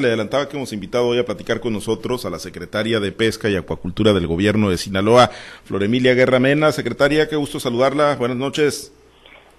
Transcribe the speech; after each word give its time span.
Le 0.00 0.08
adelantaba 0.08 0.48
que 0.48 0.56
hemos 0.56 0.72
invitado 0.72 1.06
hoy 1.06 1.20
a 1.20 1.24
platicar 1.24 1.60
con 1.60 1.72
nosotros 1.72 2.26
a 2.26 2.30
la 2.30 2.40
secretaria 2.40 2.98
de 2.98 3.12
Pesca 3.12 3.48
y 3.48 3.54
Acuacultura 3.54 4.12
del 4.12 4.26
Gobierno 4.26 4.68
de 4.68 4.76
Sinaloa, 4.76 5.30
Floremilia 5.62 6.14
Guerra 6.14 6.40
Mena. 6.40 6.72
Secretaria, 6.72 7.28
qué 7.28 7.36
gusto 7.36 7.60
saludarla. 7.60 8.16
Buenas 8.16 8.36
noches. 8.36 8.92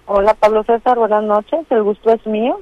Hola 0.06 0.34
Pablo 0.34 0.66
César, 0.66 0.98
buenas 0.98 1.24
noches. 1.24 1.62
El 1.70 1.84
gusto 1.84 2.12
es 2.12 2.26
mío. 2.28 2.60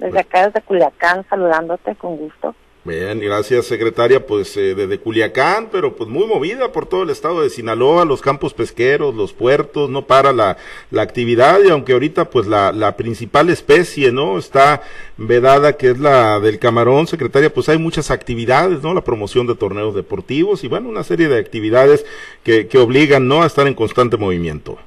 Desde 0.00 0.18
acá, 0.18 0.46
desde 0.46 0.62
Culiacán, 0.62 1.24
saludándote 1.30 1.94
con 1.94 2.16
gusto. 2.16 2.56
Bien, 2.86 3.18
gracias 3.18 3.66
secretaria, 3.66 4.24
pues 4.24 4.56
eh, 4.56 4.76
desde 4.76 5.00
Culiacán, 5.00 5.70
pero 5.72 5.96
pues 5.96 6.08
muy 6.08 6.24
movida 6.24 6.70
por 6.70 6.86
todo 6.86 7.02
el 7.02 7.10
estado 7.10 7.42
de 7.42 7.50
Sinaloa, 7.50 8.04
los 8.04 8.20
campos 8.20 8.54
pesqueros, 8.54 9.12
los 9.12 9.32
puertos, 9.32 9.90
no 9.90 10.02
para 10.02 10.32
la, 10.32 10.56
la 10.92 11.02
actividad 11.02 11.58
y 11.64 11.70
aunque 11.70 11.94
ahorita 11.94 12.30
pues 12.30 12.46
la, 12.46 12.70
la 12.70 12.96
principal 12.96 13.50
especie, 13.50 14.12
¿no? 14.12 14.38
Está 14.38 14.82
vedada 15.16 15.76
que 15.76 15.90
es 15.90 15.98
la 15.98 16.38
del 16.38 16.60
camarón, 16.60 17.08
secretaria, 17.08 17.52
pues 17.52 17.68
hay 17.68 17.78
muchas 17.78 18.12
actividades, 18.12 18.84
¿no? 18.84 18.94
La 18.94 19.02
promoción 19.02 19.48
de 19.48 19.56
torneos 19.56 19.96
deportivos 19.96 20.62
y 20.62 20.68
bueno, 20.68 20.88
una 20.88 21.02
serie 21.02 21.26
de 21.26 21.40
actividades 21.40 22.06
que, 22.44 22.68
que 22.68 22.78
obligan, 22.78 23.26
¿no? 23.26 23.42
A 23.42 23.46
estar 23.46 23.66
en 23.66 23.74
constante 23.74 24.16
movimiento. 24.16 24.78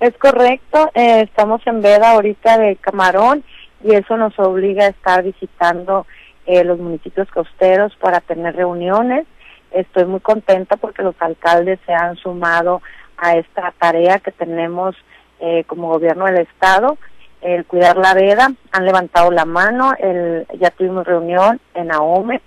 Es 0.00 0.16
correcto, 0.18 0.90
eh, 0.94 1.20
estamos 1.20 1.64
en 1.68 1.82
veda 1.82 2.10
ahorita 2.10 2.58
de 2.58 2.74
camarón 2.74 3.44
y 3.84 3.94
eso 3.94 4.16
nos 4.16 4.36
obliga 4.40 4.86
a 4.86 4.88
estar 4.88 5.22
visitando 5.22 6.04
eh, 6.46 6.64
los 6.64 6.78
municipios 6.78 7.28
costeros 7.30 7.94
para 7.96 8.20
tener 8.20 8.56
reuniones. 8.56 9.26
Estoy 9.70 10.04
muy 10.04 10.20
contenta 10.20 10.76
porque 10.76 11.02
los 11.02 11.14
alcaldes 11.20 11.78
se 11.86 11.92
han 11.92 12.16
sumado 12.16 12.82
a 13.18 13.36
esta 13.36 13.72
tarea 13.78 14.18
que 14.20 14.32
tenemos 14.32 14.94
eh, 15.40 15.64
como 15.66 15.88
gobierno 15.88 16.24
del 16.26 16.38
estado, 16.38 16.96
el 17.42 17.64
cuidar 17.66 17.96
la 17.96 18.14
veda. 18.14 18.52
Han 18.72 18.84
levantado 18.84 19.30
la 19.30 19.44
mano, 19.44 19.92
el, 19.98 20.46
ya 20.58 20.70
tuvimos 20.70 21.06
reunión 21.06 21.60
en 21.74 21.92
Ahome, 21.92 22.40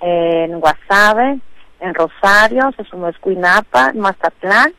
en 0.00 0.60
Guasave, 0.60 1.38
en 1.80 1.94
Rosario, 1.94 2.72
se 2.76 2.84
sumó 2.84 3.08
Escuinapa, 3.08 3.90
en 3.90 4.00
Mazatlán 4.00 4.72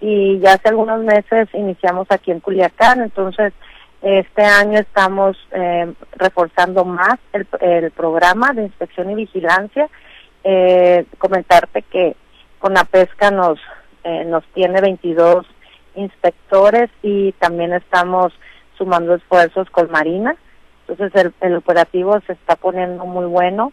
y 0.00 0.38
ya 0.40 0.54
hace 0.54 0.68
algunos 0.68 1.00
meses 1.00 1.48
iniciamos 1.54 2.06
aquí 2.10 2.30
en 2.30 2.40
Culiacán, 2.40 3.00
entonces 3.02 3.52
este 4.02 4.42
año 4.42 4.78
estamos 4.78 5.36
eh, 5.52 5.92
reforzando 6.12 6.84
más 6.84 7.18
el, 7.32 7.46
el, 7.60 7.90
programa 7.90 8.52
de 8.52 8.62
inspección 8.62 9.10
y 9.10 9.14
vigilancia. 9.14 9.88
Eh, 10.44 11.06
comentarte 11.18 11.82
que 11.82 12.14
con 12.58 12.74
la 12.74 12.84
pesca 12.84 13.30
nos, 13.30 13.58
eh, 14.04 14.24
nos 14.24 14.44
tiene 14.54 14.80
22 14.80 15.46
inspectores 15.96 16.90
y 17.02 17.32
también 17.32 17.72
estamos 17.72 18.32
sumando 18.76 19.14
esfuerzos 19.14 19.68
con 19.70 19.90
Marina. 19.90 20.36
Entonces 20.86 21.14
el, 21.20 21.34
el 21.40 21.56
operativo 21.56 22.20
se 22.26 22.34
está 22.34 22.54
poniendo 22.54 23.04
muy 23.06 23.26
bueno 23.26 23.72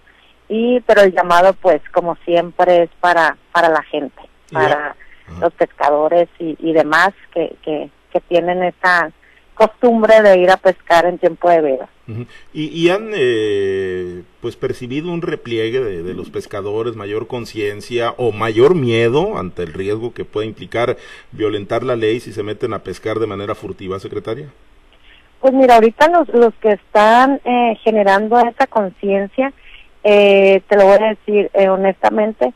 y 0.50 0.82
pero 0.82 1.02
el 1.02 1.14
llamado 1.14 1.54
pues 1.54 1.82
como 1.92 2.16
siempre 2.26 2.84
es 2.84 2.90
para 3.00 3.38
para 3.52 3.70
la 3.70 3.84
gente, 3.84 4.22
para 4.52 4.96
los 5.40 5.54
pescadores 5.54 6.28
y, 6.40 6.58
y 6.60 6.74
demás 6.74 7.12
que, 7.34 7.56
que, 7.62 7.90
que 8.12 8.20
tienen 8.22 8.64
esa 8.64 9.12
costumbre 9.54 10.22
de 10.22 10.40
ir 10.40 10.50
a 10.50 10.58
pescar 10.58 11.06
en 11.06 11.18
tiempo 11.18 11.50
de 11.50 11.62
veda. 11.62 11.90
Uh 12.08 12.12
-huh. 12.12 12.28
y, 12.54 12.68
y, 12.68 12.90
han 12.90 13.12
eh, 13.14 14.24
pues 14.42 14.58
percibido 14.58 15.12
un 15.12 15.22
repliegue 15.22 15.80
de, 15.80 16.04
de 16.04 16.14
los 16.14 16.30
pescadores, 16.30 16.96
mayor 16.96 17.28
conciencia 17.28 18.14
o 18.18 18.32
mayor 18.34 18.76
miedo 18.76 19.38
ante 19.38 19.64
el 19.64 19.74
riesgo 19.74 20.14
que 20.14 20.26
puede 20.26 20.48
implicar 20.48 20.98
violentar 21.32 21.84
la 21.84 21.96
ley 21.96 22.20
si 22.20 22.34
se 22.34 22.44
meten 22.44 22.74
a 22.74 22.80
pescar 22.80 23.20
de 23.20 23.28
manera 23.28 23.56
furtiva, 23.56 24.00
secretaria. 24.00 24.48
Pues 25.40 25.54
mira, 25.54 25.76
ahorita 25.76 26.10
los, 26.10 26.28
los 26.30 26.54
que 26.56 26.72
están 26.72 27.40
eh, 27.46 27.78
generando 27.84 28.40
esa 28.40 28.68
conciencia, 28.68 29.54
eh, 30.04 30.62
te 30.68 30.78
lo 30.78 30.86
voy 30.86 30.98
a 31.02 31.10
decir 31.10 31.50
eh, 31.54 31.70
honestamente, 31.70 32.54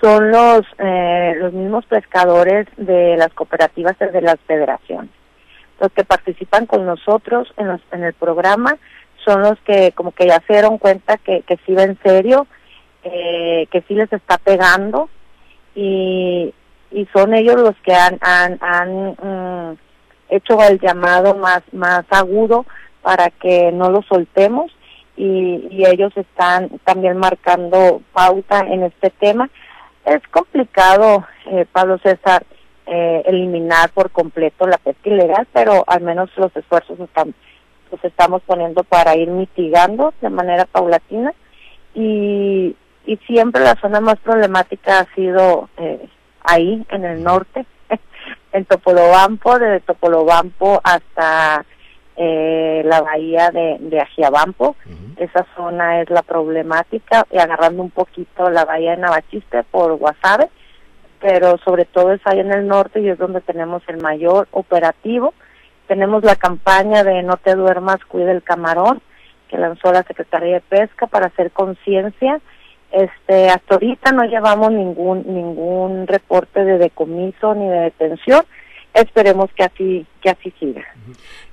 son 0.00 0.30
los, 0.30 0.62
eh, 0.78 1.34
los 1.36 1.52
mismos 1.52 1.84
pescadores 1.86 2.66
de 2.76 3.16
las 3.16 3.32
cooperativas 3.34 3.98
de 3.98 4.22
las 4.22 4.38
federaciones 4.46 5.19
los 5.80 5.90
que 5.92 6.04
participan 6.04 6.66
con 6.66 6.86
nosotros 6.86 7.52
en, 7.56 7.68
los, 7.68 7.80
en 7.90 8.04
el 8.04 8.12
programa 8.12 8.76
son 9.24 9.42
los 9.42 9.58
que 9.60 9.92
como 9.92 10.12
que 10.12 10.26
ya 10.26 10.42
se 10.46 10.54
dieron 10.54 10.78
cuenta 10.78 11.16
que, 11.18 11.42
que 11.42 11.58
sí 11.66 11.74
va 11.74 11.82
en 11.82 11.98
serio, 12.02 12.46
eh, 13.02 13.66
que 13.70 13.82
sí 13.88 13.94
les 13.94 14.12
está 14.12 14.38
pegando 14.38 15.08
y, 15.74 16.54
y 16.90 17.06
son 17.14 17.34
ellos 17.34 17.56
los 17.56 17.76
que 17.82 17.94
han, 17.94 18.18
han, 18.20 18.58
han 18.60 19.72
mm, 19.72 19.78
hecho 20.28 20.62
el 20.62 20.78
llamado 20.80 21.34
más, 21.34 21.62
más 21.72 22.04
agudo 22.10 22.66
para 23.02 23.30
que 23.30 23.72
no 23.72 23.90
lo 23.90 24.02
soltemos 24.02 24.70
y, 25.16 25.68
y 25.70 25.86
ellos 25.86 26.12
están 26.16 26.70
también 26.84 27.16
marcando 27.16 28.02
pauta 28.12 28.60
en 28.60 28.84
este 28.84 29.10
tema. 29.10 29.50
Es 30.04 30.26
complicado, 30.28 31.26
eh, 31.46 31.66
Pablo 31.70 31.98
César, 31.98 32.44
eh, 32.92 33.22
eliminar 33.26 33.90
por 33.90 34.10
completo 34.10 34.66
la 34.66 34.76
pesca 34.76 35.08
ilegal, 35.08 35.46
pero 35.52 35.84
al 35.86 36.00
menos 36.00 36.28
los 36.36 36.54
esfuerzos 36.56 36.98
están, 36.98 37.32
los 37.92 38.04
estamos 38.04 38.42
poniendo 38.42 38.82
para 38.82 39.14
ir 39.14 39.30
mitigando 39.30 40.12
de 40.20 40.28
manera 40.28 40.64
paulatina 40.64 41.32
y, 41.94 42.74
y 43.06 43.16
siempre 43.28 43.62
la 43.62 43.76
zona 43.80 44.00
más 44.00 44.18
problemática 44.18 44.98
ha 44.98 45.14
sido 45.14 45.68
eh, 45.76 46.04
ahí, 46.42 46.84
en 46.88 47.04
el 47.04 47.22
norte, 47.22 47.64
en 48.52 48.64
Topolobampo, 48.64 49.56
desde 49.60 49.80
Topolobampo 49.80 50.80
hasta 50.82 51.64
eh, 52.16 52.82
la 52.84 53.02
bahía 53.02 53.52
de, 53.52 53.76
de 53.78 54.00
Ajiabampo. 54.00 54.74
Uh 54.84 54.90
-huh. 54.90 55.24
Esa 55.24 55.46
zona 55.54 56.00
es 56.00 56.10
la 56.10 56.22
problemática, 56.22 57.24
y 57.30 57.38
agarrando 57.38 57.84
un 57.84 57.90
poquito 57.90 58.50
la 58.50 58.64
bahía 58.64 58.92
de 58.92 58.96
Navachiste 58.96 59.62
por 59.70 59.94
Guasave 59.94 60.50
pero 61.20 61.58
sobre 61.58 61.84
todo 61.84 62.12
es 62.12 62.20
ahí 62.24 62.40
en 62.40 62.52
el 62.52 62.66
norte 62.66 63.00
y 63.00 63.08
es 63.08 63.18
donde 63.18 63.40
tenemos 63.40 63.82
el 63.88 63.98
mayor 63.98 64.48
operativo. 64.52 65.34
Tenemos 65.86 66.24
la 66.24 66.36
campaña 66.36 67.04
de 67.04 67.22
No 67.22 67.36
te 67.36 67.54
duermas, 67.54 68.04
cuida 68.06 68.32
el 68.32 68.42
camarón, 68.42 69.02
que 69.48 69.58
lanzó 69.58 69.92
la 69.92 70.02
Secretaría 70.04 70.54
de 70.54 70.60
Pesca 70.60 71.06
para 71.06 71.26
hacer 71.26 71.50
conciencia. 71.50 72.40
Este, 72.90 73.48
hasta 73.50 73.74
ahorita 73.74 74.12
no 74.12 74.24
llevamos 74.24 74.72
ningún 74.72 75.22
ningún 75.26 76.06
reporte 76.06 76.64
de 76.64 76.78
decomiso 76.78 77.54
ni 77.54 77.68
de 77.68 77.80
detención. 77.80 78.44
Esperemos 78.94 79.50
que 79.52 79.64
así 79.64 80.06
que 80.20 80.30
así 80.30 80.52
siga. 80.58 80.84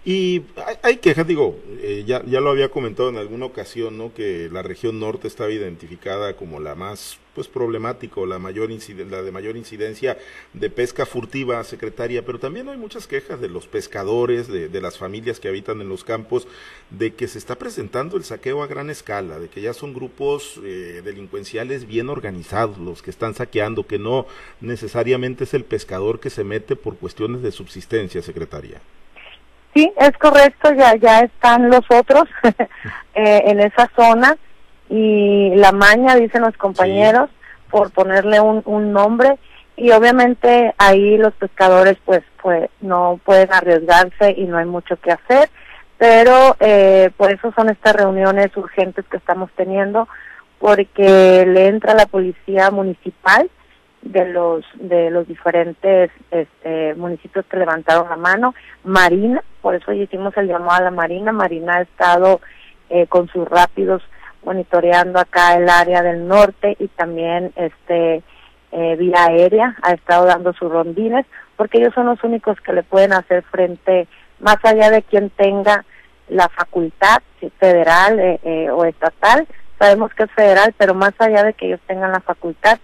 Y 0.06 0.44
hay, 0.84 0.98
quejas, 0.98 1.28
digo, 1.28 1.60
eh, 1.82 2.04
ya, 2.06 2.24
ya 2.26 2.40
lo 2.40 2.50
había 2.50 2.70
comentado 2.70 3.10
en 3.10 3.18
alguna 3.18 3.46
ocasión, 3.46 3.98
¿no? 3.98 4.14
Que 4.14 4.50
la 4.52 4.62
región 4.62 5.00
norte 5.00 5.28
estaba 5.28 5.52
identificada 5.52 6.36
como 6.36 6.60
la 6.60 6.76
más, 6.76 7.20
pues, 7.36 7.48
problemática, 7.48 8.22
la 8.26 8.40
mayor 8.40 8.70
la 9.10 9.22
de 9.22 9.32
mayor 9.32 9.58
incidencia 9.58 10.18
de 10.54 10.70
pesca 10.70 11.06
furtiva, 11.06 11.64
secretaria, 11.64 12.26
pero 12.26 12.40
también 12.40 12.70
hay 12.70 12.78
muchas 12.78 13.06
quejas 13.06 13.40
de 13.42 13.50
los 13.50 13.68
pescadores, 13.68 14.48
de, 14.48 14.70
de 14.70 14.82
las 14.82 14.98
familias 14.98 15.40
que 15.40 15.48
habitan 15.48 15.82
en 15.82 15.90
los 15.90 16.04
campos, 16.04 16.48
de 16.90 17.14
que 17.14 17.28
se 17.28 17.38
está 17.38 17.56
presentando 17.56 18.18
el 18.18 18.24
saqueo 18.24 18.64
a 18.64 18.68
gran 18.68 18.90
escala, 18.90 19.40
de 19.40 19.50
que 19.50 19.62
ya 19.62 19.74
son 19.74 19.94
grupos 19.94 20.60
eh, 20.64 21.02
delincuenciales 21.04 21.86
bien 21.86 22.10
organizados 22.10 22.78
los 22.78 23.02
que 23.02 23.12
están 23.12 23.36
saqueando, 23.36 23.86
que 23.86 24.00
no 24.00 24.26
necesariamente 24.62 25.44
es 25.44 25.54
el 25.54 25.64
pescador 25.64 26.20
que 26.20 26.30
se 26.30 26.44
mete 26.44 26.76
por 26.76 26.98
cuestiones 26.98 27.42
de 27.42 27.52
subsistencia, 27.52 28.22
secretaria. 28.22 28.57
Sí, 29.74 29.92
es 29.98 30.12
correcto, 30.18 30.74
ya 30.74 30.96
ya 30.96 31.20
están 31.20 31.70
los 31.70 31.84
otros 31.90 32.24
eh, 33.14 33.44
en 33.46 33.60
esa 33.60 33.90
zona 33.96 34.36
y 34.90 35.54
la 35.56 35.72
maña, 35.72 36.16
dicen 36.16 36.42
los 36.42 36.58
compañeros, 36.58 37.30
sí. 37.30 37.68
por 37.70 37.92
ponerle 37.92 38.40
un, 38.40 38.62
un 38.66 38.92
nombre 38.92 39.38
y 39.76 39.92
obviamente 39.92 40.74
ahí 40.78 41.18
los 41.18 41.34
pescadores 41.36 41.98
pues 42.04 42.24
pues 42.42 42.70
no 42.82 43.20
pueden 43.24 43.54
arriesgarse 43.54 44.34
y 44.36 44.46
no 44.46 44.58
hay 44.58 44.66
mucho 44.66 44.96
que 44.98 45.12
hacer, 45.12 45.50
pero 45.98 46.56
eh, 46.60 47.12
por 47.18 47.32
eso 47.32 47.52
son 47.56 47.70
estas 47.70 47.96
reuniones 47.96 48.56
urgentes 48.58 49.06
que 49.10 49.18
estamos 49.18 49.52
teniendo 49.56 50.08
porque 50.60 51.46
le 51.46 51.68
entra 51.68 51.94
la 51.94 52.08
policía 52.08 52.72
municipal 52.72 53.50
de 54.12 54.26
los 54.30 54.66
de 54.76 55.10
los 55.10 55.28
diferentes 55.28 56.12
este, 56.32 56.96
municipios 56.96 57.46
que 57.46 57.58
levantaron 57.58 58.10
la 58.10 58.16
mano, 58.16 58.54
Marina, 58.84 59.44
por 59.62 59.76
eso 59.76 59.92
hicimos 59.94 60.36
el 60.38 60.48
llamado 60.48 60.82
a 60.82 60.86
la 60.86 60.92
Marina, 60.92 61.32
Marina 61.32 61.78
ha 61.78 61.82
estado 61.82 62.42
eh, 62.90 63.08
con 63.08 63.28
sus 63.28 63.48
rápidos 63.48 64.02
monitoreando 64.48 65.20
acá 65.20 65.56
el 65.56 65.68
área 65.68 66.02
del 66.02 66.26
norte 66.28 66.78
y 66.80 66.88
también 66.88 67.52
este 67.58 68.24
eh, 68.72 68.96
vía 68.98 69.26
aérea. 69.26 69.76
Ha 69.82 69.92
estado 69.92 70.26
dando 70.26 70.54
sus 70.54 70.72
rondines 70.72 71.26
porque 71.56 71.80
ellos 71.80 71.94
son 71.94 72.06
los 72.06 72.24
únicos 72.24 72.60
que 72.62 72.74
le 72.74 72.84
pueden 72.84 73.14
hacer 73.14 73.44
frente 73.44 74.08
más 74.40 74.58
allá 74.64 74.90
de 74.90 75.04
quien 75.04 75.30
tenga 75.32 75.84
la 76.30 76.48
facultad 76.50 77.22
federal 77.60 78.20
eh, 78.20 78.40
eh, 78.44 78.70
o 78.70 78.86
estatal. 78.86 79.48
Sabemos 79.80 80.14
que 80.14 80.24
es 80.24 80.32
federal 80.32 80.74
pero 80.78 80.94
más 80.94 81.14
allá 81.20 81.44
de 81.44 81.54
que 81.54 81.68
ellos 81.68 81.82
tengan 81.86 82.12
la 82.12 82.22
facultad 82.22 82.80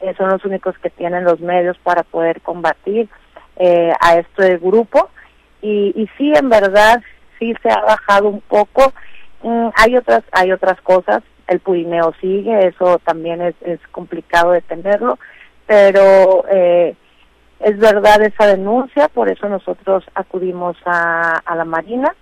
eh, 0.00 0.14
son 0.16 0.30
los 0.30 0.44
únicos 0.44 0.76
que 0.78 0.90
tienen 0.90 1.24
los 1.24 1.40
medios 1.40 1.76
para 1.78 2.02
poder 2.02 2.40
combatir 2.40 3.08
eh, 3.56 3.92
a 4.00 4.16
este 4.16 4.58
grupo. 4.58 5.10
Y, 5.60 5.92
y 5.96 6.08
sí 6.16 6.32
en 6.34 6.48
verdad 6.48 7.02
sí 7.38 7.54
se 7.62 7.70
ha 7.70 7.80
bajado 7.82 8.28
un 8.28 8.40
poco. 8.40 8.92
Mm, 9.42 9.68
hay 9.76 9.96
otras 9.96 10.22
hay 10.32 10.52
otras 10.52 10.80
cosas, 10.82 11.22
el 11.46 11.60
purineo 11.60 12.12
sigue, 12.20 12.66
eso 12.66 12.98
también 13.04 13.40
es, 13.40 13.54
es 13.62 13.80
complicado 13.90 14.52
de 14.52 14.60
tenerlo, 14.62 15.18
pero 15.66 16.44
eh, 16.50 16.94
es 17.60 17.78
verdad 17.78 18.22
esa 18.22 18.46
denuncia, 18.46 19.08
por 19.08 19.28
eso 19.28 19.48
nosotros 19.48 20.04
acudimos 20.14 20.76
a, 20.84 21.38
a 21.44 21.56
la 21.56 21.64
Marina 21.64 22.14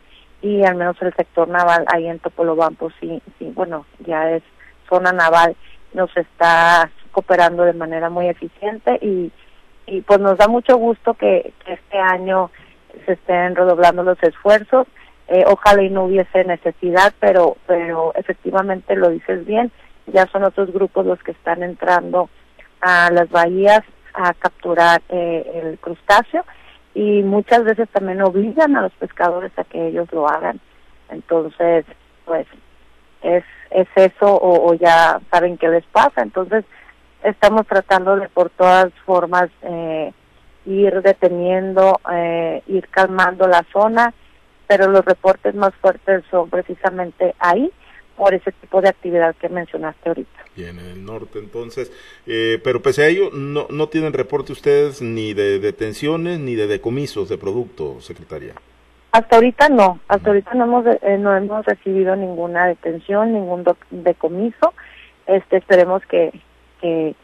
y 0.43 0.65
al 0.65 0.77
menos 0.77 0.97
el 1.01 1.15
sector 1.15 1.49
naval 1.49 1.85
ahí 1.89 2.07
en 2.07 2.19
Topolobampo 2.19 2.91
sí, 3.01 3.23
sí, 3.39 3.51
bueno, 3.55 3.87
ya 4.01 4.31
es 4.31 4.43
zona 4.89 5.13
naval, 5.13 5.57
nos 5.95 6.15
está 6.17 6.91
cooperando 7.17 7.65
de 7.65 7.73
manera 7.73 8.11
muy 8.11 8.29
eficiente 8.29 8.99
y, 9.01 9.33
y 9.87 10.03
pues 10.03 10.21
nos 10.21 10.37
da 10.37 10.49
mucho 10.49 10.77
gusto 10.77 11.15
que, 11.15 11.55
este 11.67 11.99
año 11.99 12.51
se 13.07 13.13
estén 13.13 13.57
redoblando 13.57 14.03
los 14.03 14.23
esfuerzos. 14.23 14.87
Eh, 15.29 15.45
ojalá 15.47 15.83
y 15.83 15.89
no 15.89 16.05
hubiese 16.05 16.45
necesidad, 16.45 17.15
pero, 17.19 17.57
pero 17.67 18.13
efectivamente 18.15 18.95
lo 18.97 19.09
dices 19.09 19.47
bien, 19.47 19.73
ya 20.07 20.27
son 20.27 20.45
otros 20.45 20.71
grupos 20.73 21.07
los 21.07 21.21
que 21.23 21.33
están 21.33 21.63
entrando 21.63 22.29
a 22.83 23.11
las 23.11 23.31
bahías 23.31 23.81
a 24.13 24.35
capturar 24.35 25.01
eh, 25.09 25.63
el 25.65 25.79
crustáceo 25.79 26.45
y 26.95 27.23
muchas 27.23 27.65
veces 27.65 27.89
también 27.89 28.21
obligan 28.21 28.77
a 28.77 28.83
los 28.83 28.93
pescadores 28.93 29.53
a 29.59 29.65
que 29.65 29.89
ellos 29.89 30.13
lo 30.13 30.29
hagan. 30.29 30.61
Entonces, 31.09 31.87
pues 32.27 32.47
es, 33.23 33.45
es 33.71 33.89
eso 33.97 34.39
o, 34.41 34.75
ya 34.75 35.19
saben 35.31 35.57
qué 35.57 35.69
les 35.69 35.85
pasa. 35.87 36.23
Entonces, 36.23 36.65
estamos 37.27 37.67
tratando 37.67 38.17
de 38.17 38.29
por 38.29 38.51
todas 38.51 38.93
formas 39.05 39.51
eh, 39.63 40.13
ir 40.65 41.03
deteniendo, 41.03 42.01
eh, 42.13 42.63
ir 42.67 42.89
calmando 42.89 43.47
la 43.47 43.65
zona, 43.73 44.15
pero 44.67 44.89
los 44.89 45.05
reportes 45.05 45.55
más 45.55 45.75
fuertes 45.77 46.25
son 46.31 46.51
precisamente 46.51 47.35
ahí 47.39 47.71
por 48.17 48.35
ese 48.35 48.51
tipo 48.53 48.81
de 48.81 48.89
actividad 48.89 49.35
que 49.37 49.49
mencionaste 49.49 50.09
ahorita. 50.09 50.45
Bien, 50.57 50.79
en 50.79 50.87
el 50.87 51.05
norte 51.05 51.39
entonces, 51.39 51.93
eh, 52.27 52.59
pero 52.65 52.81
pese 52.81 53.03
a 53.03 53.09
ello, 53.09 53.31
no, 53.33 53.67
no 53.69 53.89
tienen 53.89 54.15
reporte 54.15 54.53
ustedes 54.53 55.03
ni 55.03 55.35
de 55.35 55.59
detenciones 55.59 56.41
ni 56.41 56.55
de 56.55 56.67
decomisos 56.67 57.29
de 57.29 57.37
producto, 57.37 58.01
secretaria. 58.01 58.55
Hasta 59.13 59.37
ahorita 59.37 59.69
no, 59.69 60.01
hasta 60.09 60.31
ahorita 60.31 60.55
no 60.55 60.65
hemos 60.65 60.87
eh, 60.87 61.19
no 61.19 61.35
hemos 61.37 61.65
recibido 61.65 62.17
ninguna 62.17 62.67
detención, 62.67 63.33
ningún 63.33 63.65
decomiso. 63.91 64.75
Este 65.27 65.59
esperemos 65.59 66.03
que, 66.07 66.33
que 66.81 67.15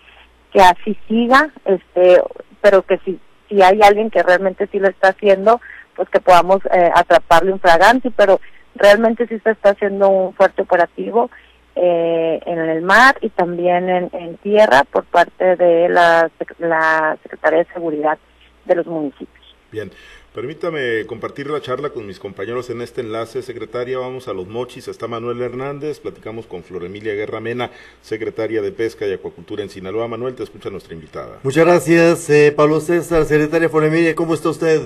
que 0.53 0.61
así 0.61 0.99
siga, 1.09 1.51
este, 1.65 2.21
pero 2.61 2.83
que 2.83 2.99
si 2.99 3.19
si 3.49 3.63
hay 3.63 3.81
alguien 3.83 4.11
que 4.11 4.23
realmente 4.23 4.67
sí 4.73 4.79
lo 4.79 4.89
está 4.89 5.09
haciendo, 5.09 5.61
pues 5.95 6.09
que 6.09 6.21
podamos 6.21 6.61
eh, 6.67 6.91
atraparle 6.95 7.53
un 7.53 7.61
fragante, 7.61 8.11
pero 8.11 8.41
realmente 8.75 9.27
sí 9.27 9.39
se 9.41 9.51
está 9.51 9.71
haciendo 9.71 10.09
un 10.09 10.35
fuerte 10.35 10.63
operativo 10.63 11.31
eh, 11.75 12.41
en 12.47 12.59
el 12.59 12.83
mar 12.83 13.17
y 13.21 13.29
también 13.31 13.89
en, 13.89 14.37
tierra 14.39 14.85
por 14.91 15.05
parte 15.05 15.57
de 15.57 15.89
la, 15.89 16.31
la 16.59 17.19
Secretaría 17.23 17.61
de 17.61 17.73
Seguridad 17.73 18.19
de 18.65 18.75
los 18.75 18.87
municipios. 18.87 19.57
Bien, 19.71 19.91
permítame 20.35 21.07
compartir 21.07 21.51
la 21.51 21.61
charla 21.61 21.91
con 21.91 22.07
mis 22.07 22.19
compañeros 22.19 22.71
en 22.71 22.81
este 22.81 23.01
enlace, 23.01 23.43
secretaria. 23.43 23.99
Vamos 23.99 24.29
a 24.29 24.33
los 24.33 24.47
mochis, 24.49 24.89
está 24.89 25.07
Manuel 25.07 25.41
Hernández, 25.43 26.01
platicamos 26.01 26.47
con 26.47 26.63
Flor 26.63 26.85
Emilia 26.85 27.15
Guerra 27.15 27.41
Mena, 27.41 27.71
secretaria 28.01 28.63
de 28.63 28.73
Pesca 28.73 29.07
y 29.07 29.13
Acuacultura 29.13 29.63
en 29.63 29.71
Sinaloa. 29.71 30.09
Manuel, 30.09 30.35
te 30.35 30.43
escucha 30.43 30.71
nuestra 30.71 30.95
invitada. 30.95 31.39
Muchas 31.43 31.65
gracias, 31.65 32.31
eh, 32.31 32.53
Pablo 32.55 32.81
César, 32.81 33.25
secretaria 33.25 33.69
Flor 33.69 33.85
Emilia, 33.85 34.15
¿cómo 34.15 34.35
está 34.35 34.49
usted? 34.49 34.81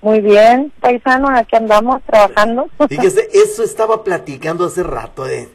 Muy 0.00 0.20
bien, 0.20 0.72
paisano, 0.80 1.28
aquí 1.28 1.54
andamos 1.54 2.02
trabajando. 2.02 2.68
Fíjese, 2.88 3.28
eso 3.32 3.62
estaba 3.62 4.02
platicando 4.02 4.64
hace 4.64 4.82
rato, 4.82 5.26
eh 5.28 5.48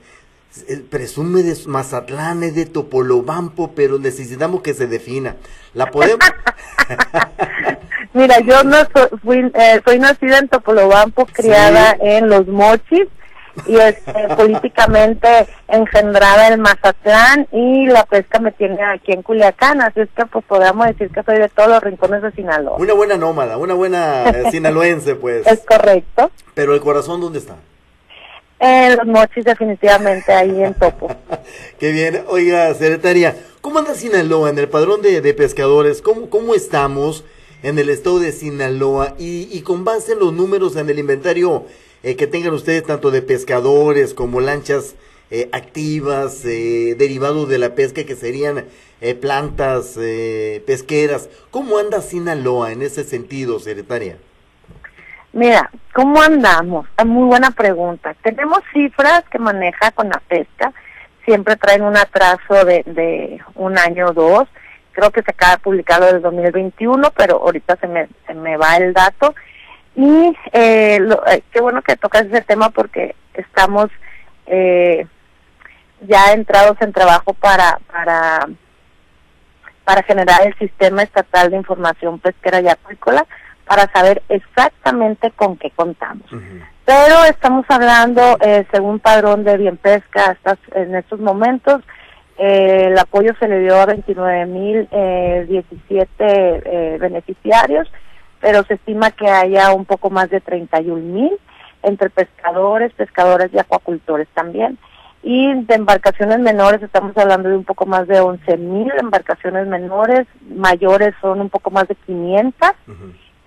presume 0.90 1.44
de 1.44 1.56
Mazatlán, 1.68 2.44
es 2.44 2.56
de 2.56 2.66
Topolobampo, 2.66 3.74
pero 3.76 4.00
necesitamos 4.00 4.62
que 4.62 4.74
se 4.74 4.88
defina. 4.88 5.36
¿La 5.74 5.92
podemos? 5.92 6.26
Mira, 8.14 8.40
yo 8.40 8.64
no 8.64 8.78
soy, 8.94 9.52
eh, 9.54 9.82
soy 9.86 10.00
nacida 10.00 10.40
en 10.40 10.48
Topolobampo, 10.48 11.26
criada 11.26 11.96
en 12.00 12.30
Los 12.30 12.48
Mochis 12.48 13.08
y 13.66 13.76
este, 13.76 14.28
políticamente 14.36 15.48
engendrada 15.68 16.50
en 16.50 16.62
Mazatlán 16.62 17.48
y 17.52 17.88
la 17.88 18.06
pesca 18.06 18.40
me 18.40 18.52
tiene 18.52 18.82
aquí 18.84 19.14
en 19.14 19.24
Culiacán, 19.24 19.82
así 19.82 20.02
es 20.02 20.10
que 20.16 20.26
pues 20.26 20.46
podemos 20.46 20.86
decir 20.88 21.10
que 21.10 21.24
soy 21.24 21.40
de 21.40 21.50
todos 21.50 21.70
los 21.70 21.84
rincones 21.84 22.22
de 22.22 22.32
Sinaloa. 22.32 22.78
Una 22.78 22.94
buena 22.94 23.18
nómada, 23.18 23.58
una 23.58 23.74
buena 23.74 24.30
eh, 24.30 24.46
sinaloense 24.52 25.16
pues. 25.16 25.46
Es 25.48 25.62
correcto. 25.66 26.32
Pero 26.54 26.74
el 26.74 26.82
corazón, 26.82 27.22
¿dónde 27.22 27.40
está? 27.40 27.56
En 28.60 28.98
los 28.98 29.06
mochis, 29.06 29.46
definitivamente, 29.46 30.34
ahí 30.34 30.64
en 30.64 30.74
Topo. 30.74 31.16
Qué 31.80 31.92
bien. 31.92 32.24
Oiga, 32.28 32.74
secretaria, 32.74 33.36
¿cómo 33.62 33.78
anda 33.78 33.94
Sinaloa 33.94 34.50
en 34.50 34.58
el 34.58 34.68
padrón 34.68 35.04
de, 35.04 35.34
pescadores? 35.36 36.02
¿Cómo, 36.02 36.30
¿Cómo 36.32 36.56
estamos 36.56 37.24
en 37.68 37.78
el 37.80 37.90
estado 37.90 38.20
de 38.20 38.32
Sinaloa? 38.32 39.16
Y, 39.20 39.50
y 39.52 39.62
con 39.62 39.84
base 39.84 40.14
en 40.14 40.20
los 40.20 40.34
números 40.34 40.76
en 40.78 40.90
el 40.90 41.00
inventario 41.00 41.66
eh, 42.04 42.16
que 42.16 42.28
tengan 42.28 42.54
ustedes, 42.54 42.84
tanto 42.84 43.12
de 43.12 43.22
pescadores 43.22 44.14
como 44.14 44.40
lanchas 44.40 44.96
eh, 45.32 45.50
activas, 45.52 46.46
eh, 46.46 46.96
derivados 46.98 47.50
de 47.50 47.58
la 47.58 47.76
pesca, 47.76 48.06
que 48.06 48.16
serían 48.16 48.66
plantas 49.22 49.94
pesqueras, 50.66 51.30
¿cómo 51.52 51.78
anda 51.78 52.02
Sinaloa 52.02 52.72
en 52.72 52.82
ese 52.82 53.04
sentido, 53.04 53.60
secretaria? 53.60 54.18
Mira, 55.34 55.70
¿cómo 55.94 56.20
andamos? 56.20 56.88
Muy 57.06 57.28
buena 57.28 57.52
pregunta. 57.52 58.16
Tenemos 58.24 58.62
cifras 58.74 59.24
que 59.30 59.38
maneja 59.38 59.92
con 59.92 60.10
la 60.10 60.20
pesca, 60.28 60.74
siempre 61.26 61.58
traen 61.58 61.84
un 61.84 61.96
atraso 61.96 62.66
de, 62.66 62.82
de 62.88 63.40
un 63.54 63.78
año 63.78 64.08
o 64.08 64.14
dos. 64.14 64.48
Creo 64.98 65.12
que 65.12 65.22
se 65.22 65.30
acaba 65.30 65.60
lo 66.00 66.06
del 66.08 66.24
2021, 66.24 67.12
pero 67.16 67.36
ahorita 67.36 67.76
se 67.76 67.86
me, 67.88 68.08
se 68.26 68.34
me 68.34 68.58
va 68.58 68.78
el 68.78 68.94
dato. 68.94 69.36
Y 69.96 70.36
eh, 70.54 71.00
eh, 71.28 71.44
qué 71.52 71.62
bueno 71.62 71.84
que 71.84 71.98
tocas 71.98 72.24
ese 72.24 72.42
tema 72.42 72.72
porque 72.72 73.16
estamos 73.36 73.92
eh, 74.48 75.06
ya 76.02 76.34
entrados 76.34 76.78
en 76.82 76.94
trabajo 76.94 77.36
para, 77.36 77.78
para, 77.92 78.48
para 79.84 80.02
generar 80.02 80.48
el 80.48 80.58
sistema 80.58 81.04
estatal 81.04 81.52
de 81.52 81.58
información 81.58 82.18
pesquera 82.18 82.60
y 82.62 82.68
acuícola 82.68 83.24
para 83.68 83.92
saber 83.92 84.24
exactamente 84.30 85.30
con 85.30 85.58
qué 85.58 85.70
contamos. 85.76 86.26
Pero 86.86 87.24
estamos 87.26 87.68
hablando, 87.70 88.40
eh, 88.42 88.66
según 88.72 88.98
padrón 88.98 89.44
de 89.44 89.58
bien 89.58 89.78
pesca, 89.78 90.32
hasta 90.32 90.58
en 90.74 90.96
estos 90.96 91.20
momentos, 91.20 91.84
eh, 92.38 92.88
el 92.88 92.98
apoyo 92.98 93.34
se 93.40 93.48
le 93.48 93.62
dio 93.62 93.76
a 93.76 93.88
29.017 93.88 96.06
eh, 96.20 96.98
beneficiarios, 97.00 97.90
pero 98.40 98.64
se 98.64 98.76
estima 98.76 99.12
que 99.12 99.28
haya 99.28 99.74
un 99.74 99.86
poco 99.86 100.10
más 100.10 100.30
de 100.30 100.42
31.000 100.42 101.38
entre 101.84 102.10
pescadores, 102.10 102.94
pescadores 102.94 103.50
y 103.54 103.60
acuacultores 103.60 104.28
también. 104.34 104.78
Y 105.24 105.64
de 105.64 105.76
embarcaciones 105.76 106.40
menores 106.40 106.84
estamos 106.84 107.18
hablando 107.18 107.50
de 107.50 107.58
un 107.58 107.64
poco 107.64 107.86
más 107.86 108.08
de 108.08 108.22
11.000 108.22 109.00
embarcaciones 109.00 109.68
menores, 109.68 110.28
mayores 110.50 111.14
son 111.22 111.42
un 111.42 111.50
poco 111.50 111.72
más 111.72 111.88
de 111.88 111.96
500 111.96 112.72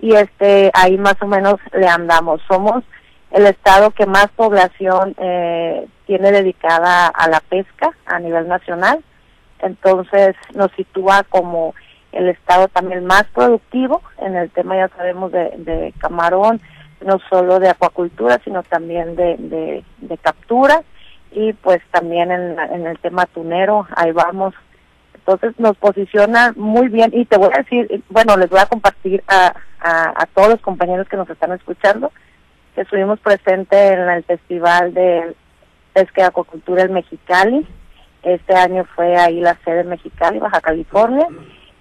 y 0.00 0.14
este 0.14 0.70
ahí 0.74 0.98
más 0.98 1.16
o 1.20 1.26
menos 1.26 1.56
le 1.72 1.86
andamos. 1.86 2.40
Somos 2.48 2.82
el 3.30 3.46
estado 3.46 3.92
que 3.92 4.06
más 4.06 4.28
población 4.34 5.14
eh, 5.18 5.86
tiene 6.10 6.32
dedicada 6.32 7.06
a 7.06 7.28
la 7.28 7.38
pesca 7.38 7.92
a 8.04 8.18
nivel 8.18 8.48
nacional, 8.48 9.00
entonces 9.60 10.34
nos 10.56 10.72
sitúa 10.72 11.22
como 11.22 11.72
el 12.10 12.28
estado 12.28 12.66
también 12.66 13.06
más 13.06 13.26
productivo 13.32 14.02
en 14.18 14.34
el 14.34 14.50
tema 14.50 14.74
ya 14.74 14.88
sabemos 14.96 15.30
de, 15.30 15.94
camarón, 15.98 16.60
no 17.00 17.20
solo 17.30 17.60
de 17.60 17.68
acuacultura, 17.68 18.40
sino 18.42 18.64
también 18.64 19.14
de, 19.14 19.84
de, 19.98 20.18
captura. 20.18 20.82
Y 21.30 21.52
pues 21.52 21.78
también 21.92 22.32
en, 22.32 22.58
en 22.58 22.88
el 22.88 22.98
tema 22.98 23.26
tunero, 23.26 23.86
ahí 23.94 24.10
vamos. 24.10 24.52
Entonces 25.14 25.54
nos 25.60 25.76
posiciona 25.76 26.52
muy 26.56 26.88
bien. 26.88 27.12
Y 27.14 27.24
te 27.24 27.38
voy 27.38 27.50
a 27.54 27.58
decir, 27.58 28.02
bueno, 28.08 28.36
les 28.36 28.50
voy 28.50 28.58
a 28.58 28.66
compartir 28.66 29.22
a, 29.28 29.54
a, 29.78 30.26
todos 30.34 30.48
los 30.48 30.60
compañeros 30.60 31.08
que 31.08 31.16
nos 31.16 31.30
están 31.30 31.52
escuchando 31.52 32.10
que 32.74 32.80
estuvimos 32.80 33.20
presentes 33.20 33.92
en 33.92 34.08
el 34.08 34.24
Festival 34.24 34.92
de 34.92 35.34
Pesca 35.92 36.22
y 36.22 36.24
Acuacultura 36.24 36.82
en 36.82 36.92
Mexicali. 36.92 37.66
Este 38.22 38.54
año 38.54 38.86
fue 38.94 39.16
ahí 39.16 39.40
la 39.40 39.58
sede 39.64 39.84
Mexicali, 39.84 40.38
Baja 40.38 40.60
California, 40.60 41.26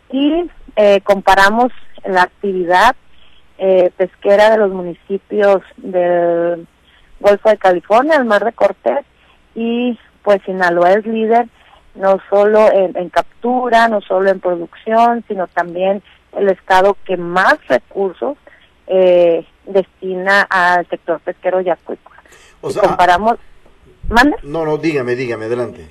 y 0.09 0.49
eh, 0.75 1.01
comparamos 1.01 1.71
la 2.05 2.23
actividad 2.23 2.95
eh, 3.57 3.91
pesquera 3.97 4.51
de 4.51 4.57
los 4.57 4.71
municipios 4.71 5.61
del 5.77 6.65
Golfo 7.19 7.49
de 7.49 7.57
California, 7.57 8.15
el 8.15 8.25
Mar 8.25 8.45
de 8.45 8.53
Cortés, 8.53 9.05
y 9.53 9.99
pues 10.23 10.41
Sinaloa 10.45 10.93
es 10.93 11.05
líder 11.05 11.47
no 11.95 12.17
solo 12.29 12.71
en, 12.71 13.09
captura, 13.09 13.87
no 13.89 13.99
solo 14.01 14.29
en 14.29 14.39
producción, 14.39 15.23
sino 15.27 15.47
también 15.47 16.01
el 16.37 16.49
Estado 16.49 16.95
que 17.03 17.17
más 17.17 17.57
recursos 17.67 18.37
eh, 18.87 19.45
destina 19.65 20.43
al 20.43 20.87
sector 20.87 21.19
pesquero 21.19 21.61
y 21.61 21.69
acuícola. 21.69 22.21
O 22.61 22.69
sea, 22.69 22.83
comparamos... 22.83 23.35
¿Manda? 24.09 24.37
No, 24.43 24.65
no, 24.65 24.77
dígame, 24.77 25.15
dígame, 25.15 25.45
adelante. 25.45 25.87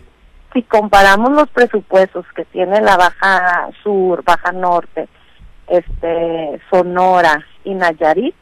Si 0.52 0.62
comparamos 0.62 1.30
los 1.30 1.48
presupuestos 1.50 2.24
que 2.34 2.44
tiene 2.46 2.80
la 2.80 2.96
Baja 2.96 3.68
Sur, 3.82 4.24
Baja 4.24 4.52
Norte, 4.52 5.08
este 5.68 6.60
Sonora 6.70 7.44
y 7.64 7.74
Nayarit, 7.74 8.34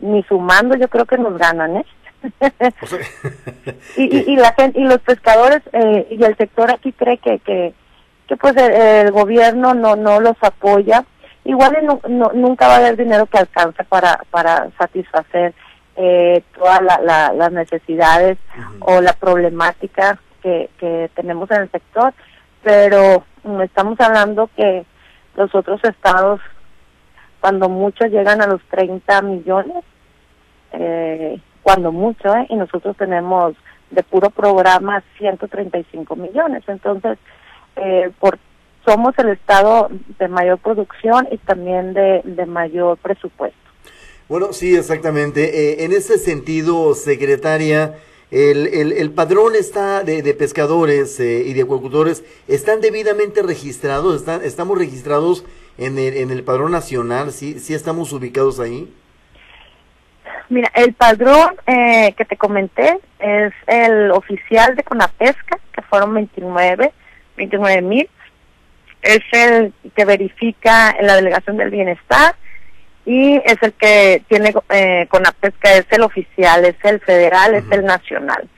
ni 0.00 0.22
sumando 0.24 0.76
yo 0.76 0.88
creo 0.88 1.06
que 1.06 1.18
nos 1.18 1.38
ganan, 1.38 1.78
¿eh? 1.78 1.84
y, 3.96 4.32
y, 4.32 4.36
la 4.36 4.52
gente, 4.54 4.80
y 4.80 4.84
los 4.84 4.98
pescadores 5.00 5.60
eh, 5.72 6.06
y 6.10 6.22
el 6.24 6.36
sector 6.36 6.70
aquí 6.70 6.92
cree 6.92 7.18
que, 7.18 7.38
que, 7.40 7.74
que 8.26 8.36
pues 8.36 8.56
el, 8.56 9.10
gobierno 9.12 9.74
no 9.74 9.94
no 9.94 10.20
los 10.20 10.36
apoya 10.40 11.04
igual 11.44 11.76
no, 11.82 12.30
nunca 12.32 12.66
va 12.66 12.76
a 12.76 12.78
haber 12.78 12.96
dinero 12.96 13.26
que 13.26 13.36
alcance 13.36 13.84
para 13.84 14.20
para 14.30 14.70
satisfacer 14.78 15.54
eh, 15.96 16.42
todas 16.56 16.80
las 16.82 17.52
necesidades 17.52 18.38
o 18.80 19.00
la 19.00 19.12
problemática 19.12 20.18
que, 20.42 20.70
que 20.78 21.10
tenemos 21.14 21.50
en 21.50 21.62
el 21.62 21.70
sector 21.70 22.12
pero 22.62 23.24
estamos 23.62 24.00
hablando 24.00 24.48
que 24.56 24.84
los 25.36 25.54
otros 25.54 25.82
estados 25.84 26.40
cuando 27.40 27.68
muchos 27.68 28.10
llegan 28.10 28.40
a 28.40 28.46
los 28.46 28.62
30 28.70 29.20
millones 29.22 29.84
eh, 30.72 31.40
cuando 31.62 31.92
mucho, 31.92 32.34
¿eh? 32.34 32.46
y 32.48 32.56
nosotros 32.56 32.96
tenemos 32.96 33.54
de 33.90 34.02
puro 34.02 34.30
programa 34.30 35.02
135 35.18 36.16
millones. 36.16 36.62
Entonces, 36.66 37.18
eh, 37.76 38.10
por, 38.18 38.38
somos 38.84 39.16
el 39.18 39.30
estado 39.30 39.88
de 40.18 40.28
mayor 40.28 40.58
producción 40.58 41.28
y 41.30 41.38
también 41.38 41.94
de, 41.94 42.46
mayor 42.46 42.98
presupuesto. 42.98 43.58
Bueno, 44.28 44.52
sí, 44.52 44.74
exactamente. 44.74 45.72
Eh, 45.72 45.84
en 45.84 45.92
ese 45.92 46.18
sentido, 46.18 46.94
secretaria, 46.94 47.98
el, 48.30 48.66
el, 48.92 49.10
padrón 49.10 49.54
está 49.54 50.02
de, 50.02 50.22
de 50.22 50.34
pescadores 50.34 51.20
y 51.20 51.52
de 51.52 51.62
acuacultores, 51.62 52.24
¿están 52.48 52.80
debidamente 52.80 53.42
registrados? 53.42 54.16
¿Están, 54.16 54.42
¿Estamos 54.42 54.78
registrados 54.78 55.44
en 55.78 55.98
el, 55.98 56.16
en 56.16 56.30
el 56.30 56.42
padrón 56.42 56.72
nacional? 56.72 57.32
¿Sí, 57.32 57.60
¿Sí 57.60 57.74
estamos 57.74 58.12
ubicados 58.12 58.60
ahí? 58.60 58.92
Mira, 60.48 60.70
el 60.74 60.92
padrón 60.94 61.54
eh, 61.66 62.14
que 62.16 62.24
te 62.24 62.36
comenté 62.36 62.98
es 63.18 63.52
el 63.66 64.10
oficial 64.10 64.74
de 64.76 64.82
Conapesca, 64.82 65.58
que 65.72 65.82
fueron 65.82 66.14
29, 66.14 66.92
29 67.36 67.82
mil. 67.82 68.08
Es 69.02 69.20
el 69.32 69.72
que 69.94 70.04
verifica 70.04 70.94
en 70.98 71.06
la 71.06 71.16
delegación 71.16 71.56
del 71.56 71.70
bienestar 71.70 72.36
y 73.06 73.36
es 73.44 73.56
el 73.62 73.72
que 73.74 74.22
tiene 74.28 74.54
eh, 74.70 75.06
Conapesca, 75.10 75.74
es 75.74 75.86
el 75.90 76.02
oficial, 76.02 76.64
es 76.64 76.76
el 76.84 77.00
federal, 77.00 77.54
es 77.54 77.64
el 77.70 77.84
nacional. 77.84 78.48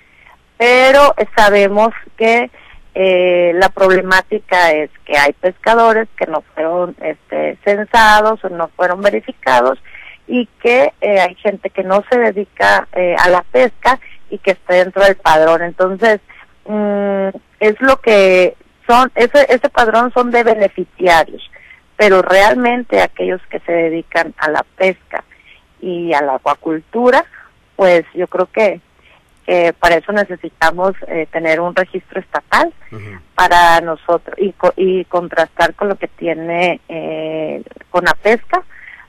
Pero 0.57 1.15
sabemos 1.37 1.93
que 2.17 2.50
eh, 2.95 3.53
la 3.55 3.69
problemática 3.69 4.73
es 4.73 4.91
que 5.05 5.19
hay 5.19 5.35
pescadores 5.35 6.09
que 6.17 6.26
no 6.26 6.43
fueron 6.55 6.97
este, 7.03 7.59
censados 7.62 8.43
o 8.43 8.49
no 8.49 8.69
fueron 8.69 9.03
verificados 9.03 9.79
y 10.26 10.47
que 10.62 10.95
eh, 11.03 11.21
hay 11.21 11.35
gente 11.35 11.69
que 11.69 11.85
no 11.85 12.03
se 12.11 12.19
dedica 12.19 12.88
eh, 12.93 13.15
a 13.19 13.29
la 13.29 13.43
pesca 13.43 14.00
y 14.31 14.38
que 14.38 14.53
está 14.53 14.75
dentro 14.75 15.05
del 15.05 15.17
padrón. 15.17 15.62
Entonces, 15.62 16.21
mm, 16.65 17.29
es 17.61 17.81
lo 17.81 18.00
que 18.00 18.57
son, 18.88 19.12
ese, 19.15 19.47
ese 19.49 19.69
padrón 19.69 20.11
son 20.12 20.31
de 20.31 20.43
beneficiarios, 20.43 21.43
pero 21.97 22.23
realmente 22.23 23.00
aquellos 23.00 23.41
que 23.49 23.61
se 23.61 23.73
dedican 23.73 24.35
a 24.38 24.50
la 24.50 24.65
pesca 24.76 25.25
y 25.81 26.12
a 26.12 26.23
la 26.23 26.35
acuacultura, 26.37 27.25
pues 27.76 28.05
yo 28.15 28.26
creo 28.26 28.47
que 28.47 28.81
para 29.79 29.95
eso 29.95 30.11
necesitamos 30.11 30.95
eh, 31.07 31.29
tener 31.31 31.61
un 31.61 31.73
registro 31.75 32.19
estatal 32.19 32.75
para 33.37 33.81
nosotros 33.81 34.37
y, 34.38 34.53
y 34.76 35.05
contrastar 35.05 35.75
con 35.75 35.88
lo 35.88 35.95
que 35.95 36.09
tiene 36.09 36.81
con 37.91 38.05
la 38.05 38.15
pesca 38.15 38.65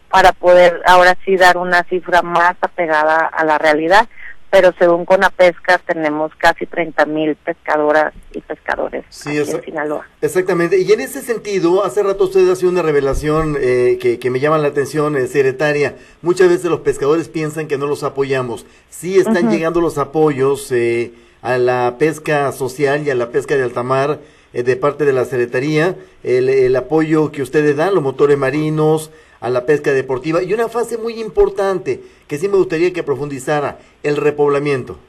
para 0.10 0.32
poder 0.32 0.82
ahora 0.86 1.18
sí 1.26 1.36
dar 1.36 1.58
una 1.58 1.84
cifra 1.84 2.22
más 2.22 2.56
apegada 2.62 3.26
a 3.28 3.44
la 3.44 3.58
realidad. 3.58 4.08
Pero 4.50 4.74
según 4.80 5.06
Conapesca 5.06 5.78
tenemos 5.80 6.32
casi 6.38 6.66
30 6.66 7.06
mil 7.06 7.36
pescadoras 7.36 8.14
y 8.34 8.42
pescadores 8.42 9.04
sí, 9.10 9.38
en 9.38 9.62
Sinaloa. 9.62 10.08
Exactamente. 10.22 10.80
Y 10.80 10.92
en 10.92 11.02
ese 11.02 11.22
sentido, 11.22 11.84
hace 11.84 12.02
rato 12.02 12.26
usted 12.26 12.50
hace 12.50 12.66
una 12.66 12.82
revelación 12.82 13.58
eh, 13.60 13.98
que, 14.02 14.20
que, 14.20 14.30
me 14.30 14.40
llama 14.40 14.58
la 14.58 14.70
atención, 14.70 15.18
eh, 15.18 15.28
secretaria. 15.28 15.96
Muchas 16.22 16.48
veces 16.48 16.66
los 16.72 16.80
pescadores 16.80 17.28
piensan 17.28 17.68
que 17.68 17.78
no 17.78 17.88
los 17.88 18.04
apoyamos. 18.04 18.66
Sí 18.90 19.18
están 19.18 19.50
llegando 19.50 19.82
los 19.82 19.98
apoyos 19.98 20.72
eh, 20.72 21.14
a 21.42 21.58
la 21.58 21.96
pesca 22.00 22.52
social 22.52 23.06
y 23.06 23.10
a 23.10 23.16
la 23.16 23.30
pesca 23.30 23.56
de 23.56 23.64
altamar 23.64 24.20
eh, 24.54 24.64
de 24.64 24.76
parte 24.76 25.06
de 25.06 25.14
la 25.14 25.26
Secretaría, 25.26 25.96
el, 26.24 26.50
el 26.50 26.76
apoyo 26.76 27.32
que 27.32 27.42
ustedes 27.42 27.76
dan, 27.76 27.94
los 27.94 28.04
motores 28.04 28.38
marinos, 28.38 29.12
a 29.40 29.50
la 29.50 29.66
pesca 29.66 29.92
deportiva 29.92 30.42
y 30.42 30.54
una 30.54 30.68
fase 30.68 30.98
muy 30.98 31.20
importante 31.20 32.02
que 32.28 32.38
sí 32.38 32.48
me 32.48 32.58
gustaría 32.58 32.94
que 32.94 33.04
profundizara, 33.04 33.78
el 34.04 34.18
repoblamiento. 34.18 35.00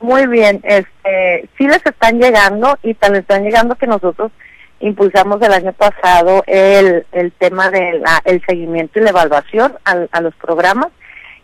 Muy 0.00 0.26
bien, 0.26 0.60
este, 0.64 1.48
sí 1.56 1.66
les 1.66 1.84
están 1.86 2.18
llegando 2.18 2.78
y 2.82 2.94
tal 2.94 3.16
están 3.16 3.44
llegando 3.44 3.76
que 3.76 3.86
nosotros 3.86 4.32
impulsamos 4.80 5.40
el 5.40 5.52
año 5.52 5.72
pasado 5.72 6.42
el, 6.46 7.06
el 7.12 7.32
tema 7.32 7.70
del 7.70 8.02
el 8.24 8.44
seguimiento 8.44 8.98
y 8.98 9.02
la 9.02 9.10
evaluación 9.10 9.74
a, 9.84 10.20
los 10.20 10.34
programas 10.34 10.88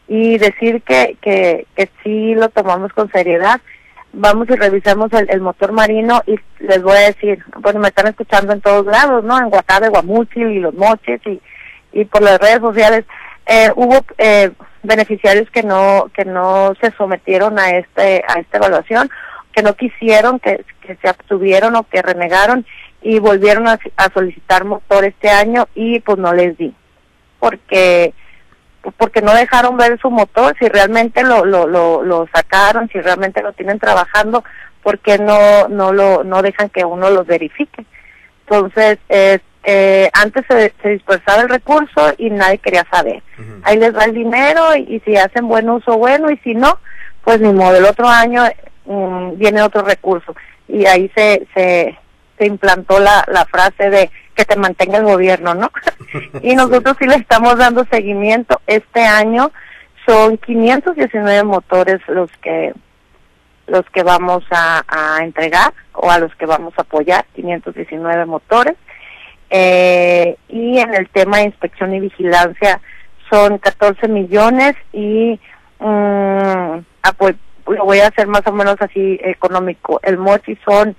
y 0.09 0.37
decir 0.39 0.83
que, 0.83 1.17
que, 1.23 1.67
que 1.75 1.89
sí 2.03 2.35
lo 2.35 2.49
tomamos 2.49 2.93
con 2.93 3.11
seriedad. 3.11 3.61
Vamos 4.13 4.49
y 4.51 4.57
revisamos 4.57 5.13
el, 5.13 5.31
el, 5.31 5.41
motor 5.41 5.71
marino 5.71 6.21
y 6.27 6.35
les 6.59 6.83
voy 6.83 6.97
a 6.97 7.13
decir, 7.13 7.43
bueno, 7.61 7.79
me 7.79 7.89
están 7.89 8.09
escuchando 8.09 8.53
en 8.53 8.61
todos 8.61 8.85
lados, 8.85 9.23
¿no? 9.23 9.39
En 9.39 9.51
Guatada, 9.51 9.89
Guamúchil 9.89 10.51
y 10.51 10.59
Los 10.59 10.75
Moches 10.75 11.21
y 11.27 11.41
y 11.93 12.05
por 12.05 12.23
las 12.23 12.39
redes 12.39 12.61
sociales 12.61 13.05
eh, 13.47 13.71
hubo 13.75 14.05
eh, 14.19 14.51
beneficiarios 14.83 15.51
que 15.51 15.63
no 15.63 16.11
que 16.15 16.25
no 16.25 16.73
se 16.81 16.91
sometieron 16.93 17.59
a 17.59 17.71
este 17.71 18.25
a 18.27 18.41
esta 18.41 18.59
evaluación 18.59 19.11
que 19.53 19.63
no 19.63 19.75
quisieron 19.75 20.39
que, 20.39 20.65
que 20.81 20.97
se 20.97 21.09
abstuvieron 21.09 21.77
o 21.77 21.83
que 21.85 22.03
renegaron 22.03 22.65
y 23.03 23.19
volvieron 23.19 23.67
a, 23.67 23.79
solicitar 24.13 24.65
motor 24.65 25.05
este 25.05 25.31
año 25.31 25.69
y 25.75 26.01
pues 26.01 26.19
no 26.19 26.33
les 26.33 26.57
di 26.57 26.75
porque 27.39 28.15
porque 28.97 29.21
no 29.21 29.35
dejaron 29.35 29.77
ver 29.77 29.99
su 30.01 30.11
motor 30.11 30.55
si 30.59 30.69
realmente 30.69 31.23
lo 31.23 31.45
lo 31.45 31.67
lo, 31.67 32.03
lo 32.03 32.29
sacaron 32.33 32.89
si 32.89 33.01
realmente 33.01 33.43
lo 33.43 33.53
tienen 33.53 33.79
trabajando 33.79 34.45
porque 34.83 35.19
no 35.19 35.69
no 35.69 35.93
lo 35.93 36.25
no 36.25 36.43
dejan 36.43 36.69
que 36.71 36.85
uno 36.85 37.11
los 37.11 37.27
verifique 37.27 37.85
entonces 38.47 38.99
eh, 39.09 39.41
eh, 39.63 40.11
antes 40.15 40.45
se, 40.49 40.73
dispersaba 40.89 41.43
el 41.43 41.49
recurso 41.49 42.13
y 42.17 42.31
nadie 42.31 42.59
quería 42.59 42.87
saber. 42.91 43.23
Ahí 43.63 43.79
les 43.79 43.95
va 43.95 44.05
el 44.05 44.15
dinero 44.15 44.75
y, 44.77 45.01
si 45.05 45.17
hacen 45.17 45.49
buen 45.49 45.69
uso, 45.69 45.97
bueno, 45.97 46.31
y 46.31 46.39
si 46.39 46.55
no, 46.55 46.79
pues 47.25 47.41
ni 47.41 47.53
modo, 47.53 47.77
el 47.77 47.85
otro 47.85 48.09
año 48.09 48.45
mm, 48.87 49.37
viene 49.37 49.63
otro 49.63 49.83
recurso. 49.83 50.35
Y 50.67 50.87
ahí 50.87 51.11
se, 51.15 51.47
se, 51.55 51.99
se 52.39 52.47
implantó 52.47 52.99
la, 53.01 53.25
la 53.29 53.45
frase 53.45 53.91
de 53.91 54.11
que 54.35 54.45
te 54.45 54.57
mantenga 54.57 54.99
el 54.99 55.05
gobierno, 55.05 55.55
¿no? 55.55 55.71
y 56.43 56.55
nosotros 56.55 56.97
sí. 56.99 57.07
le 57.07 57.17
estamos 57.17 57.59
dando 57.59 57.85
seguimiento. 57.91 58.61
Este 58.67 59.03
año 59.03 59.53
son 60.07 60.39
519 60.39 61.45
motores 61.45 62.01
los 62.09 62.31
que 62.39 62.73
los 63.67 63.89
que 63.91 64.03
vamos 64.03 64.43
a, 64.51 64.83
a 64.89 65.23
entregar 65.23 65.73
o 65.93 66.11
a 66.11 66.19
los 66.19 66.35
que 66.35 66.45
vamos 66.45 66.75
a 66.77 66.83
apoyar, 66.83 67.25
519 67.37 68.27
motores 68.27 68.75
eh, 69.51 70.37
y 70.49 70.79
en 70.79 70.95
el 70.95 71.09
tema 71.09 71.39
de 71.39 71.45
inspección 71.45 71.93
y 71.93 72.01
vigilancia 72.01 72.81
son 73.29 73.59
14 73.59 74.07
millones 74.09 74.75
y 74.93 75.41
mm, 75.81 76.79
ah, 77.03 77.13
pues, 77.19 77.35
lo 77.67 77.85
voy 77.85 77.99
a 77.99 78.09
hacer 78.09 78.29
más 78.29 78.43
o 78.47 78.53
menos 78.53 78.77
así 78.81 79.19
económico. 79.23 80.01
El 80.03 80.19
mochi 80.19 80.57
son 80.65 80.97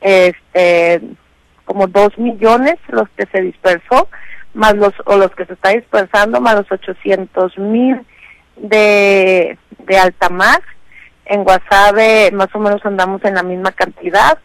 este 0.00 1.00
como 1.64 1.88
2 1.88 2.18
millones 2.18 2.76
los 2.88 3.08
que 3.16 3.26
se 3.32 3.40
dispersó, 3.40 4.08
más 4.54 4.76
los 4.76 4.92
o 5.04 5.16
los 5.16 5.34
que 5.34 5.46
se 5.46 5.54
está 5.54 5.70
dispersando, 5.70 6.40
más 6.40 6.54
los 6.54 6.70
800 6.70 7.58
mil 7.58 8.00
de, 8.56 9.58
de 9.78 9.98
alta 9.98 10.28
mar. 10.28 10.62
En 11.24 11.42
Guasave 11.42 12.30
más 12.32 12.48
o 12.54 12.60
menos 12.60 12.84
andamos 12.84 13.24
en 13.24 13.34
la 13.34 13.42
misma 13.42 13.72
cantidad 13.72 14.38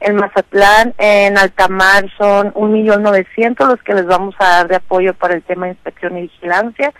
en 0.00 0.16
Mazatlán, 0.16 0.94
en 0.98 1.38
Altamar 1.38 2.04
son 2.18 2.52
un 2.54 2.72
millón 2.72 3.02
novecientos 3.02 3.68
los 3.68 3.82
que 3.82 3.94
les 3.94 4.06
vamos 4.06 4.34
a 4.38 4.48
dar 4.48 4.68
de 4.68 4.76
apoyo 4.76 5.14
para 5.14 5.34
el 5.34 5.42
tema 5.42 5.66
de 5.66 5.72
inspección 5.72 6.18
y 6.18 6.22
vigilancia. 6.22 6.92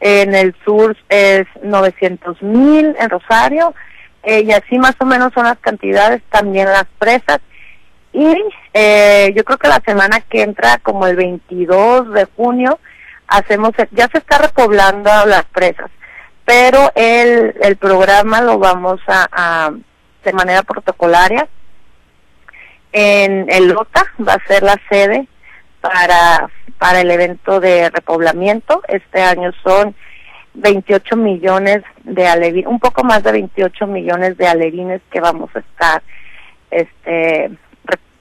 En 0.00 0.34
el 0.34 0.54
sur 0.64 0.96
es 1.08 1.46
900 1.62 2.42
mil 2.42 2.94
en 2.98 3.10
Rosario, 3.10 3.74
eh, 4.22 4.42
y 4.42 4.52
así 4.52 4.78
más 4.78 4.94
o 4.98 5.04
menos 5.04 5.32
son 5.32 5.44
las 5.44 5.58
cantidades, 5.58 6.22
también 6.30 6.66
las 6.66 6.86
presas. 6.98 7.38
Y 8.12 8.36
eh, 8.74 9.32
yo 9.34 9.44
creo 9.44 9.58
que 9.58 9.68
la 9.68 9.82
semana 9.84 10.20
que 10.20 10.42
entra, 10.42 10.78
como 10.78 11.06
el 11.06 11.16
22 11.16 12.12
de 12.12 12.26
junio, 12.36 12.78
hacemos, 13.28 13.70
ya 13.92 14.08
se 14.08 14.18
está 14.18 14.38
repoblando 14.38 15.10
las 15.26 15.44
presas, 15.46 15.90
pero 16.44 16.90
el, 16.94 17.54
el 17.60 17.76
programa 17.76 18.40
lo 18.40 18.58
vamos 18.58 19.00
a 19.06 19.72
de 20.24 20.32
manera 20.32 20.62
protocolaria 20.62 21.48
en 22.98 23.44
el 23.50 23.68
LOTA, 23.68 24.06
va 24.26 24.32
a 24.32 24.46
ser 24.46 24.62
la 24.62 24.80
sede 24.88 25.28
para, 25.82 26.48
para 26.78 27.02
el 27.02 27.10
evento 27.10 27.60
de 27.60 27.90
repoblamiento. 27.90 28.80
Este 28.88 29.20
año 29.20 29.52
son 29.62 29.94
28 30.54 31.14
millones 31.14 31.82
de 32.04 32.26
alevines, 32.26 32.66
un 32.66 32.80
poco 32.80 33.04
más 33.04 33.22
de 33.22 33.32
28 33.32 33.86
millones 33.86 34.38
de 34.38 34.46
alevines 34.46 35.02
que 35.10 35.20
vamos 35.20 35.50
a 35.54 35.58
estar 35.58 36.02
este, 36.70 37.50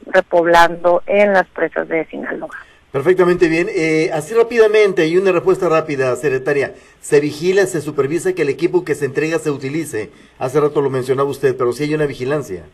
repoblando 0.08 1.04
en 1.08 1.32
las 1.32 1.48
presas 1.48 1.88
de 1.88 2.06
Sinaloa. 2.08 2.54
Perfectamente 2.92 3.48
bien. 3.48 3.68
Eh, 3.74 4.10
así 4.14 4.34
rápidamente, 4.34 5.08
y 5.08 5.16
una 5.16 5.32
respuesta 5.32 5.70
rápida, 5.70 6.14
secretaria. 6.18 6.74
¿Se 7.00 7.22
vigila, 7.22 7.66
se 7.66 7.80
supervisa 7.80 8.34
que 8.34 8.42
el 8.42 8.50
equipo 8.50 8.84
que 8.84 8.96
se 8.96 9.06
entrega 9.06 9.40
se 9.40 9.52
utilice? 9.52 10.12
Hace 10.38 10.60
rato 10.60 10.82
lo 10.82 10.90
mencionaba 10.90 11.30
usted, 11.30 11.56
pero 11.56 11.72
sí 11.72 11.84
hay 11.84 11.94
una 11.94 12.08
vigilancia. 12.08 12.66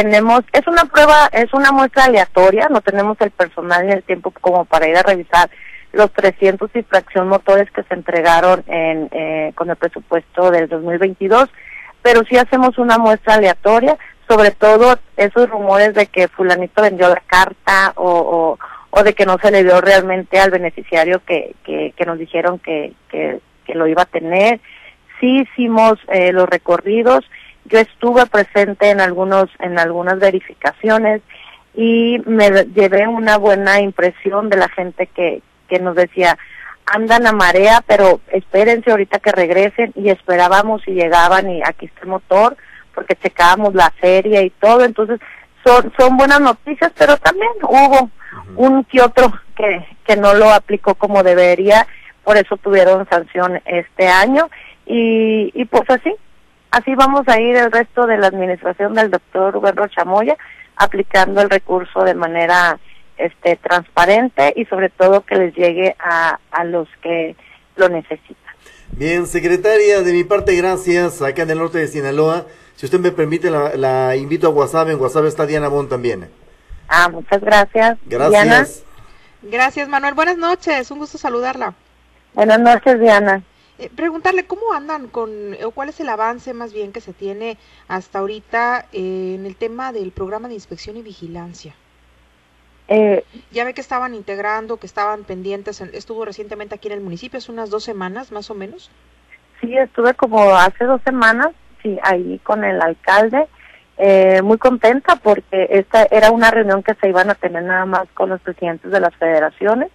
Tenemos, 0.00 0.40
es 0.54 0.66
una 0.66 0.86
prueba, 0.86 1.28
es 1.30 1.52
una 1.52 1.72
muestra 1.72 2.04
aleatoria, 2.04 2.68
no 2.70 2.80
tenemos 2.80 3.20
el 3.20 3.30
personal 3.32 3.86
ni 3.86 3.92
el 3.92 4.02
tiempo 4.02 4.32
como 4.40 4.64
para 4.64 4.88
ir 4.88 4.96
a 4.96 5.02
revisar 5.02 5.50
los 5.92 6.10
300 6.14 6.70
y 6.74 6.82
fracción 6.84 7.28
motores 7.28 7.70
que 7.70 7.82
se 7.82 7.92
entregaron 7.92 8.64
en, 8.66 9.10
eh, 9.12 9.52
con 9.54 9.68
el 9.68 9.76
presupuesto 9.76 10.50
del 10.50 10.70
2022, 10.70 11.50
pero 12.00 12.22
sí 12.24 12.38
hacemos 12.38 12.78
una 12.78 12.96
muestra 12.96 13.34
aleatoria, 13.34 13.98
sobre 14.26 14.52
todo 14.52 14.98
esos 15.18 15.50
rumores 15.50 15.92
de 15.92 16.06
que 16.06 16.28
fulanito 16.28 16.80
vendió 16.80 17.10
la 17.10 17.22
carta 17.26 17.92
o, 17.96 18.56
o, 18.90 19.02
de 19.02 19.12
que 19.12 19.26
no 19.26 19.36
se 19.36 19.50
le 19.50 19.64
dio 19.64 19.82
realmente 19.82 20.40
al 20.40 20.50
beneficiario 20.50 21.20
que, 21.26 21.54
que, 21.62 21.92
que 21.94 22.06
nos 22.06 22.18
dijeron 22.18 22.58
que, 22.58 22.94
que, 23.10 23.40
que, 23.66 23.74
lo 23.74 23.86
iba 23.86 24.00
a 24.00 24.06
tener. 24.06 24.60
Sí 25.20 25.42
hicimos 25.42 25.98
eh, 26.08 26.32
los 26.32 26.48
recorridos, 26.48 27.22
yo 27.70 27.78
estuve 27.78 28.26
presente 28.26 28.90
en 28.90 29.00
algunos 29.00 29.48
en 29.60 29.78
algunas 29.78 30.18
verificaciones 30.18 31.22
y 31.74 32.20
me 32.26 32.50
llevé 32.74 33.06
una 33.06 33.38
buena 33.38 33.80
impresión 33.80 34.48
de 34.48 34.56
la 34.56 34.68
gente 34.68 35.06
que, 35.06 35.42
que 35.68 35.78
nos 35.78 35.94
decía, 35.94 36.36
andan 36.86 37.26
a 37.26 37.32
marea, 37.32 37.82
pero 37.86 38.20
espérense 38.32 38.90
ahorita 38.90 39.20
que 39.20 39.32
regresen 39.32 39.92
y 39.94 40.10
esperábamos 40.10 40.82
y 40.86 40.92
llegaban 40.92 41.48
y 41.48 41.62
aquí 41.64 41.86
está 41.86 42.00
el 42.02 42.08
motor, 42.08 42.56
porque 42.94 43.16
checábamos 43.16 43.74
la 43.74 43.92
serie 44.00 44.42
y 44.42 44.50
todo, 44.50 44.84
entonces 44.84 45.20
son, 45.64 45.92
son 45.96 46.16
buenas 46.16 46.40
noticias, 46.40 46.92
pero 46.98 47.16
también 47.18 47.52
hubo 47.62 48.10
un 48.56 48.84
que 48.84 49.00
otro 49.00 49.32
que, 49.56 49.86
que 50.04 50.16
no 50.16 50.34
lo 50.34 50.50
aplicó 50.50 50.96
como 50.96 51.22
debería, 51.22 51.86
por 52.24 52.36
eso 52.36 52.56
tuvieron 52.56 53.08
sanción 53.08 53.60
este 53.64 54.08
año. 54.08 54.50
Y, 54.86 55.52
y 55.54 55.64
pues 55.66 55.88
así, 55.88 56.12
así 56.70 56.94
vamos 56.94 57.22
a 57.26 57.40
ir 57.40 57.56
el 57.56 57.72
resto 57.72 58.06
de 58.06 58.18
la 58.18 58.28
administración 58.28 58.94
del 58.94 59.10
doctor 59.10 59.54
Rubén 59.54 59.76
Rochamoya 59.76 60.36
aplicando 60.76 61.42
el 61.42 61.50
recurso 61.50 62.04
de 62.04 62.14
manera 62.14 62.78
este 63.18 63.56
transparente 63.56 64.52
y 64.56 64.64
sobre 64.64 64.88
todo 64.88 65.26
que 65.26 65.36
les 65.36 65.54
llegue 65.54 65.94
a, 65.98 66.38
a 66.50 66.64
los 66.64 66.88
que 67.02 67.36
lo 67.76 67.88
necesitan. 67.88 68.36
Bien, 68.92 69.26
secretaria, 69.26 70.02
de 70.02 70.12
mi 70.12 70.24
parte, 70.24 70.56
gracias. 70.56 71.22
Acá 71.22 71.42
en 71.42 71.50
el 71.50 71.58
norte 71.58 71.78
de 71.78 71.86
Sinaloa, 71.86 72.46
si 72.76 72.86
usted 72.86 72.98
me 72.98 73.12
permite, 73.12 73.50
la, 73.50 73.76
la 73.76 74.16
invito 74.16 74.46
a 74.46 74.50
WhatsApp. 74.50 74.88
En 74.88 75.00
WhatsApp 75.00 75.26
está 75.26 75.46
Diana 75.46 75.68
Bon 75.68 75.88
también. 75.88 76.30
Ah, 76.88 77.08
muchas 77.08 77.40
gracias. 77.40 77.98
Gracias. 78.06 78.30
Diana. 78.30 78.66
Gracias, 79.42 79.88
Manuel. 79.88 80.14
Buenas 80.14 80.36
noches. 80.36 80.90
Un 80.90 80.98
gusto 80.98 81.18
saludarla. 81.18 81.74
Buenas 82.34 82.58
noches, 82.58 82.98
Diana. 82.98 83.42
Eh, 83.80 83.88
preguntarle 83.96 84.44
cómo 84.44 84.74
andan 84.74 85.08
con, 85.08 85.30
o 85.64 85.70
cuál 85.70 85.88
es 85.88 85.98
el 86.00 86.10
avance 86.10 86.52
más 86.52 86.74
bien 86.74 86.92
que 86.92 87.00
se 87.00 87.14
tiene 87.14 87.56
hasta 87.88 88.18
ahorita 88.18 88.84
eh, 88.92 89.36
en 89.38 89.46
el 89.46 89.56
tema 89.56 89.90
del 89.90 90.12
programa 90.12 90.48
de 90.48 90.54
inspección 90.54 90.98
y 90.98 91.02
vigilancia. 91.02 91.74
Eh, 92.88 93.24
ya 93.50 93.64
ve 93.64 93.72
que 93.72 93.80
estaban 93.80 94.14
integrando, 94.14 94.76
que 94.76 94.86
estaban 94.86 95.24
pendientes, 95.24 95.80
estuvo 95.80 96.26
recientemente 96.26 96.74
aquí 96.74 96.88
en 96.88 96.94
el 96.94 97.00
municipio, 97.00 97.38
hace 97.38 97.50
unas 97.52 97.70
dos 97.70 97.82
semanas 97.82 98.32
más 98.32 98.50
o 98.50 98.54
menos. 98.54 98.90
Sí, 99.62 99.74
estuve 99.74 100.12
como 100.12 100.54
hace 100.54 100.84
dos 100.84 101.00
semanas, 101.02 101.48
sí, 101.82 101.98
ahí 102.02 102.38
con 102.40 102.64
el 102.64 102.82
alcalde, 102.82 103.48
eh, 103.96 104.42
muy 104.42 104.58
contenta 104.58 105.16
porque 105.16 105.68
esta 105.70 106.06
era 106.10 106.32
una 106.32 106.50
reunión 106.50 106.82
que 106.82 106.94
se 106.96 107.08
iban 107.08 107.30
a 107.30 107.34
tener 107.34 107.62
nada 107.62 107.86
más 107.86 108.08
con 108.12 108.28
los 108.28 108.42
presidentes 108.42 108.90
de 108.90 109.00
las 109.00 109.14
federaciones 109.16 109.90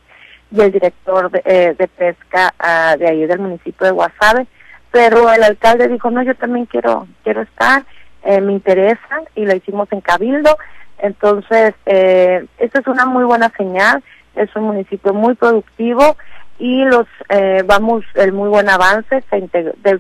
y 0.51 0.61
el 0.61 0.71
director 0.71 1.31
de, 1.31 1.41
eh, 1.45 1.75
de 1.77 1.87
pesca 1.87 2.53
uh, 2.59 2.97
de 2.97 3.07
ahí 3.07 3.25
del 3.25 3.39
municipio 3.39 3.85
de 3.85 3.93
Guasave, 3.93 4.47
pero 4.91 5.31
el 5.31 5.43
alcalde 5.43 5.87
dijo, 5.87 6.09
no, 6.09 6.23
yo 6.23 6.35
también 6.35 6.65
quiero, 6.65 7.07
quiero 7.23 7.41
estar, 7.41 7.83
eh, 8.23 8.39
me 8.41 8.53
interesa, 8.53 9.23
y 9.35 9.45
lo 9.45 9.55
hicimos 9.55 9.91
en 9.91 10.01
Cabildo, 10.01 10.57
entonces, 10.99 11.73
eh, 11.85 12.45
esta 12.57 12.79
es 12.79 12.87
una 12.87 13.05
muy 13.05 13.25
buena 13.25 13.51
señal, 13.57 14.03
es 14.35 14.53
un 14.55 14.63
municipio 14.63 15.13
muy 15.13 15.35
productivo 15.35 16.17
y 16.57 16.85
los 16.85 17.07
eh, 17.29 17.63
vamos, 17.65 18.03
el 18.15 18.31
muy 18.31 18.49
buen 18.49 18.69
avance 18.69 19.23
se 19.29 19.41
de, 19.41 19.99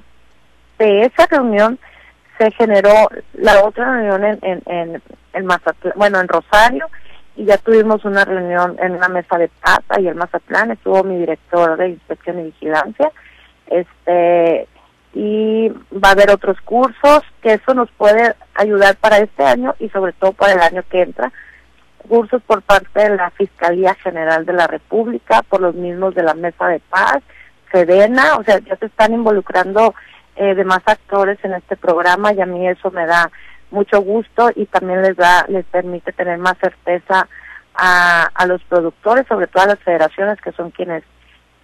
de, 0.77 1.01
esa 1.01 1.25
reunión 1.27 1.79
se 2.37 2.51
generó 2.51 3.09
la 3.33 3.63
otra 3.63 3.93
reunión 3.93 4.23
en, 4.23 4.39
en, 4.41 4.61
en, 4.65 5.01
en 5.33 5.45
Mazatlán, 5.45 5.93
bueno, 5.95 6.19
en 6.19 6.27
Rosario, 6.27 6.87
y 7.35 7.45
ya 7.45 7.57
tuvimos 7.57 8.05
una 8.05 8.23
reunión 8.23 8.77
en 8.79 8.93
una 8.93 9.09
mesa 9.09 9.37
de 9.37 9.49
paz 9.61 9.81
y 9.99 10.07
el 10.07 10.15
Mazatlán, 10.15 10.71
estuvo 10.71 11.03
mi 11.03 11.17
director 11.17 11.77
de 11.77 11.89
inspección 11.89 12.39
y 12.39 12.43
vigilancia, 12.43 13.11
este 13.67 14.67
y 15.13 15.69
va 15.69 16.09
a 16.09 16.11
haber 16.11 16.29
otros 16.29 16.59
cursos 16.61 17.21
que 17.41 17.53
eso 17.53 17.73
nos 17.73 17.89
puede 17.91 18.35
ayudar 18.53 18.97
para 18.97 19.19
este 19.19 19.45
año 19.45 19.73
y 19.79 19.87
sobre 19.89 20.11
todo 20.11 20.33
para 20.33 20.53
el 20.53 20.59
año 20.59 20.83
que 20.89 21.03
entra. 21.03 21.31
Cursos 21.99 22.41
por 22.43 22.61
parte 22.61 23.09
de 23.09 23.15
la 23.15 23.31
Fiscalía 23.31 23.95
General 23.95 24.45
de 24.45 24.51
la 24.51 24.67
República, 24.67 25.41
por 25.43 25.61
los 25.61 25.73
mismos 25.73 26.15
de 26.15 26.23
la 26.23 26.33
Mesa 26.33 26.67
de 26.67 26.81
Paz, 26.81 27.23
Sedena, 27.71 28.35
o 28.35 28.43
sea, 28.43 28.59
ya 28.59 28.75
se 28.75 28.87
están 28.87 29.13
involucrando 29.13 29.95
eh, 30.35 30.53
demás 30.53 30.81
actores 30.85 31.39
en 31.43 31.53
este 31.53 31.77
programa 31.77 32.33
y 32.33 32.41
a 32.41 32.45
mí 32.45 32.67
eso 32.67 32.91
me 32.91 33.05
da 33.05 33.31
mucho 33.75 34.01
gusto 34.01 34.49
y 34.55 34.65
también 34.65 35.01
les 35.01 35.15
da, 35.15 35.45
les 35.47 35.65
permite 35.65 36.11
tener 36.13 36.37
más 36.39 36.57
certeza 36.59 37.27
a, 37.75 38.23
a 38.33 38.45
los 38.47 38.63
productores, 38.63 39.27
sobre 39.27 39.47
todo 39.47 39.63
a 39.63 39.67
las 39.67 39.79
federaciones 39.79 40.41
que 40.41 40.51
son 40.53 40.71
quienes, 40.71 41.03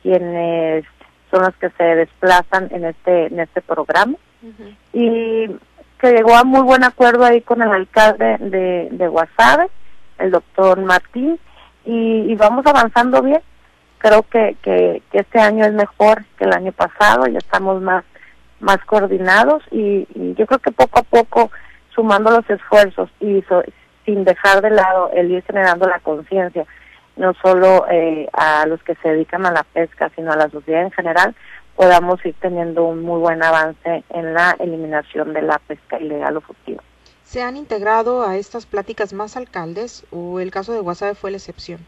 quienes 0.04 0.86
son 1.32 1.42
las 1.42 1.56
que 1.56 1.70
se 1.72 1.84
desplazan 1.84 2.68
en 2.72 2.86
este 2.86 3.28
en 3.28 3.40
este 3.40 3.62
programa 3.62 4.16
y 4.94 5.48
que 6.00 6.12
llegó 6.12 6.36
a 6.36 6.44
muy 6.44 6.62
buen 6.62 6.84
acuerdo 6.84 7.24
ahí 7.24 7.42
con 7.42 7.62
el 7.62 7.70
alcalde 7.70 8.38
de, 8.40 8.90
de 8.92 9.08
Guasave, 9.08 9.70
el 10.18 10.32
doctor 10.32 10.82
Martín, 10.82 11.40
y, 11.86 12.36
vamos 12.36 12.66
avanzando 12.66 13.22
bien. 13.22 13.42
Creo 14.00 14.24
que, 14.24 14.58
que, 14.64 15.04
este 15.12 15.40
año 15.40 15.64
es 15.64 15.74
mejor 15.74 16.26
que 16.38 16.46
el 16.46 16.54
año 16.54 16.72
pasado, 16.72 17.28
ya 17.28 17.38
estamos 17.38 17.82
más 17.82 18.04
más 18.60 18.78
coordinados 18.86 19.64
y, 19.72 20.08
yo 20.36 20.46
creo 20.46 20.60
que 20.60 20.72
poco 20.72 21.00
a 21.00 21.04
poco 21.04 21.52
sumando 21.94 22.32
los 22.32 22.50
esfuerzos 22.50 23.10
y 23.20 23.44
sin 24.06 24.24
dejar 24.24 24.62
de 24.62 24.72
lado 24.72 25.12
el 25.14 25.32
ir 25.32 25.44
generando 25.44 25.88
la 25.88 26.00
conciencia 26.00 26.66
no 27.18 27.34
solo 27.36 27.86
eh, 27.90 28.28
a 28.34 28.66
los 28.66 28.82
que 28.84 28.96
se 28.96 29.10
dedican 29.10 29.46
a 29.46 29.52
la 29.52 29.64
pesca, 29.64 30.12
sino 30.16 30.32
a 30.32 30.36
la 30.36 30.50
sociedad 30.50 30.82
en 30.82 30.92
general, 30.92 31.36
podamos 31.76 32.24
ir 32.26 32.36
teniendo 32.40 32.86
un 32.86 33.02
muy 33.02 33.20
buen 33.20 33.44
avance 33.44 34.04
en 34.10 34.34
la 34.34 34.56
eliminación 34.60 35.34
de 35.34 35.42
la 35.42 35.60
pesca 35.60 36.00
ilegal 36.00 36.38
o 36.38 36.42
furtiva. 36.42 36.84
¿Se 37.24 37.42
han 37.42 37.58
integrado 37.58 38.28
a 38.28 38.36
estas 38.38 38.66
pláticas 38.66 39.14
más 39.14 39.38
alcaldes 39.38 40.06
o 40.12 40.40
el 40.40 40.52
caso 40.52 40.74
de 40.74 40.80
Guasave 40.80 41.16
fue 41.16 41.32
la 41.32 41.38
excepción? 41.38 41.80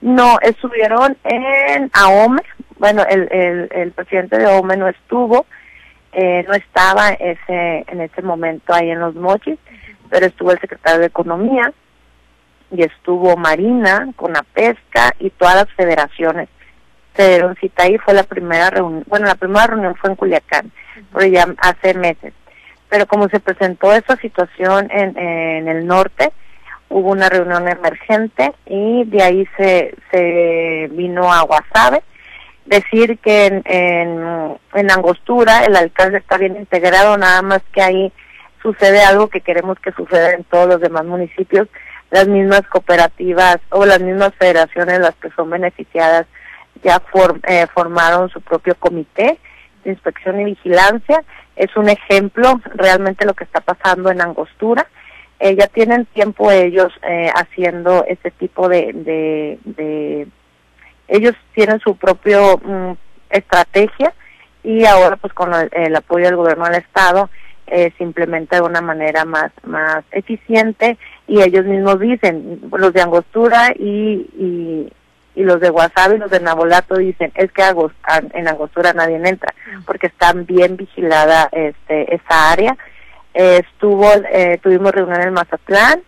No, 0.00 0.38
estuvieron 0.40 1.16
en 1.24 1.90
AOME, 1.92 2.42
bueno, 2.78 3.04
el, 3.08 3.28
el, 3.32 3.68
el 3.72 3.92
presidente 3.92 4.38
de 4.38 4.46
AOME 4.46 4.76
no 4.76 4.88
estuvo, 4.88 5.46
eh, 6.12 6.44
no 6.46 6.54
estaba 6.54 7.10
ese, 7.10 7.84
en 7.88 8.00
ese 8.00 8.22
momento 8.22 8.74
ahí 8.74 8.90
en 8.90 9.00
los 9.00 9.14
mochis, 9.14 9.58
pero 10.08 10.26
estuvo 10.26 10.52
el 10.52 10.60
secretario 10.60 11.00
de 11.00 11.06
Economía, 11.06 11.72
y 12.72 12.82
estuvo 12.82 13.36
Marina 13.36 14.08
con 14.16 14.32
la 14.32 14.42
pesca 14.42 15.14
y 15.18 15.30
todas 15.30 15.56
las 15.56 15.72
federaciones 15.74 16.48
se 17.16 17.28
dieron 17.28 17.56
cita 17.56 17.84
ahí, 17.84 17.98
fue 17.98 18.14
la 18.14 18.22
primera 18.22 18.70
reunión, 18.70 19.04
bueno, 19.08 19.26
la 19.26 19.34
primera 19.34 19.66
reunión 19.66 19.94
fue 19.96 20.10
en 20.10 20.16
Culiacán, 20.16 20.72
pero 21.12 21.26
ya 21.26 21.46
hace 21.58 21.94
meses. 21.94 22.32
Pero 22.88 23.06
como 23.06 23.28
se 23.28 23.40
presentó 23.40 23.92
esa 23.92 24.16
situación 24.16 24.88
en, 24.90 25.18
en 25.18 25.68
el 25.68 25.86
norte, 25.86 26.32
hubo 26.88 27.10
una 27.10 27.28
reunión 27.28 27.68
emergente 27.68 28.52
y 28.66 29.04
de 29.04 29.22
ahí 29.22 29.48
se, 29.56 29.94
se 30.10 30.88
vino 30.92 31.32
a 31.32 31.42
Guasave. 31.42 32.02
Decir 32.66 33.18
que 33.18 33.46
en, 33.46 33.62
en, 33.64 34.58
en 34.74 34.90
Angostura 34.90 35.64
el 35.64 35.74
alcalde 35.76 36.18
está 36.18 36.36
bien 36.36 36.56
integrado, 36.56 37.16
nada 37.16 37.42
más 37.42 37.62
que 37.72 37.82
ahí 37.82 38.12
sucede 38.62 39.02
algo 39.02 39.28
que 39.28 39.40
queremos 39.40 39.78
que 39.80 39.92
suceda 39.92 40.32
en 40.32 40.44
todos 40.44 40.68
los 40.68 40.80
demás 40.80 41.04
municipios, 41.04 41.68
las 42.10 42.28
mismas 42.28 42.62
cooperativas 42.68 43.58
o 43.70 43.86
las 43.86 44.00
mismas 44.00 44.34
federaciones 44.38 45.00
las 45.00 45.14
que 45.16 45.30
son 45.30 45.50
beneficiadas 45.50 46.26
ya 46.82 47.02
eh, 47.48 47.66
formaron 47.72 48.28
su 48.30 48.40
propio 48.40 48.74
comité 48.76 49.38
de 49.84 49.90
inspección 49.90 50.40
y 50.40 50.44
vigilancia. 50.44 51.22
Es 51.56 51.76
un 51.76 51.88
ejemplo 51.88 52.60
realmente 52.74 53.26
lo 53.26 53.34
que 53.34 53.44
está 53.44 53.60
pasando 53.60 54.10
en 54.10 54.20
Angostura. 54.20 54.86
Eh, 55.38 55.56
ya 55.58 55.66
tienen 55.68 56.06
tiempo 56.06 56.50
ellos 56.50 56.92
eh, 57.02 57.30
haciendo 57.34 58.04
este 58.06 58.30
tipo 58.30 58.68
de, 58.68 58.92
de, 59.64 60.28
ellos 61.10 61.34
tienen 61.54 61.80
su 61.80 61.96
propio 61.96 62.58
mm, 62.58 62.92
estrategia 63.30 64.14
y 64.62 64.84
ahora 64.84 65.16
pues 65.16 65.32
con 65.32 65.52
el, 65.54 65.96
apoyo 65.96 66.26
del 66.26 66.36
gobierno 66.36 66.64
del 66.64 66.76
estado 66.76 67.30
eh, 67.66 67.92
se 67.96 68.04
implementa 68.04 68.56
de 68.56 68.62
una 68.62 68.80
manera 68.80 69.24
más 69.24 69.52
más 69.64 70.04
eficiente 70.10 70.98
y 71.26 71.40
ellos 71.40 71.64
mismos 71.64 72.00
dicen 72.00 72.60
los 72.72 72.92
de 72.92 73.02
Angostura 73.02 73.72
y, 73.78 74.26
y, 74.36 74.92
y 75.34 75.42
los 75.42 75.60
de 75.60 75.68
y 75.68 76.18
los 76.18 76.30
de 76.30 76.40
Nabolato 76.40 76.96
dicen 76.96 77.32
es 77.34 77.50
que 77.52 77.62
en 78.34 78.48
Angostura 78.48 78.92
nadie 78.92 79.16
entra 79.16 79.54
porque 79.86 80.08
está 80.08 80.32
bien 80.32 80.76
vigilada 80.76 81.48
este 81.52 82.14
esa 82.14 82.50
área 82.52 82.76
eh, 83.34 83.62
estuvo 83.64 84.10
eh, 84.32 84.58
tuvimos 84.62 84.92
reunión 84.92 85.22
en 85.22 85.32
Mazatlán 85.32 86.02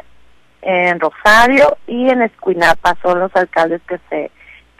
en 0.62 1.00
Rosario 1.00 1.76
y 1.86 2.08
en 2.08 2.22
Escuinapa 2.22 2.96
son 3.02 3.20
los 3.20 3.34
alcaldes 3.34 3.80
que 3.88 3.98
se 4.10 4.30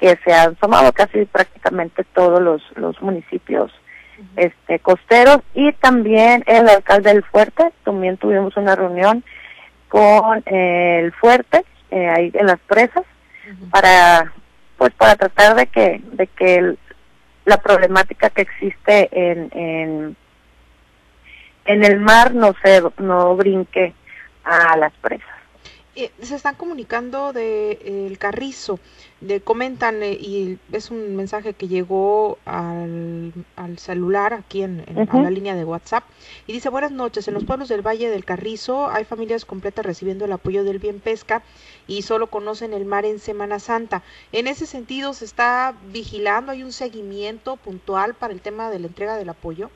que 0.02 0.18
se 0.24 0.34
han 0.34 0.58
sumado 0.58 0.92
casi 0.92 1.24
prácticamente 1.26 2.02
todos 2.12 2.42
los, 2.42 2.60
los 2.74 3.00
municipios 3.00 3.70
este 4.34 4.80
costeros. 4.80 5.38
Y 5.54 5.72
también 5.74 6.42
el 6.48 6.68
alcalde 6.68 7.12
del 7.12 7.22
Fuerte, 7.22 7.72
también 7.84 8.16
tuvimos 8.16 8.56
una 8.56 8.74
reunión 8.74 9.22
con 9.88 10.42
el 10.46 11.12
Fuerte 11.12 11.64
eh, 11.92 12.08
ahí 12.08 12.32
en 12.34 12.46
las 12.46 12.58
presas 12.60 13.04
para 13.70 14.32
pues 14.76 14.92
para 14.94 15.14
tratar 15.14 15.54
de 15.54 15.66
que 15.68 16.00
de 16.04 16.26
que 16.26 16.74
la 17.44 17.58
problemática 17.58 18.30
que 18.30 18.42
existe 18.42 19.08
en, 19.12 19.50
en 19.52 20.16
en 21.64 21.84
el 21.84 22.00
mar 22.00 22.34
no 22.34 22.54
se 22.64 22.82
no 22.98 23.36
brinque 23.36 23.94
a 24.42 24.76
las 24.76 24.92
presas. 24.94 25.41
Eh, 25.94 26.10
se 26.22 26.36
están 26.36 26.54
comunicando 26.54 27.34
de 27.34 27.72
eh, 27.72 28.06
el 28.06 28.16
Carrizo, 28.16 28.80
de 29.20 29.42
comentan 29.42 30.02
eh, 30.02 30.12
y 30.12 30.58
es 30.72 30.90
un 30.90 31.16
mensaje 31.16 31.52
que 31.52 31.68
llegó 31.68 32.38
al, 32.46 33.34
al 33.56 33.76
celular 33.76 34.32
aquí 34.32 34.62
en, 34.62 34.86
la 35.12 35.30
línea 35.30 35.54
de 35.54 35.66
WhatsApp 35.66 36.04
y 36.46 36.54
dice 36.54 36.70
buenas 36.70 36.92
noches 36.92 37.28
en 37.28 37.34
los 37.34 37.44
pueblos 37.44 37.68
del 37.68 37.86
Valle 37.86 38.08
del 38.08 38.24
Carrizo 38.24 38.90
hay 38.90 39.04
familias 39.04 39.44
completas 39.44 39.84
recibiendo 39.84 40.24
el 40.24 40.32
apoyo 40.32 40.64
del 40.64 40.78
bien 40.78 40.98
pesca 40.98 41.42
y 41.86 42.00
solo 42.00 42.28
conocen 42.28 42.72
el 42.72 42.86
mar 42.86 43.04
en 43.04 43.18
Semana 43.18 43.58
Santa. 43.58 44.00
En 44.32 44.46
ese 44.46 44.64
sentido 44.64 45.12
se 45.12 45.26
está 45.26 45.74
vigilando 45.92 46.52
hay 46.52 46.62
un 46.62 46.72
seguimiento 46.72 47.56
puntual 47.56 48.14
para 48.14 48.32
el 48.32 48.40
tema 48.40 48.70
de 48.70 48.78
la 48.78 48.86
entrega 48.86 49.16
del 49.16 49.28
apoyo. 49.28 49.70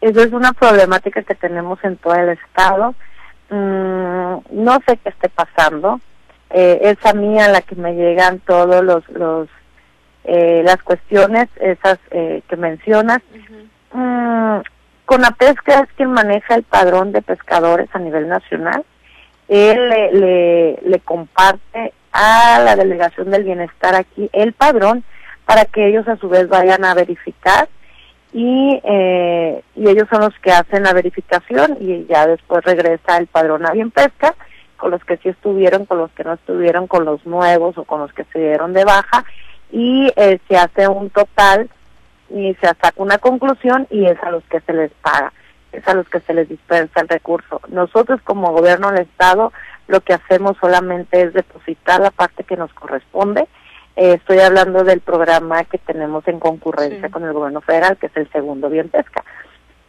Eso 0.00 0.22
es 0.22 0.32
una 0.32 0.54
problemática 0.54 1.22
que 1.22 1.34
tenemos 1.34 1.78
en 1.84 1.98
todo 1.98 2.14
el 2.14 2.30
estado 2.30 2.94
Mm, 3.50 4.64
no 4.64 4.78
sé 4.86 4.96
qué 5.02 5.10
esté 5.10 5.28
pasando. 5.28 6.00
Eh, 6.50 6.80
es 6.82 7.06
a 7.06 7.12
mí 7.12 7.38
a 7.40 7.48
la 7.48 7.60
que 7.62 7.76
me 7.76 7.94
llegan 7.94 8.40
todos 8.40 8.82
los, 8.82 9.08
los 9.10 9.48
eh, 10.24 10.62
las 10.64 10.82
cuestiones 10.82 11.48
esas 11.60 11.98
eh, 12.10 12.42
que 12.48 12.56
mencionas. 12.56 13.20
Mm, 13.92 14.58
con 15.04 15.22
la 15.22 15.30
pesca 15.32 15.80
es 15.80 15.92
quien 15.96 16.12
maneja 16.12 16.54
el 16.54 16.62
padrón 16.62 17.12
de 17.12 17.22
pescadores 17.22 17.88
a 17.92 17.98
nivel 17.98 18.28
nacional. 18.28 18.84
Él 19.48 19.88
le, 19.88 20.12
le, 20.12 20.78
le 20.82 21.00
comparte 21.00 21.92
a 22.12 22.60
la 22.64 22.76
delegación 22.76 23.30
del 23.30 23.44
bienestar 23.44 23.94
aquí 23.94 24.30
el 24.32 24.52
padrón 24.52 25.04
para 25.44 25.64
que 25.64 25.88
ellos 25.88 26.06
a 26.06 26.16
su 26.16 26.28
vez 26.28 26.48
vayan 26.48 26.84
a 26.84 26.94
verificar 26.94 27.68
y, 28.32 28.80
eh, 28.84 29.39
y 29.80 29.88
ellos 29.88 30.06
son 30.10 30.20
los 30.20 30.38
que 30.40 30.52
hacen 30.52 30.82
la 30.82 30.92
verificación 30.92 31.78
y 31.80 32.04
ya 32.04 32.26
después 32.26 32.62
regresa 32.64 33.16
el 33.16 33.28
padrón 33.28 33.64
a 33.64 33.72
bien 33.72 33.90
pesca 33.90 34.34
con 34.76 34.90
los 34.90 35.02
que 35.06 35.16
sí 35.16 35.30
estuvieron, 35.30 35.86
con 35.86 35.96
los 35.96 36.10
que 36.10 36.22
no 36.22 36.34
estuvieron, 36.34 36.86
con 36.86 37.06
los 37.06 37.24
nuevos 37.24 37.78
o 37.78 37.84
con 37.84 38.00
los 38.00 38.12
que 38.12 38.24
se 38.24 38.40
dieron 38.40 38.74
de 38.74 38.84
baja 38.84 39.24
y 39.72 40.12
eh, 40.16 40.38
se 40.46 40.58
hace 40.58 40.86
un 40.86 41.08
total 41.08 41.70
y 42.28 42.52
se 42.60 42.66
saca 42.66 42.92
una 42.96 43.16
conclusión 43.16 43.86
y 43.88 44.04
es 44.04 44.22
a 44.22 44.30
los 44.30 44.44
que 44.44 44.60
se 44.60 44.74
les 44.74 44.92
paga, 45.00 45.32
es 45.72 45.88
a 45.88 45.94
los 45.94 46.06
que 46.10 46.20
se 46.20 46.34
les 46.34 46.46
dispensa 46.46 47.00
el 47.00 47.08
recurso. 47.08 47.62
Nosotros 47.68 48.20
como 48.22 48.52
gobierno 48.52 48.90
del 48.90 49.04
Estado 49.04 49.50
lo 49.88 50.02
que 50.02 50.12
hacemos 50.12 50.58
solamente 50.60 51.22
es 51.22 51.32
depositar 51.32 52.00
la 52.00 52.10
parte 52.10 52.44
que 52.44 52.58
nos 52.58 52.70
corresponde 52.74 53.48
eh, 53.96 54.14
estoy 54.14 54.38
hablando 54.38 54.84
del 54.84 55.00
programa 55.00 55.64
que 55.64 55.78
tenemos 55.78 56.26
en 56.28 56.38
concurrencia 56.38 57.10
con 57.10 57.24
el 57.24 57.32
gobierno 57.32 57.60
federal, 57.60 57.98
que 57.98 58.06
es 58.06 58.16
el 58.16 58.30
segundo 58.30 58.70
Bien 58.70 58.88
Pesca. 58.88 59.24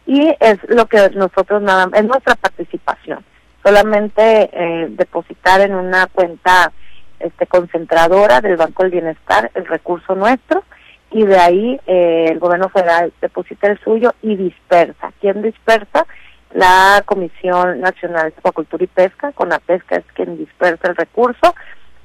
Y 0.06 0.34
es 0.40 0.58
lo 0.68 0.86
que 0.86 1.10
nosotros 1.10 1.62
nada 1.62 1.88
es 1.94 2.04
nuestra 2.04 2.34
participación. 2.34 3.24
Solamente 3.62 4.50
eh, 4.52 4.86
depositar 4.90 5.60
en 5.60 5.74
una 5.74 6.06
cuenta 6.08 6.72
este 7.20 7.46
concentradora 7.46 8.40
del 8.40 8.56
Banco 8.56 8.82
del 8.82 8.92
Bienestar 8.92 9.50
el 9.54 9.66
recurso 9.66 10.16
nuestro 10.16 10.64
y 11.12 11.24
de 11.24 11.38
ahí 11.38 11.80
eh, 11.86 12.26
el 12.30 12.40
gobierno 12.40 12.68
federal 12.68 13.12
deposita 13.20 13.68
el 13.68 13.78
suyo 13.80 14.14
y 14.22 14.34
dispersa. 14.34 15.12
¿Quién 15.20 15.42
dispersa? 15.42 16.06
La 16.52 17.02
Comisión 17.06 17.80
Nacional 17.80 18.30
de 18.30 18.34
Acuacultura 18.38 18.84
y 18.84 18.88
Pesca, 18.88 19.32
con 19.32 19.48
la 19.48 19.58
pesca 19.58 19.96
es 19.96 20.04
quien 20.14 20.36
dispersa 20.36 20.88
el 20.88 20.96
recurso 20.96 21.54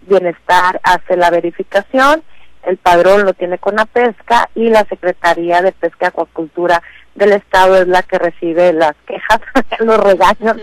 Bienestar 0.07 0.79
hace 0.83 1.17
la 1.17 1.29
verificación, 1.29 2.23
el 2.63 2.77
padrón 2.77 3.25
lo 3.25 3.33
tiene 3.33 3.57
con 3.57 3.75
la 3.75 3.85
pesca 3.85 4.49
y 4.55 4.69
la 4.69 4.85
Secretaría 4.85 5.61
de 5.61 5.71
Pesca 5.71 6.05
y 6.05 6.07
Acuacultura 6.07 6.81
del 7.17 7.33
Estado 7.33 7.81
es 7.81 7.87
la 7.87 8.03
que 8.03 8.19
recibe 8.19 8.71
las 8.73 8.93
quejas, 9.07 9.41
los 9.79 9.99
regaños 9.99 10.57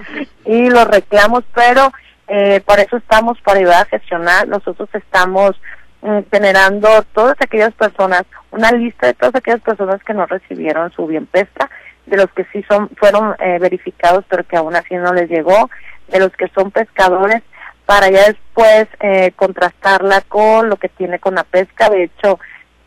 y 0.44 0.70
los 0.70 0.86
reclamos, 0.86 1.42
pero 1.52 1.92
eh, 2.28 2.62
por 2.64 2.78
eso 2.78 2.96
estamos 2.96 3.40
para 3.40 3.58
ayudar 3.58 3.82
a 3.82 3.90
gestionar. 3.90 4.46
Nosotros 4.46 4.88
estamos 4.92 5.60
mm, 6.02 6.20
generando 6.30 6.88
todas 7.12 7.36
aquellas 7.40 7.74
personas, 7.74 8.22
una 8.52 8.70
lista 8.70 9.08
de 9.08 9.14
todas 9.14 9.34
aquellas 9.34 9.62
personas 9.62 10.02
que 10.04 10.14
no 10.14 10.26
recibieron 10.26 10.92
su 10.92 11.06
bien 11.08 11.26
pesca, 11.26 11.68
de 12.06 12.16
los 12.16 12.30
que 12.30 12.46
sí 12.52 12.64
son 12.68 12.88
fueron 12.96 13.34
eh, 13.40 13.58
verificados 13.58 14.24
pero 14.28 14.44
que 14.44 14.56
aún 14.56 14.76
así 14.76 14.94
no 14.94 15.12
les 15.12 15.28
llegó, 15.28 15.70
de 16.08 16.20
los 16.20 16.30
que 16.36 16.48
son 16.54 16.70
pescadores 16.70 17.42
para 17.84 18.10
ya 18.10 18.26
después 18.28 18.86
eh, 19.00 19.32
contrastarla 19.34 20.20
con 20.22 20.68
lo 20.68 20.76
que 20.76 20.88
tiene 20.88 21.18
con 21.18 21.34
la 21.34 21.44
pesca. 21.44 21.90
De 21.90 22.04
hecho, 22.04 22.38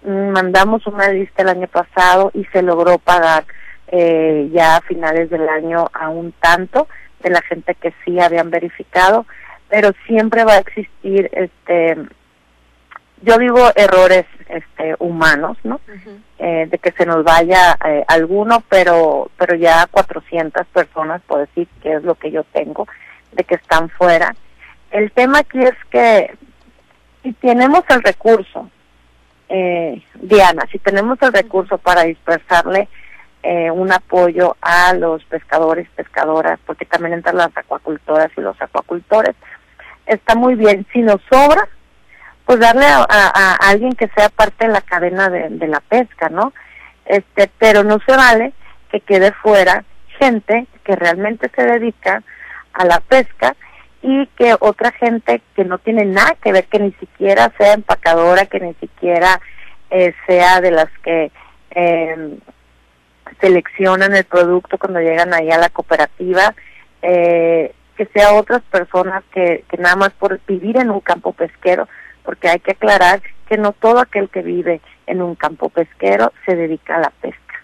mandamos 0.07 0.87
una 0.87 1.09
lista 1.09 1.41
el 1.41 1.49
año 1.49 1.67
pasado 1.67 2.31
y 2.33 2.45
se 2.45 2.61
logró 2.61 2.97
pagar 2.97 3.45
eh, 3.87 4.49
ya 4.53 4.77
a 4.77 4.81
finales 4.81 5.29
del 5.29 5.47
año 5.47 5.87
a 5.93 6.09
un 6.09 6.31
tanto 6.33 6.87
de 7.21 7.29
la 7.29 7.41
gente 7.41 7.75
que 7.75 7.93
sí 8.03 8.19
habían 8.19 8.49
verificado, 8.49 9.25
pero 9.69 9.91
siempre 10.05 10.43
va 10.43 10.53
a 10.53 10.59
existir 10.59 11.29
este 11.33 11.97
yo 13.23 13.37
digo 13.39 13.71
errores 13.75 14.25
este 14.47 14.95
humanos 14.99 15.57
no 15.63 15.81
eh, 16.37 16.67
de 16.69 16.77
que 16.77 16.91
se 16.91 17.05
nos 17.05 17.23
vaya 17.23 17.75
eh, 17.83 18.05
alguno 18.07 18.63
pero 18.69 19.31
pero 19.37 19.55
ya 19.55 19.87
400 19.89 20.67
personas 20.67 21.21
por 21.23 21.39
decir 21.39 21.67
que 21.81 21.93
es 21.93 22.03
lo 22.03 22.13
que 22.13 22.29
yo 22.29 22.43
tengo 22.43 22.87
de 23.31 23.43
que 23.43 23.55
están 23.55 23.89
fuera. 23.89 24.35
El 24.91 25.11
tema 25.11 25.39
aquí 25.39 25.59
es 25.59 25.75
que 25.89 26.35
si 27.23 27.33
tenemos 27.33 27.83
el 27.89 28.03
recurso, 28.03 28.69
eh, 29.49 30.01
Diana, 30.15 30.63
si 30.71 30.79
tenemos 30.79 31.21
el 31.21 31.33
recurso 31.33 31.77
para 31.77 32.03
dispersarle 32.03 32.88
eh, 33.43 33.71
un 33.71 33.91
apoyo 33.91 34.57
a 34.62 34.93
los 34.93 35.23
pescadores, 35.25 35.88
pescadoras, 35.95 36.60
porque 36.65 36.86
también 36.86 37.13
entran 37.13 37.38
las 37.38 37.55
acuacultoras 37.55 38.29
y 38.36 38.41
los 38.41 38.62
acuacultores, 38.62 39.36
está 40.05 40.36
muy 40.36 40.55
bien. 40.55 40.86
Si 40.91 40.99
nos 40.99 41.21
sobra, 41.29 41.67
pues 42.45 42.60
darle 42.60 42.86
a, 42.88 43.55
alguien 43.62 43.93
que 43.93 44.10
sea 44.10 44.29
parte 44.29 44.67
de 44.67 44.73
la 44.73 44.81
cadena 44.81 45.29
de, 45.29 45.49
de, 45.49 45.67
la 45.67 45.81
pesca, 45.81 46.29
¿no? 46.29 46.53
Este, 47.05 47.49
pero 47.57 47.83
no 47.83 47.99
se 48.05 48.15
vale 48.15 48.53
que 48.89 49.01
quede 49.01 49.31
fuera 49.33 49.83
gente 50.19 50.67
que 50.83 50.95
realmente 50.95 51.51
se 51.55 51.63
dedica 51.63 52.23
a 52.73 52.86
la 52.86 52.99
pesca 53.01 53.55
y 54.01 54.27
que 54.38 54.55
otra 54.60 54.91
gente 54.91 55.41
que 55.55 55.65
no 55.65 55.77
tiene 55.79 56.05
nada 56.05 56.36
que 56.41 56.51
ver, 56.51 56.65
que 56.67 56.79
ni 56.79 56.91
siquiera 56.93 57.51
sea 57.57 57.73
empacadora, 57.73 58.45
que 58.45 58.60
ni 58.60 58.73
siquiera 58.75 59.41
eh, 59.89 60.13
sea 60.25 60.62
de 60.62 60.71
las 60.71 60.89
que 61.03 61.31
eh, 61.71 62.38
seleccionan 63.41 64.15
el 64.15 64.23
producto 64.25 64.77
cuando 64.77 64.99
llegan 64.99 65.33
ahí 65.33 65.51
a 65.51 65.57
la 65.57 65.69
cooperativa, 65.69 66.53
eh, 67.01 67.73
que 67.95 68.05
sea 68.07 68.33
otras 68.33 68.62
personas 68.63 69.23
que, 69.33 69.63
que 69.69 69.77
nada 69.77 69.95
más 69.95 70.12
por 70.12 70.39
vivir 70.45 70.77
en 70.77 70.91
un 70.91 70.99
campo 70.99 71.33
pesquero, 71.33 71.88
porque 72.23 72.49
hay 72.49 72.60
que 72.60 72.71
aclarar 72.71 73.21
que 73.47 73.57
no 73.57 73.71
todo 73.71 73.99
aquel 73.99 74.29
que 74.29 74.41
vive 74.41 74.81
en 75.07 75.21
un 75.21 75.36
campo 75.36 75.69
pesquero 75.69 76.33
se 76.45 76.55
dedica 76.55 76.97
a 76.97 76.99
la 76.99 77.10
pesca. 77.21 77.63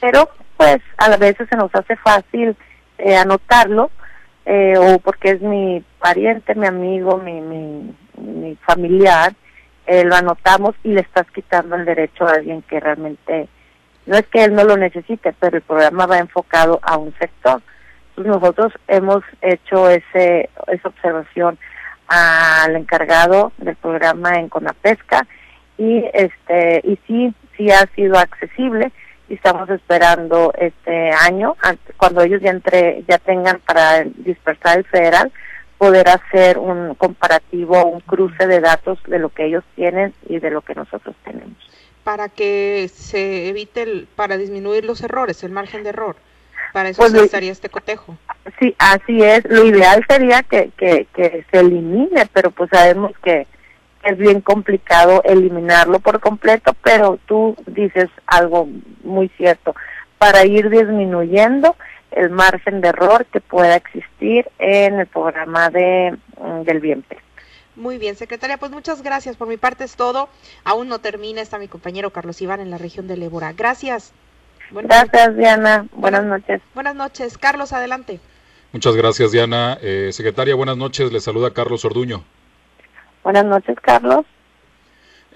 Pero 0.00 0.28
pues 0.56 0.78
a 0.98 1.16
veces 1.16 1.48
se 1.48 1.56
nos 1.56 1.74
hace 1.74 1.96
fácil 1.96 2.56
eh, 2.98 3.16
anotarlo, 3.16 3.90
eh, 4.46 4.78
o 4.78 4.98
porque 5.00 5.30
es 5.30 5.40
mi 5.42 5.84
pariente, 6.00 6.54
mi 6.54 6.66
amigo, 6.66 7.18
mi, 7.18 7.40
mi, 7.40 7.94
mi 8.16 8.56
familiar, 8.64 9.34
eh, 9.86 10.04
lo 10.04 10.14
anotamos 10.14 10.74
y 10.84 10.92
le 10.92 11.00
estás 11.00 11.28
quitando 11.32 11.74
el 11.74 11.84
derecho 11.84 12.26
a 12.26 12.34
alguien 12.34 12.62
que 12.62 12.78
realmente, 12.78 13.48
no 14.06 14.16
es 14.16 14.26
que 14.28 14.44
él 14.44 14.54
no 14.54 14.64
lo 14.64 14.76
necesite, 14.76 15.34
pero 15.38 15.56
el 15.56 15.62
programa 15.62 16.06
va 16.06 16.18
enfocado 16.18 16.78
a 16.82 16.96
un 16.96 17.12
sector. 17.18 17.60
Entonces 18.10 18.32
nosotros 18.40 18.72
hemos 18.86 19.22
hecho 19.42 19.90
ese, 19.90 20.48
esa 20.68 20.88
observación 20.88 21.58
al 22.06 22.76
encargado 22.76 23.52
del 23.58 23.74
programa 23.76 24.38
en 24.38 24.48
Conapesca 24.48 25.26
y 25.76 26.04
este 26.14 26.80
y 26.84 26.98
sí 27.06 27.34
sí 27.56 27.70
ha 27.70 27.84
sido 27.94 28.16
accesible 28.16 28.92
y 29.28 29.34
estamos 29.34 29.68
esperando 29.70 30.52
este 30.58 31.10
año 31.10 31.56
cuando 31.96 32.22
ellos 32.22 32.40
ya 32.40 32.50
entre 32.50 33.04
ya 33.08 33.18
tengan 33.18 33.60
para 33.60 34.04
dispersar 34.04 34.78
el 34.78 34.84
federal 34.84 35.32
poder 35.78 36.08
hacer 36.08 36.58
un 36.58 36.94
comparativo 36.94 37.84
un 37.84 38.00
cruce 38.00 38.46
de 38.46 38.60
datos 38.60 38.98
de 39.06 39.18
lo 39.18 39.28
que 39.30 39.46
ellos 39.46 39.64
tienen 39.74 40.14
y 40.28 40.38
de 40.38 40.50
lo 40.50 40.62
que 40.62 40.74
nosotros 40.74 41.14
tenemos. 41.24 41.56
Para 42.04 42.28
que 42.28 42.88
se 42.92 43.48
evite 43.48 43.82
el, 43.82 44.08
para 44.14 44.36
disminuir 44.36 44.84
los 44.84 45.02
errores 45.02 45.42
el 45.42 45.50
margen 45.52 45.82
de 45.82 45.90
error. 45.90 46.16
Para 46.72 46.90
eso 46.90 47.02
pues 47.02 47.12
se 47.12 47.24
estaría 47.24 47.52
este 47.52 47.68
cotejo. 47.68 48.16
Sí 48.60 48.74
así 48.78 49.22
es. 49.22 49.44
Lo 49.48 49.64
ideal 49.64 50.04
sería 50.08 50.42
que, 50.42 50.70
que, 50.76 51.06
que 51.14 51.44
se 51.50 51.58
elimine 51.58 52.26
pero 52.32 52.50
pues 52.52 52.70
sabemos 52.70 53.12
que 53.22 53.46
es 54.06 54.16
bien 54.16 54.40
complicado 54.40 55.22
eliminarlo 55.24 55.98
por 55.98 56.20
completo, 56.20 56.74
pero 56.82 57.18
tú 57.26 57.56
dices 57.66 58.08
algo 58.26 58.68
muy 59.02 59.28
cierto, 59.36 59.74
para 60.18 60.44
ir 60.44 60.70
disminuyendo 60.70 61.76
el 62.12 62.30
margen 62.30 62.80
de 62.80 62.88
error 62.88 63.26
que 63.26 63.40
pueda 63.40 63.74
existir 63.76 64.48
en 64.58 65.00
el 65.00 65.06
programa 65.06 65.70
de 65.70 66.16
mm, 66.40 66.62
del 66.62 66.80
bien 66.80 67.04
Muy 67.74 67.98
bien, 67.98 68.16
secretaria, 68.16 68.58
pues 68.58 68.70
muchas 68.70 69.02
gracias. 69.02 69.36
Por 69.36 69.48
mi 69.48 69.56
parte 69.56 69.84
es 69.84 69.96
todo. 69.96 70.28
Aún 70.64 70.88
no 70.88 71.00
termina, 71.00 71.42
está 71.42 71.58
mi 71.58 71.68
compañero 71.68 72.10
Carlos 72.10 72.40
Iván 72.40 72.60
en 72.60 72.70
la 72.70 72.78
región 72.78 73.08
de 73.08 73.16
Lébora. 73.16 73.52
Gracias. 73.52 74.12
gracias, 74.70 75.36
Diana. 75.36 75.86
Buenas, 75.92 76.24
noches. 76.24 76.62
Buenas 76.74 76.94
noches. 76.94 77.36
Carlos, 77.38 77.72
adelante. 77.72 78.20
Muchas 78.72 78.94
gracias, 78.94 79.32
Diana. 79.32 79.78
Eh, 79.82 80.10
secretaria, 80.12 80.54
buenas 80.54 80.76
noches. 80.76 81.12
Le 81.12 81.20
saluda 81.20 81.52
Carlos 81.52 81.84
Orduño. 81.84 82.24
Buenas 83.26 83.46
noches, 83.46 83.76
Carlos. 83.82 84.24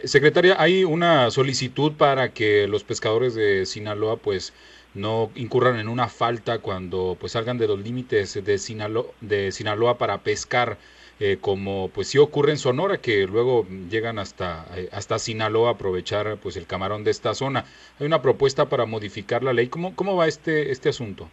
Secretaria, 0.04 0.54
hay 0.60 0.84
una 0.84 1.28
solicitud 1.32 1.94
para 1.94 2.28
que 2.28 2.68
los 2.68 2.84
pescadores 2.84 3.34
de 3.34 3.66
Sinaloa 3.66 4.14
pues 4.14 4.52
no 4.94 5.32
incurran 5.34 5.76
en 5.76 5.88
una 5.88 6.06
falta 6.06 6.60
cuando 6.60 7.16
pues 7.18 7.32
salgan 7.32 7.58
de 7.58 7.66
los 7.66 7.80
límites 7.80 8.44
de 8.44 8.58
Sinaloa, 8.58 9.06
de 9.20 9.50
Sinaloa 9.50 9.98
para 9.98 10.18
pescar 10.18 10.78
eh, 11.18 11.38
como 11.40 11.88
pues 11.88 12.06
sí 12.06 12.18
ocurre 12.18 12.52
en 12.52 12.58
Sonora 12.58 12.98
que 12.98 13.26
luego 13.26 13.66
llegan 13.90 14.20
hasta 14.20 14.66
eh, 14.76 14.88
hasta 14.92 15.18
Sinaloa 15.18 15.70
a 15.70 15.72
aprovechar 15.72 16.36
pues 16.36 16.56
el 16.56 16.68
camarón 16.68 17.02
de 17.02 17.10
esta 17.10 17.34
zona. 17.34 17.64
Hay 17.98 18.06
una 18.06 18.22
propuesta 18.22 18.66
para 18.66 18.86
modificar 18.86 19.42
la 19.42 19.52
ley. 19.52 19.66
¿Cómo 19.66 19.96
cómo 19.96 20.14
va 20.14 20.28
este 20.28 20.70
este 20.70 20.90
asunto? 20.90 21.28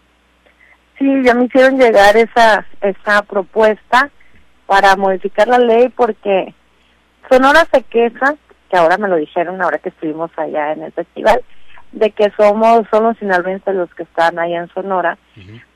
Sí, 0.97 1.05
ya 1.23 1.35
me 1.35 1.45
hicieron 1.45 1.77
llegar 1.77 2.17
esa 2.17 2.65
esa 2.81 3.21
propuesta 3.21 4.09
para 4.67 4.95
modificar 4.95 5.47
la 5.47 5.57
ley 5.57 5.89
porque 5.89 6.53
Sonora 7.29 7.67
se 7.71 7.81
queja, 7.83 8.35
que 8.69 8.77
ahora 8.77 8.97
me 8.97 9.07
lo 9.07 9.15
dijeron 9.15 9.61
ahora 9.61 9.79
que 9.79 9.89
estuvimos 9.89 10.29
allá 10.37 10.73
en 10.73 10.83
el 10.83 10.91
festival, 10.91 11.41
de 11.91 12.11
que 12.11 12.31
somos, 12.37 12.83
son 12.91 13.03
los 13.03 13.17
sinaloenses 13.17 13.73
los 13.73 13.93
que 13.95 14.03
están 14.03 14.37
allá 14.37 14.59
en 14.59 14.69
Sonora, 14.69 15.17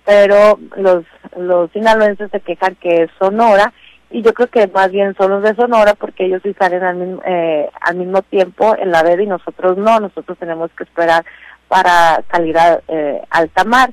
pero 0.06 0.60
los, 0.76 1.06
los 1.38 1.72
sinaloenses 1.72 2.30
se 2.30 2.42
quejan 2.42 2.76
que 2.76 3.04
es 3.04 3.12
Sonora 3.18 3.74
y 4.12 4.22
yo 4.24 4.34
creo 4.34 4.50
que 4.50 4.68
más 4.68 4.92
bien 4.92 5.16
son 5.16 5.32
los 5.32 5.44
de 5.44 5.56
Sonora 5.56 5.94
porque 5.96 6.26
ellos 6.26 6.42
sí 6.44 6.54
salen 6.60 6.84
al 6.84 6.96
mismo, 6.98 7.22
eh, 7.26 7.70
al 7.80 7.96
mismo 7.96 8.22
tiempo 8.24 8.76
en 8.78 8.92
la 8.92 9.04
veda 9.04 9.24
y 9.24 9.28
nosotros 9.28 9.78
no, 9.78 10.00
nosotros 10.00 10.38
tenemos 10.38 10.70
que 10.78 10.84
esperar 10.84 11.24
para 11.70 12.22
salir 12.30 12.58
a 12.58 12.82
eh, 12.90 13.22
alta 13.30 13.64
mar. 13.64 13.92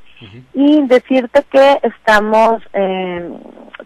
Y 0.52 0.84
decirte 0.88 1.44
que 1.48 1.78
estamos 1.84 2.61
eh, 2.72 3.30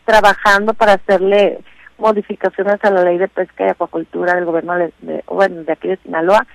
trabajando 0.04 0.74
para 0.74 0.94
hacerle 0.94 1.60
modificaciones 1.98 2.84
a 2.84 2.90
la 2.90 3.04
ley 3.04 3.18
de 3.18 3.28
pesca 3.28 3.66
y 3.66 3.68
acuacultura 3.68 4.34
del 4.34 4.44
gobierno 4.44 4.76
de, 4.76 4.92
bueno, 5.26 5.62
de 5.62 5.72
aquí 5.72 5.88
de 5.88 5.98
Sinaloa 5.98 6.46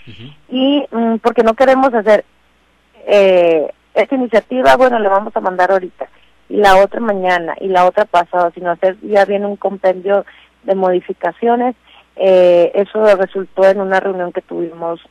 y 0.49 0.85
mm, 0.91 1.17
porque 1.17 1.43
no 1.43 1.53
queremos 1.53 1.93
hacer 1.93 2.25
eh, 3.05 3.71
esta 3.93 4.15
iniciativa, 4.15 4.75
bueno, 4.75 4.99
le 4.99 5.07
vamos 5.07 5.35
a 5.35 5.39
mandar 5.39 5.71
ahorita 5.71 6.07
y 6.49 6.57
la 6.57 6.77
otra 6.77 6.99
mañana 6.99 7.55
y 7.59 7.67
la 7.67 7.85
otra 7.85 8.05
pasada, 8.05 8.51
sino 8.53 8.71
hacer 8.71 8.97
ya 9.01 9.25
viene 9.25 9.45
un 9.45 9.57
compendio 9.57 10.25
de 10.63 10.75
modificaciones. 10.75 11.75
Eh, 12.15 12.71
eso 12.73 13.15
resultó 13.15 13.65
en 13.65 13.81
una 13.81 13.99
reunión 13.99 14.31
que 14.31 14.41
tuvimos 14.41 15.01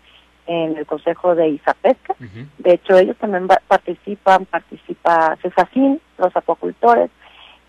en 0.46 0.76
el 0.76 0.86
Consejo 0.86 1.34
de 1.34 1.48
Isapesca. 1.48 2.14
De 2.58 2.74
hecho, 2.74 2.96
ellos 2.96 3.16
también 3.16 3.48
participan, 3.66 4.44
participa 4.46 5.36
CESACIN, 5.42 6.00
los 6.18 6.36
acuacultores, 6.36 7.10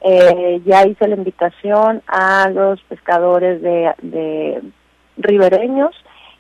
eh, 0.02 0.62
ya 0.66 0.86
hice 0.86 1.08
la 1.08 1.16
invitación 1.16 2.04
a 2.08 2.50
los 2.50 2.82
pescadores 2.84 3.62
de, 3.62 4.62
ribereños 5.18 5.96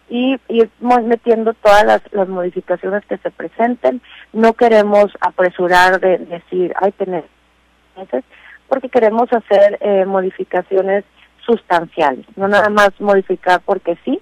y 0.10 0.38
ir 0.48 0.70
metiendo 1.04 1.54
todas 1.54 2.02
las, 2.12 2.30
modificaciones 2.30 3.04
que 3.06 3.18
se 3.18 3.32
presenten. 3.32 4.02
No 4.32 4.54
queremos 4.54 5.08
apresurar 5.20 6.00
de 6.00 6.20
decir, 6.20 6.74
hay 6.80 6.92
tener 6.92 7.26
meses, 7.98 8.24
porque 8.68 8.90
queremos 8.90 9.32
hacer 9.34 9.78
eh, 9.82 10.06
modificaciones 10.06 11.04
sustanciales, 11.46 12.26
no 12.36 12.48
nada 12.48 12.70
más 12.70 12.92
modificar 13.00 13.62
porque 13.66 13.98
sí. 14.06 14.22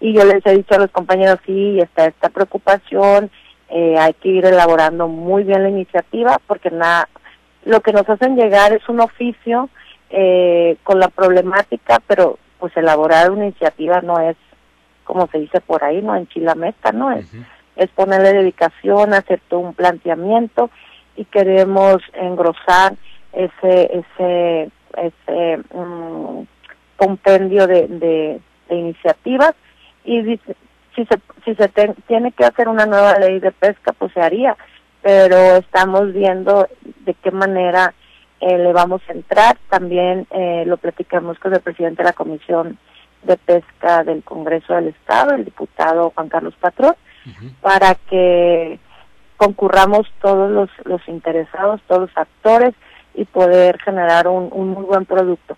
Y 0.00 0.12
yo 0.12 0.24
les 0.24 0.44
he 0.44 0.56
dicho 0.56 0.74
a 0.74 0.78
los 0.78 0.90
compañeros, 0.90 1.38
sí, 1.46 1.78
está 1.80 2.06
esta 2.06 2.28
preocupación, 2.28 3.30
eh, 3.70 3.96
hay 3.98 4.12
que 4.14 4.28
ir 4.28 4.44
elaborando 4.44 5.08
muy 5.08 5.44
bien 5.44 5.62
la 5.62 5.70
iniciativa 5.70 6.38
porque 6.46 6.70
nada 6.70 7.08
lo 7.64 7.80
que 7.80 7.92
nos 7.92 8.08
hacen 8.08 8.36
llegar 8.36 8.72
es 8.72 8.88
un 8.88 9.00
oficio 9.00 9.68
eh, 10.10 10.76
con 10.82 11.00
la 11.00 11.08
problemática, 11.08 12.00
pero 12.06 12.38
pues 12.58 12.76
elaborar 12.76 13.30
una 13.30 13.46
iniciativa 13.46 14.00
no 14.00 14.18
es, 14.20 14.36
como 15.04 15.26
se 15.28 15.38
dice 15.38 15.60
por 15.60 15.84
ahí, 15.84 16.00
no 16.02 16.14
en 16.16 16.26
Chilameta, 16.28 16.92
¿no? 16.92 17.12
Es, 17.12 17.26
es 17.76 17.90
ponerle 17.90 18.32
dedicación, 18.32 19.14
hacer 19.14 19.40
todo 19.48 19.60
un 19.60 19.74
planteamiento 19.74 20.70
y 21.16 21.24
queremos 21.24 21.98
engrosar 22.14 22.94
ese, 23.32 23.90
ese, 23.92 24.70
ese 24.96 25.58
mm, 25.74 26.42
compendio 26.96 27.66
de, 27.66 27.88
de, 27.88 28.40
iniciativas 28.70 29.54
y 30.04 30.22
si 30.94 31.04
se, 31.06 31.20
si 31.44 31.54
se 31.54 31.68
tiene 32.06 32.32
que 32.32 32.44
hacer 32.44 32.68
una 32.68 32.86
nueva 32.86 33.18
ley 33.18 33.40
de 33.40 33.52
pesca, 33.52 33.92
pues 33.92 34.12
se 34.12 34.20
haría 34.20 34.56
pero 35.04 35.56
estamos 35.56 36.14
viendo 36.14 36.66
de 37.04 37.12
qué 37.12 37.30
manera 37.30 37.92
eh, 38.40 38.56
le 38.56 38.72
vamos 38.72 39.02
a 39.06 39.12
entrar. 39.12 39.58
También 39.68 40.26
eh, 40.30 40.64
lo 40.66 40.78
platicamos 40.78 41.38
con 41.38 41.52
el 41.52 41.60
presidente 41.60 42.02
de 42.02 42.08
la 42.08 42.14
Comisión 42.14 42.78
de 43.22 43.36
Pesca 43.36 44.02
del 44.02 44.22
Congreso 44.24 44.72
del 44.72 44.88
Estado, 44.88 45.34
el 45.34 45.44
diputado 45.44 46.10
Juan 46.14 46.30
Carlos 46.30 46.54
Patrón, 46.58 46.94
para 47.60 47.96
que 47.96 48.78
concurramos 49.36 50.06
todos 50.22 50.50
los, 50.50 50.70
los 50.84 51.06
interesados, 51.06 51.82
todos 51.86 52.08
los 52.08 52.16
actores 52.16 52.74
y 53.14 53.26
poder 53.26 53.78
generar 53.82 54.26
un, 54.26 54.48
un 54.52 54.70
muy 54.70 54.84
buen 54.84 55.04
producto. 55.04 55.54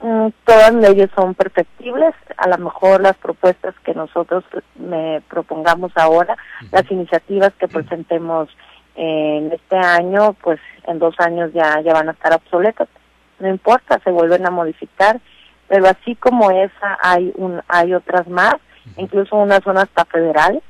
Mm, 0.00 0.28
todas 0.44 0.72
las 0.72 0.90
leyes 0.90 1.10
son 1.16 1.34
perfectibles, 1.34 2.14
a 2.36 2.48
lo 2.48 2.58
mejor 2.58 3.00
las 3.00 3.16
propuestas 3.16 3.74
que 3.84 3.94
nosotros 3.94 4.44
me 4.76 5.22
propongamos 5.28 5.90
ahora, 5.96 6.36
las 6.70 6.88
iniciativas 6.90 7.52
que 7.58 7.66
presentemos 7.66 8.48
en 8.96 9.52
este 9.52 9.76
año, 9.76 10.34
pues 10.42 10.58
en 10.86 10.98
dos 10.98 11.14
años 11.18 11.52
ya, 11.52 11.80
ya 11.80 11.92
van 11.92 12.08
a 12.08 12.12
estar 12.12 12.32
obsoletas. 12.32 12.88
No 13.38 13.48
importa, 13.48 14.00
se 14.02 14.10
vuelven 14.10 14.46
a 14.46 14.50
modificar, 14.50 15.20
pero 15.68 15.86
así 15.86 16.14
como 16.14 16.50
esa 16.50 16.98
hay 17.02 17.32
un, 17.36 17.60
hay 17.68 17.92
otras 17.92 18.26
más, 18.28 18.54
incluso 18.96 19.36
una 19.36 19.60
zona 19.60 19.82
hasta 19.82 20.04
federal, 20.06 20.62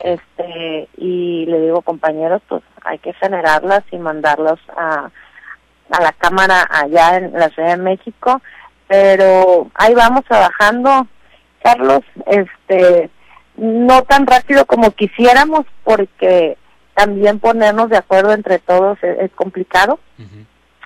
este, 0.00 0.88
y 0.96 1.46
le 1.46 1.60
digo 1.60 1.82
compañeros, 1.82 2.42
pues 2.48 2.62
hay 2.84 2.98
que 2.98 3.12
generarlas 3.14 3.84
y 3.92 3.98
mandarlas 3.98 4.58
a, 4.76 5.10
a 5.90 6.02
la 6.02 6.12
Cámara 6.12 6.66
allá 6.68 7.18
en 7.18 7.32
la 7.32 7.48
Ciudad 7.50 7.76
de 7.76 7.82
México, 7.82 8.42
pero 8.88 9.70
ahí 9.74 9.94
vamos 9.94 10.24
trabajando, 10.24 11.06
Carlos, 11.62 12.00
este, 12.26 13.10
no 13.56 14.02
tan 14.02 14.26
rápido 14.26 14.66
como 14.66 14.90
quisiéramos, 14.90 15.66
porque 15.84 16.56
también 16.94 17.38
ponernos 17.38 17.90
de 17.90 17.96
acuerdo 17.96 18.32
entre 18.32 18.58
todos 18.58 18.98
es, 19.02 19.30
complicado. 19.32 19.98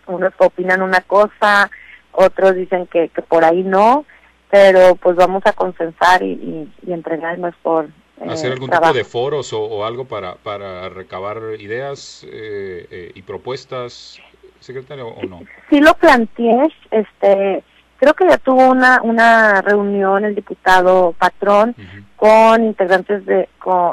Unos 0.06 0.32
opinan 0.38 0.82
una 0.82 1.00
cosa, 1.00 1.70
otros 2.12 2.54
dicen 2.54 2.86
que, 2.86 3.08
que 3.08 3.22
por 3.22 3.44
ahí 3.44 3.62
no, 3.62 4.04
pero 4.50 4.94
pues 4.96 5.16
vamos 5.16 5.42
a 5.46 5.52
consensar 5.52 6.22
y, 6.22 6.70
y, 6.86 6.92
entregarnos 6.92 7.54
por... 7.62 7.86
Eh, 7.86 8.28
¿Hacer 8.28 8.52
algún 8.52 8.70
tipo 8.70 8.92
de 8.92 9.04
foros 9.04 9.52
o, 9.52 9.84
algo 9.84 10.04
para, 10.06 10.36
para 10.36 10.88
recabar 10.88 11.38
ideas 11.58 12.24
eh, 12.30 12.86
eh, 12.90 13.12
y 13.14 13.22
propuestas, 13.22 14.18
secretario, 14.60 15.08
o 15.08 15.22
no? 15.24 15.42
Sí, 15.68 15.80
lo 15.80 15.92
planteé, 15.94 16.68
este, 16.90 17.62
creo 17.96 18.14
que 18.14 18.28
ya 18.28 18.38
tuvo 18.38 18.68
una, 18.68 19.00
una 19.02 19.62
reunión 19.62 20.24
el 20.24 20.34
diputado 20.34 21.14
patrón 21.18 21.74
con 22.16 22.64
integrantes 22.64 23.24
de, 23.26 23.48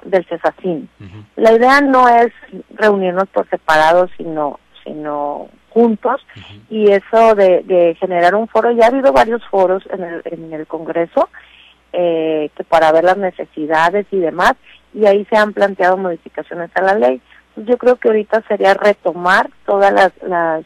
del 0.06 0.26
CESACIN. 0.26 0.90
La 1.36 1.54
idea 1.54 1.82
no 1.82 2.08
es 2.08 2.32
reunirnos 2.76 3.28
por 3.30 3.50
separado, 3.50 4.10
sino, 4.18 4.60
sino 4.84 5.50
juntos, 5.70 6.26
y 6.70 6.92
eso 6.92 7.36
de, 7.36 7.64
de, 7.64 7.96
generar 8.00 8.36
un 8.36 8.48
foro, 8.48 8.72
ya 8.72 8.86
ha 8.86 8.88
habido 8.90 9.12
varios 9.12 9.44
foros 9.48 9.84
en 9.92 10.04
el, 10.04 10.22
en 10.26 10.54
el 10.54 10.68
Congreso, 10.68 11.30
eh, 11.92 12.50
que 12.56 12.64
para 12.64 12.92
ver 12.92 13.04
las 13.04 13.18
necesidades 13.18 14.06
y 14.12 14.18
demás, 14.18 14.54
y 14.94 15.06
ahí 15.06 15.26
se 15.26 15.36
han 15.36 15.54
planteado 15.54 15.98
modificaciones 15.98 16.70
a 16.76 16.82
la 16.82 16.96
ley. 16.96 17.22
Yo 17.56 17.78
creo 17.78 17.98
que 17.98 18.08
ahorita 18.08 18.44
sería 18.48 18.74
retomar 18.74 19.50
todas 19.66 19.92
las, 19.92 20.12
las 20.24 20.66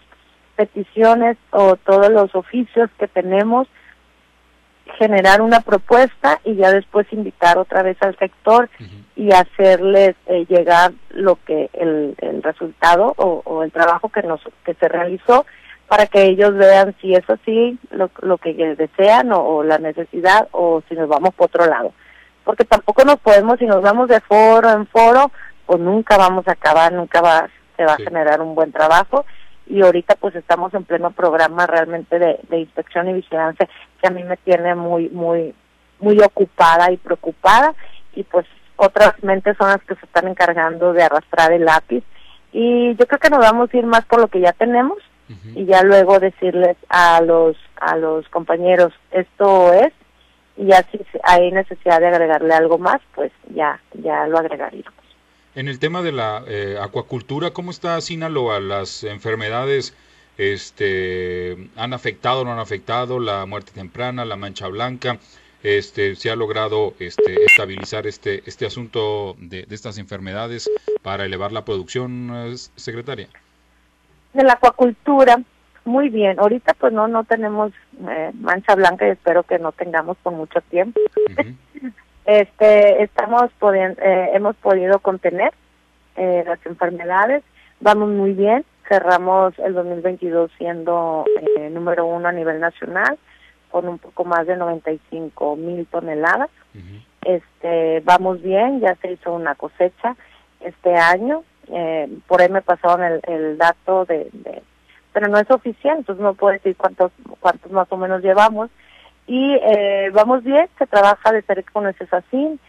peticiones 0.58 1.38
o 1.52 1.78
todos 1.78 2.10
los 2.10 2.36
oficios 2.36 2.89
que 3.00 3.08
tenemos, 3.08 3.67
generar 4.98 5.41
una 5.41 5.62
propuesta 5.62 6.41
y 6.43 6.56
ya 6.56 6.72
después 6.72 7.06
invitar 7.12 7.58
otra 7.58 7.84
vez 7.84 7.98
al 8.02 8.17
sector 8.17 8.70
y 9.15 9.32
hacerles 9.32 10.15
eh, 10.26 10.46
llegar 10.50 10.91
lo 11.12 11.38
que 11.46 11.70
el, 11.74 12.15
el 12.20 12.41
resultado 12.41 13.13
o, 13.17 13.63
el 13.63 13.72
trabajo 13.72 14.10
que 14.10 14.24
nos 14.24 14.41
que 14.65 14.74
se 14.76 14.88
realizó 14.88 15.46
para 15.88 16.08
que 16.08 16.24
ellos 16.24 16.56
vean 16.56 16.96
si 17.02 17.13
es 17.13 17.30
así 17.30 17.78
lo, 17.91 18.10
lo 18.22 18.38
que 18.38 18.54
desean 18.54 19.32
o, 19.32 19.41
o 19.41 19.63
la 19.63 19.78
necesidad 19.78 20.48
o 20.52 20.82
si 20.89 20.96
nos 20.96 21.08
vamos 21.08 21.34
por 21.36 21.48
otro 21.48 21.65
lado. 21.65 21.93
Porque 22.43 22.65
tampoco 22.65 23.04
nos 23.04 23.17
podemos 23.17 23.60
si 23.60 23.65
nos 23.65 23.82
vamos 23.82 24.08
de 24.08 24.22
foro 24.22 24.72
en 24.72 24.88
foro 24.88 25.32
pues 25.65 25.80
nunca 25.80 26.17
vamos 26.17 26.48
a 26.48 26.54
acabar 26.54 26.91
nunca 26.93 27.22
va 27.22 27.50
se 27.76 27.86
va 27.86 27.93
a 27.93 27.98
generar 27.98 28.41
un 28.41 28.56
buen 28.56 28.72
trabajo 28.72 29.26
y 29.69 29.82
ahorita 29.82 30.15
pues 30.15 30.36
estamos 30.36 30.73
en 30.73 30.84
pleno 30.84 31.12
programa 31.12 31.67
realmente 31.67 32.19
de, 32.19 32.60
inspección 32.60 33.10
y 33.10 33.13
vigilancia 33.13 33.67
que 34.01 34.08
a 34.08 34.12
mí 34.12 34.23
me 34.23 34.38
tiene 34.38 34.75
muy 34.75 35.10
muy 35.10 35.53
muy 35.99 36.19
ocupada 36.21 36.91
y 36.91 36.97
preocupada 36.97 37.73
y 38.13 38.23
pues 38.23 38.45
otras 38.75 39.21
mentes 39.23 39.58
son 39.58 39.69
las 39.69 39.82
que 39.84 39.95
se 39.95 40.06
están 40.06 40.27
encargando 40.27 40.93
de 40.93 41.03
arrastrar 41.03 41.51
el 41.51 41.65
lápiz 41.65 42.03
y 42.53 42.95
yo 42.95 43.08
creo 43.08 43.19
que 43.19 43.30
nos 43.30 43.39
vamos 43.39 43.73
a 43.73 43.77
ir 43.77 43.86
más 43.86 44.06
por 44.06 44.21
lo 44.21 44.27
que 44.27 44.39
ya 44.39 44.53
tenemos 44.53 44.97
y 45.56 45.65
ya 45.65 45.84
luego 45.84 46.19
decirles 46.19 46.77
a 46.88 47.19
los 47.21 47.58
a 47.82 47.97
los 47.97 48.30
compañeros 48.30 48.93
esto 49.12 49.73
es 49.73 49.91
y 50.56 50.67
ya 50.67 50.84
si 50.89 50.99
hay 51.23 51.51
necesidad 51.51 51.99
de 51.99 52.08
agregarle 52.08 52.53
algo 52.53 52.77
más 52.77 53.01
pues 53.13 53.32
ya 53.53 53.82
ya 53.93 54.25
lo 54.27 54.38
agregaríamos 54.38 55.07
en 55.58 55.67
el 55.67 55.80
tema 55.80 56.04
de 56.04 56.12
la 56.12 56.43
eh, 56.48 56.78
acuacultura, 56.80 57.50
¿cómo 57.50 57.72
está 57.72 58.00
Sinaloa? 58.00 58.60
¿Las 58.60 59.04
enfermedades 59.04 59.96
este, 60.38 61.70
han 61.76 61.93
afectado 61.93 62.41
o 62.41 62.46
no 62.46 62.54
han 62.54 62.60
afectado? 62.60 63.20
¿La 63.20 63.43
muerte 63.48 63.72
temprana, 63.74 64.24
la 64.24 64.36
mancha 64.36 64.67
blanca? 64.67 65.17
Este, 65.63 66.15
¿Se 66.15 66.30
ha 66.30 66.36
logrado 66.36 66.93
este, 67.00 67.43
estabilizar 67.43 68.06
este, 68.06 68.43
este 68.46 68.67
asunto 68.67 69.36
de, 69.39 69.65
estas 69.72 69.98
enfermedades 69.98 70.70
para 71.02 71.26
elevar 71.26 71.52
la 71.52 71.65
producción, 71.65 72.30
eh, 72.32 72.56
secretaria? 72.76 73.28
De 74.34 74.43
la 74.43 74.54
acuacultura, 74.54 75.41
muy 75.86 76.10
bien. 76.10 76.39
Ahorita 76.39 76.76
pues 76.76 76.93
no 76.93 77.08
no 77.08 77.24
tenemos 77.24 77.72
eh, 78.08 78.32
mancha 78.36 78.76
blanca 78.76 79.08
y 79.08 79.12
espero 79.12 79.41
que 79.41 79.58
no 79.58 79.72
tengamos 79.72 80.17
por 80.17 80.34
mucho 80.34 80.62
tiempo. 80.70 81.00
Este, 82.28 83.04
estamos 83.04 83.50
eh, 83.74 84.32
hemos 84.34 84.54
podido 84.58 85.00
contener 85.00 85.54
eh, 86.18 86.44
las 86.46 86.63
enfermedades, 86.66 87.42
vamos 87.80 88.10
muy 88.10 88.34
bien, 88.34 88.66
cerramos 88.90 89.58
el 89.60 89.74
2022 89.74 90.52
siendo 90.58 91.24
eh, 91.56 91.70
número 91.70 92.06
uno 92.06 92.28
a 92.28 92.34
nivel 92.34 92.60
nacional 92.60 93.18
con 93.72 93.88
un 93.88 93.98
poco 93.98 94.26
más 94.26 94.46
de 94.46 94.58
95 94.58 95.56
mil 95.56 95.88
toneladas. 95.88 96.50
Este, 97.24 98.02
vamos 98.02 98.42
bien, 98.42 98.82
ya 98.82 98.96
se 98.96 99.13
hizo 99.13 99.34
una 99.34 99.56
cosecha 99.56 100.18
este 100.60 100.96
año, 100.96 101.46
eh, 101.70 102.10
por 102.28 102.42
ahí 102.42 102.50
me 102.50 102.62
pasaron 102.62 103.06
el, 103.06 103.22
el 103.24 103.58
dato 103.58 104.04
de, 104.04 104.28
de, 104.34 104.63
pero 105.13 105.30
no 105.30 105.38
es 105.38 105.50
oficial, 105.50 106.00
entonces 106.00 106.22
no 106.22 106.34
puedo 106.34 106.52
decir 106.52 106.76
cuántos, 106.76 107.13
cuántos 107.40 107.72
más 107.72 107.90
o 107.90 107.96
menos 107.96 108.22
llevamos, 108.22 108.70
y 109.28 109.56
eh, 109.62 110.10
vamos 110.13 110.44
bien, 110.44 110.70
se 110.80 110.88
trabaja 110.88 111.34
de 111.34 111.42
cerca 111.42 111.72
con 111.72 111.86
el 111.86 111.94
CESACIN. 111.96 112.60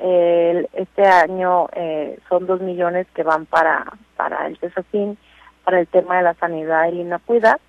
Eh, 0.00 0.68
este 0.74 1.06
año 1.06 1.68
eh, 1.72 2.18
son 2.28 2.46
dos 2.46 2.60
millones 2.60 3.06
que 3.14 3.22
van 3.22 3.46
para, 3.46 3.84
para 4.16 4.46
el 4.48 4.58
CESACIN, 4.58 5.16
para 5.64 5.78
el 5.78 5.86
tema 5.86 6.16
de 6.16 6.24
la 6.24 6.34
sanidad 6.34 6.88
y 6.88 6.96
la 6.96 7.02
inocuidad. 7.02 7.60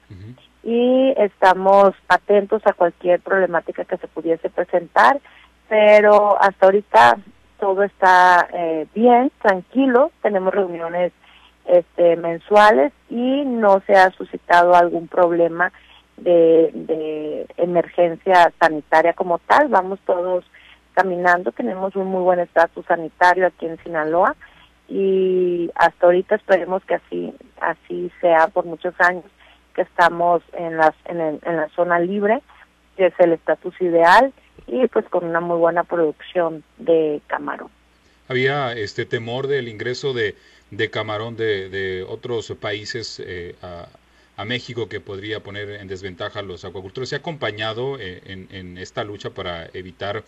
Y 0.64 1.14
estamos 1.18 1.92
atentos 2.08 2.62
a 2.66 2.74
cualquier 2.74 3.22
problemática 3.22 3.86
que 3.86 3.98
se 3.98 4.08
pudiese 4.08 4.50
presentar, 4.50 5.20
pero 5.68 6.42
hasta 6.42 6.66
ahorita 6.66 7.18
todo 7.60 7.84
está 7.84 8.48
eh, 8.52 8.88
bien, 8.96 9.32
tranquilo. 9.42 10.12
Tenemos 10.24 10.54
reuniones 10.54 11.14
este, 11.66 12.16
mensuales 12.16 12.92
y 13.10 13.44
no 13.46 13.82
se 13.86 13.94
ha 13.94 14.10
suscitado 14.12 14.74
algún 14.76 15.08
problema 15.08 15.72
de, 16.22 17.46
emergencia 17.58 18.52
sanitaria 18.60 19.14
como 19.14 19.40
tal. 19.40 19.68
Vamos 19.68 20.00
todos 20.06 20.46
caminando, 20.94 21.52
tenemos 21.52 21.96
un 21.96 22.08
muy 22.08 22.22
buen 22.22 22.40
estatus 22.40 22.86
sanitario 22.86 23.48
aquí 23.48 23.66
en 23.66 23.82
Sinaloa 23.84 24.36
y 24.88 25.70
hasta 25.76 26.08
ahorita 26.08 26.36
esperemos 26.36 26.84
que 26.84 26.96
así 26.96 27.34
así 27.62 28.12
sea 28.22 28.48
por 28.48 28.66
muchos 28.66 28.94
años 29.00 29.26
que 29.76 29.84
estamos 29.84 30.42
en 30.54 30.78
las 30.78 30.96
en, 31.06 31.20
en 31.20 31.56
la 31.56 31.70
zona 31.76 32.00
libre 32.00 32.42
que 32.98 33.06
es 33.06 33.14
el 33.20 33.34
estatus 33.34 33.80
ideal 33.82 34.34
y 34.66 34.88
pues 34.88 35.08
con 35.10 35.26
una 35.26 35.42
muy 35.42 35.58
buena 35.58 35.84
producción 35.84 36.64
de 36.80 37.22
camarón 37.28 37.70
había 38.28 38.74
este 38.74 39.06
temor 39.06 39.48
del 39.48 39.68
ingreso 39.68 40.14
de, 40.14 40.36
de 40.72 40.90
camarón 40.90 41.36
de, 41.36 41.70
de 41.70 42.04
otros 42.04 42.52
países 42.60 43.22
eh, 43.24 43.56
a, 43.62 43.88
a 44.40 44.46
México 44.46 44.88
que 44.88 45.02
podría 45.02 45.42
poner 45.42 45.70
en 45.70 45.90
desventaja 45.90 46.40
a 46.40 46.44
los 46.44 46.64
acuacultores. 46.64 47.10
¿Se 47.10 47.16
ha 47.18 47.20
acompañado 47.20 48.00
eh, 48.00 48.22
en, 48.26 48.78
esta 48.78 49.04
lucha 49.04 49.32
para 49.32 49.66
evitar 49.74 50.24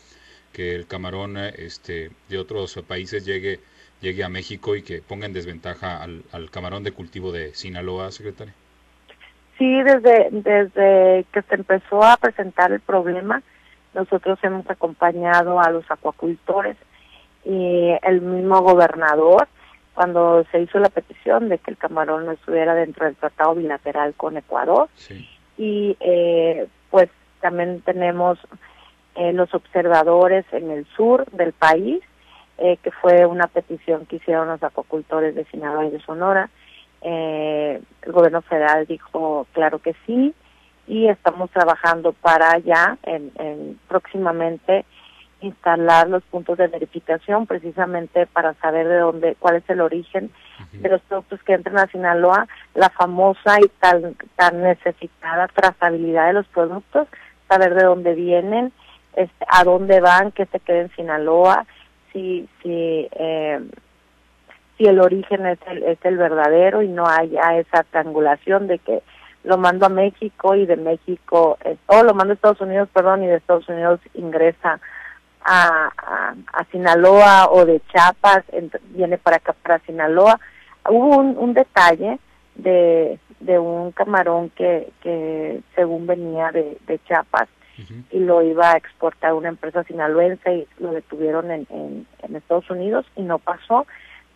que 0.52 0.76
el 0.76 0.86
camarón 0.86 1.38
este, 1.38 2.12
de 2.28 2.38
otros 2.38 2.78
países 2.86 3.26
llegue, 3.26 3.62
llegue 4.02 4.26
a 4.26 4.28
México 4.28 4.76
y 4.76 4.82
que 4.82 5.02
ponga 5.02 5.28
en 5.28 5.34
desventaja 5.34 6.04
al, 6.04 6.50
camarón 6.52 6.84
de 6.84 6.92
cultivo 6.92 7.32
de 7.32 7.56
Sinaloa, 7.56 8.12
secretaria? 8.12 8.54
Sí, 9.58 9.82
desde, 9.82 10.28
desde 10.32 11.26
que 11.32 11.42
se 11.44 11.56
empezó 11.56 12.04
a 12.04 12.18
presentar 12.18 12.74
el 12.74 12.82
problema, 12.82 13.42
nosotros 13.94 14.38
hemos 14.44 14.70
acompañado 14.70 15.58
a 15.62 15.70
los 15.70 15.90
acuacultores 15.90 16.76
y 17.46 17.92
el 18.04 18.20
mismo 18.20 18.60
gobernador 18.62 19.48
cuando 19.94 20.46
se 20.52 20.62
hizo 20.62 20.80
la 20.80 20.90
petición 20.90 21.50
de 21.50 21.58
que 21.58 21.72
el 21.72 21.78
camarón 21.78 22.26
no 22.26 22.32
estuviera 22.32 22.74
dentro 22.74 23.06
del 23.06 23.16
tratado 23.16 23.56
bilateral 23.56 24.14
con 24.16 24.38
Ecuador. 24.38 24.90
Y 25.58 25.98
eh, 26.00 26.68
pues 26.90 27.10
también 27.42 27.82
tenemos 27.82 28.40
eh, 29.16 29.34
los 29.34 29.54
observadores 29.54 30.46
en 30.52 30.72
el 30.72 30.86
sur 30.96 31.30
del 31.32 31.54
país, 31.54 32.02
eh, 32.58 32.78
que 32.82 32.92
fue 32.92 33.26
una 33.26 33.48
petición 33.48 34.06
que 34.06 34.18
hicieron 34.18 34.48
los 34.48 34.64
acuacultores 34.64 35.36
de 35.36 35.46
Sinaloa 35.46 35.86
y 35.86 35.92
de 35.92 36.02
Sonora. 36.02 36.50
el 37.02 38.12
gobierno 38.12 38.42
federal 38.44 38.86
dijo 38.86 39.48
claro 39.54 39.80
que 39.80 39.96
sí 40.06 40.34
y 40.88 41.08
estamos 41.08 41.50
trabajando 41.52 42.14
para 42.14 42.60
ya 42.60 42.98
en, 43.04 43.32
en 43.40 43.80
próximamente 43.88 44.86
instalar 45.42 46.08
los 46.08 46.24
puntos 46.24 46.58
de 46.58 46.68
verificación 46.68 47.48
precisamente 47.48 48.28
para 48.28 48.54
saber 48.56 48.88
de 48.88 48.98
dónde, 48.98 49.36
cuál 49.40 49.58
es 49.58 49.70
el 49.70 49.82
origen 49.82 50.32
de 50.72 50.90
los 50.90 51.02
productos 51.02 51.42
que 51.44 51.54
entran 51.54 51.80
a 51.80 51.88
Sinaloa, 51.88 52.48
la 52.76 52.90
famosa 52.90 53.60
y 53.60 53.68
tan, 53.80 54.16
tan 54.36 54.62
necesitada 54.62 55.48
trazabilidad 55.48 56.28
de 56.28 56.34
los 56.34 56.48
productos, 56.48 57.08
saber 57.48 57.76
de 57.76 57.84
dónde 57.84 58.14
vienen, 58.14 58.72
este, 59.16 59.46
a 59.50 59.64
dónde 59.64 60.00
van, 60.00 60.32
que 60.32 60.46
se 60.46 60.60
quede 60.60 60.82
en 60.82 60.96
Sinaloa, 60.96 61.66
si, 62.14 62.48
si, 62.62 63.10
eh, 63.12 63.60
si 64.78 64.86
el 64.86 65.00
origen 65.00 65.46
es 65.46 65.60
el, 65.68 65.84
es 65.84 66.00
el 66.04 66.18
verdadero 66.18 66.82
y 66.82 66.88
no 66.88 67.08
haya 67.08 67.58
esa 67.58 67.84
triangulación 67.84 68.68
de 68.68 68.80
que 68.80 69.02
lo 69.44 69.58
mando 69.58 69.88
a 69.88 69.90
México 69.90 70.56
y 70.56 70.66
de 70.66 70.78
México, 70.78 71.58
eh, 71.66 71.76
o 71.88 72.04
lo 72.04 72.14
mando 72.14 72.32
a 72.32 72.36
Estados 72.36 72.62
Unidos, 72.62 72.90
perdón, 72.94 73.24
y 73.24 73.28
de 73.28 73.36
Estados 73.36 73.68
Unidos 73.68 74.00
ingresa 74.14 74.80
a, 75.52 76.34
a, 76.54 76.64
Sinaloa 76.72 77.50
o 77.52 77.66
de 77.66 77.82
Chiapas, 77.92 78.44
viene 78.90 79.18
para 79.18 79.38
acá, 79.38 79.54
para 79.62 79.80
Sinaloa. 79.80 80.40
Hubo 80.90 81.18
un, 81.18 81.38
un 81.38 81.54
detalle 81.54 82.20
de, 82.56 83.20
de 83.40 83.60
un 83.60 83.92
camarón 83.92 84.50
que, 84.52 84.92
que 85.02 85.62
según 85.76 86.08
venía 86.08 86.52
de, 86.52 86.78
de 86.88 87.00
Chiapas 87.04 87.50
y 88.12 88.20
lo 88.20 88.44
iba 88.44 88.72
a 88.72 88.78
exportar 88.78 89.32
a 89.32 89.36
una 89.36 89.50
empresa 89.50 89.84
sinaloense 89.84 90.54
y 90.54 90.68
lo 90.78 90.92
detuvieron 90.92 91.50
en, 91.50 91.66
en, 91.72 92.06
en 92.22 92.36
Estados 92.36 92.70
Unidos 92.70 93.08
y 93.16 93.24
no 93.24 93.40
pasó, 93.40 93.88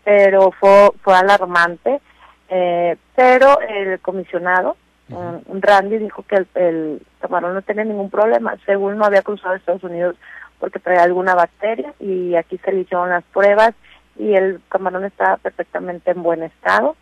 pero 0.03 0.51
fue, 0.51 0.89
fue 1.01 1.16
alarmante. 1.16 2.01
Eh, 2.49 2.97
pero 3.16 3.59
el 3.61 3.99
comisionado 3.99 4.76
Randy 5.07 5.97
dijo 5.99 6.24
que 6.24 6.36
el, 6.36 6.47
el, 6.55 7.01
camarón 7.20 7.53
no 7.53 7.61
tenía 7.61 7.84
ningún 7.84 8.09
problema, 8.09 8.55
según 8.66 8.97
no 8.97 9.05
había 9.05 9.22
cruzado 9.22 9.55
Estados 9.55 9.84
Unidos 9.84 10.16
porque 10.66 10.80
traía 10.80 11.03
alguna 11.03 11.36
bacteria 11.36 11.93
y 11.99 12.34
aquí 12.34 12.57
se 12.57 12.72
le 12.72 12.80
hicieron 12.80 13.11
las 13.11 13.24
pruebas 13.26 13.76
y 14.18 14.34
el 14.34 14.59
camarón 14.68 15.05
estaba 15.05 15.38
perfectamente 15.38 16.09
en 16.09 16.24
buen 16.24 16.41
estado. 16.41 16.95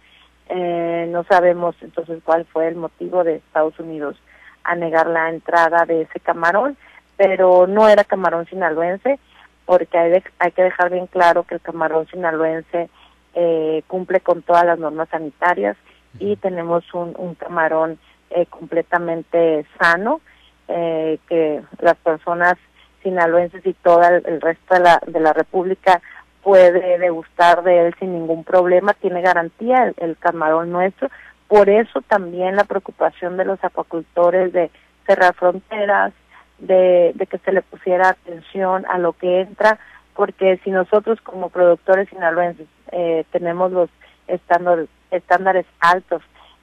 Eh, 0.49 1.07
no 1.09 1.24
sabemos 1.24 1.74
entonces 1.80 2.20
cuál 2.26 2.43
fue 2.43 2.68
el 2.68 2.76
motivo 2.76 3.24
de 3.24 3.36
Estados 3.36 3.80
Unidos 3.80 4.18
a 4.66 4.76
negar 4.76 5.07
la 5.07 5.30
entrada 5.30 5.86
de 5.86 6.01
ese 6.01 6.20
camarón, 6.20 6.76
pero 7.16 7.66
no 7.66 7.88
era 7.88 8.03
camarón 8.03 8.45
sinaloense, 8.47 9.18
porque 9.66 9.97
hay, 9.97 10.22
hay 10.39 10.51
que 10.51 10.64
dejar 10.64 10.91
bien 10.91 11.07
claro 11.07 11.43
que 11.43 11.55
el 11.55 11.61
camarón 11.61 12.05
sinaloense 12.07 12.89
eh, 13.34 13.82
cumple 13.88 14.20
con 14.20 14.41
todas 14.41 14.66
las 14.66 14.78
normas 14.78 15.07
sanitarias 15.07 15.78
y 16.20 16.36
tenemos 16.36 16.93
un, 16.93 17.16
un 17.18 17.36
camarón 17.36 17.97
eh, 18.30 18.45
completamente 18.47 19.66
sano, 19.80 20.20
eh, 20.68 21.18
que 21.30 21.61
las 21.80 21.95
personas 21.95 22.55
sinaloenses 23.04 23.66
y 23.66 23.74
todo 23.74 24.01
el, 24.04 24.41
resto 24.41 24.74
de 24.74 24.80
la, 24.80 25.01
de 25.06 25.20
la 25.20 25.34
República 25.34 26.01
puede 26.43 26.97
degustar 26.99 27.64
de 27.64 27.88
él 27.88 27.95
sin 27.99 28.14
ningún 28.14 28.43
problema, 28.43 28.93
tiene 28.93 29.22
garantía 29.22 29.93
el, 29.97 30.18
camarón 30.18 30.72
nuestro, 30.72 31.10
por 31.47 31.70
eso 31.70 32.01
también 32.01 32.56
la 32.56 32.66
preocupación 32.66 33.38
de 33.38 33.45
los 33.45 33.64
acuacultores 33.64 34.51
de 34.51 34.70
cerrar 35.08 35.34
fronteras, 35.36 36.14
de, 36.60 37.14
que 37.30 37.38
se 37.39 37.51
le 37.51 37.62
pusiera 37.62 38.10
atención 38.10 38.86
a 38.89 38.97
lo 38.97 39.14
que 39.14 39.41
entra, 39.41 39.80
porque 40.16 40.60
si 40.64 40.72
nosotros 40.72 41.20
como 41.22 41.49
productores 41.49 42.10
sinaloenses 42.10 42.68
eh, 42.91 43.26
tenemos 43.32 43.72
los 43.72 43.89
estándares, 44.28 44.88
estándares 45.12 45.66
altos 45.80 46.22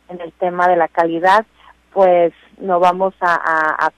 en 0.08 0.20
el 0.20 0.32
tema 0.32 0.68
de 0.68 0.76
la 0.76 0.88
calidad, 0.88 1.44
pues 1.92 2.32
no 2.58 2.80
vamos 2.80 3.14
a, 3.20 3.90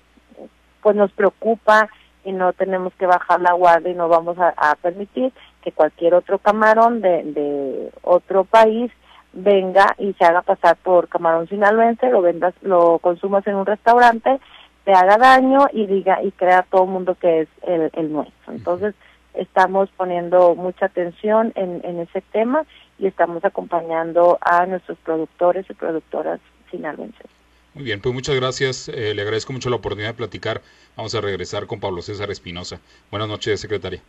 pues 0.82 0.96
nos 0.96 1.12
preocupa 1.12 1.88
y 2.24 2.32
no 2.32 2.52
tenemos 2.52 2.92
que 2.94 3.06
bajar 3.06 3.40
la 3.40 3.52
guardia 3.52 3.92
y 3.92 3.94
no 3.94 4.08
vamos 4.08 4.38
a, 4.38 4.54
a 4.56 4.74
permitir 4.76 5.32
que 5.62 5.72
cualquier 5.72 6.14
otro 6.14 6.38
camarón 6.38 7.00
de, 7.00 7.22
de 7.24 7.90
otro 8.02 8.44
país 8.44 8.90
venga 9.32 9.94
y 9.98 10.12
se 10.14 10.24
haga 10.24 10.42
pasar 10.42 10.76
por 10.76 11.08
camarón 11.08 11.48
sinaloense, 11.48 12.10
lo 12.10 12.22
vendas, 12.22 12.54
lo 12.62 12.98
consumas 12.98 13.46
en 13.46 13.56
un 13.56 13.66
restaurante, 13.66 14.40
te 14.84 14.92
haga 14.92 15.16
daño 15.16 15.66
y 15.72 15.86
diga 15.86 16.22
y 16.22 16.32
crea 16.32 16.58
a 16.58 16.62
todo 16.62 16.84
el 16.84 16.90
mundo 16.90 17.14
que 17.14 17.42
es 17.42 17.48
el, 17.62 17.90
el 17.94 18.12
nuestro. 18.12 18.52
Entonces, 18.52 18.94
estamos 19.34 19.88
poniendo 19.96 20.54
mucha 20.54 20.86
atención 20.86 21.52
en, 21.54 21.80
en 21.84 22.00
ese 22.00 22.20
tema 22.32 22.64
y 22.98 23.06
estamos 23.06 23.44
acompañando 23.44 24.38
a 24.40 24.66
nuestros 24.66 24.98
productores 24.98 25.68
y 25.70 25.74
productoras 25.74 26.40
sinaloenses. 26.70 27.26
Muy 27.74 27.84
bien, 27.84 28.00
pues 28.00 28.14
muchas 28.14 28.36
gracias. 28.36 28.88
Eh, 28.88 29.14
le 29.14 29.22
agradezco 29.22 29.52
mucho 29.52 29.70
la 29.70 29.76
oportunidad 29.76 30.10
de 30.10 30.14
platicar. 30.14 30.60
Vamos 30.96 31.14
a 31.14 31.20
regresar 31.20 31.66
con 31.66 31.80
Pablo 31.80 32.02
César 32.02 32.30
Espinosa. 32.30 32.80
Buenas 33.10 33.28
noches, 33.28 33.60
secretaria. 33.60 34.02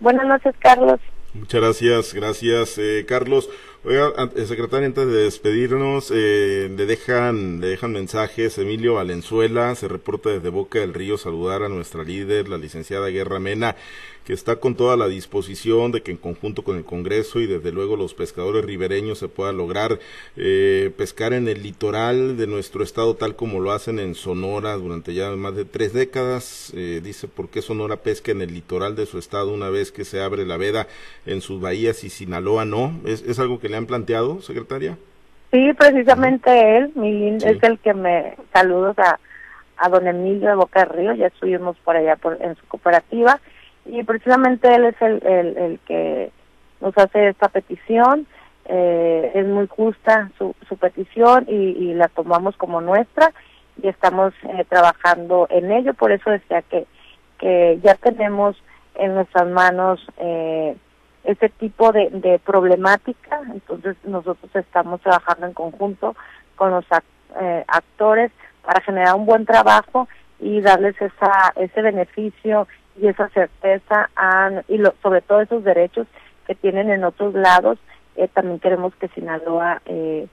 Buenas 0.00 0.26
noches, 0.26 0.54
Carlos. 0.58 1.00
Muchas 1.32 1.60
gracias, 1.60 2.14
gracias, 2.14 2.78
eh, 2.78 3.04
Carlos. 3.06 3.48
Oiga, 3.84 4.12
eh, 4.36 4.46
secretaria, 4.46 4.86
antes 4.86 5.06
de 5.06 5.22
despedirnos, 5.22 6.10
eh, 6.12 6.68
le 6.76 6.86
dejan, 6.86 7.60
le 7.60 7.68
dejan 7.68 7.92
mensajes. 7.92 8.58
Emilio 8.58 8.94
Valenzuela 8.94 9.74
se 9.76 9.86
reporta 9.86 10.30
desde 10.30 10.48
Boca 10.48 10.80
del 10.80 10.92
Río 10.92 11.16
saludar 11.16 11.62
a 11.62 11.68
nuestra 11.68 12.02
líder, 12.02 12.48
la 12.48 12.58
licenciada 12.58 13.08
Guerra 13.08 13.38
Mena, 13.38 13.76
que 14.24 14.34
está 14.34 14.56
con 14.56 14.74
toda 14.76 14.96
la 14.96 15.08
disposición 15.08 15.92
de 15.92 16.02
que 16.02 16.10
en 16.10 16.16
conjunto 16.18 16.62
con 16.62 16.76
el 16.76 16.84
Congreso 16.84 17.40
y 17.40 17.46
desde 17.46 17.72
luego 17.72 17.96
los 17.96 18.14
pescadores 18.14 18.64
ribereños 18.64 19.18
se 19.18 19.28
pueda 19.28 19.50
lograr 19.52 19.98
eh, 20.36 20.92
pescar 20.96 21.32
en 21.32 21.48
el 21.48 21.62
litoral 21.62 22.36
de 22.36 22.46
nuestro 22.46 22.84
estado 22.84 23.16
tal 23.16 23.34
como 23.34 23.60
lo 23.60 23.72
hacen 23.72 23.98
en 23.98 24.14
Sonora 24.14 24.76
durante 24.76 25.14
ya 25.14 25.34
más 25.36 25.56
de 25.56 25.64
tres 25.64 25.92
décadas. 25.92 26.70
Eh, 26.76 27.00
dice 27.02 27.28
por 27.28 27.48
qué 27.48 27.62
Sonora 27.62 28.02
pesca 28.02 28.30
en 28.30 28.42
el 28.42 28.52
litoral 28.52 28.94
de 28.94 29.06
su 29.06 29.18
estado 29.18 29.52
una 29.52 29.70
vez 29.70 29.90
que 29.90 30.04
se 30.04 30.20
abre 30.20 30.44
la 30.44 30.58
veda 30.58 30.86
en 31.26 31.40
sus 31.40 31.60
bahías 31.60 32.04
y 32.04 32.10
Sinaloa 32.10 32.64
no. 32.64 32.92
¿Es, 33.04 33.22
es 33.22 33.38
algo 33.38 33.58
que 33.58 33.68
le 33.68 33.76
han 33.76 33.86
planteado, 33.86 34.40
secretaria? 34.40 34.96
Sí, 35.50 35.72
precisamente 35.74 36.76
él, 36.76 36.92
mi, 36.94 37.36
es 37.36 37.62
el 37.62 37.78
que 37.80 37.92
me 37.92 38.36
saludos 38.52 38.96
a, 38.98 39.18
a 39.76 39.88
don 39.88 40.06
Emilio 40.06 40.48
de 40.48 40.54
Boca 40.54 40.80
del 40.80 40.90
Río, 40.90 41.14
ya 41.14 41.26
estuvimos 41.26 41.76
por 41.78 41.96
allá 41.96 42.16
por, 42.16 42.38
en 42.40 42.54
su 42.54 42.66
cooperativa 42.66 43.40
y 43.84 44.02
precisamente 44.04 44.72
él 44.72 44.84
es 44.84 45.02
el, 45.02 45.26
el, 45.26 45.56
el 45.56 45.78
que 45.86 46.30
nos 46.80 46.96
hace 46.96 47.28
esta 47.28 47.48
petición, 47.48 48.26
eh, 48.66 49.32
es 49.34 49.46
muy 49.46 49.66
justa 49.66 50.30
su, 50.38 50.54
su 50.68 50.76
petición 50.76 51.46
y, 51.48 51.54
y, 51.54 51.94
la 51.94 52.08
tomamos 52.08 52.56
como 52.56 52.80
nuestra 52.80 53.32
y 53.82 53.88
estamos 53.88 54.32
eh, 54.44 54.64
trabajando 54.68 55.48
en 55.50 55.72
ello, 55.72 55.94
por 55.94 56.12
eso 56.12 56.30
decía 56.30 56.62
que, 56.62 56.86
que 57.38 57.80
ya 57.82 57.94
tenemos 57.96 58.56
en 58.94 59.14
nuestras 59.14 59.48
manos 59.48 60.06
eh, 60.18 60.76
ese 61.24 61.48
tipo 61.48 61.92
de, 61.92 62.10
de 62.10 62.38
problemática, 62.38 63.40
entonces 63.52 63.96
nosotros 64.04 64.50
estamos 64.54 65.00
trabajando 65.00 65.46
en 65.46 65.52
conjunto 65.52 66.16
con 66.56 66.70
los 66.70 66.84
eh, 67.40 67.64
actores 67.68 68.32
para 68.62 68.82
generar 68.82 69.14
un 69.14 69.26
buen 69.26 69.44
trabajo 69.46 70.08
y 70.38 70.60
darles 70.60 71.00
esa 71.00 71.52
ese 71.56 71.82
beneficio 71.82 72.66
y 73.00 73.06
esa 73.06 73.28
certeza 73.30 74.10
y 74.68 74.78
lo, 74.78 74.94
sobre 75.02 75.20
todo 75.22 75.40
esos 75.40 75.64
derechos 75.64 76.06
que 76.46 76.54
tienen 76.54 76.90
en 76.90 77.04
otros 77.04 77.34
lados. 77.34 77.78
Eh, 78.16 78.28
también 78.28 78.58
queremos 78.58 78.94
que 78.96 79.08
Sinaloa 79.08 79.82
eh, 79.86 80.26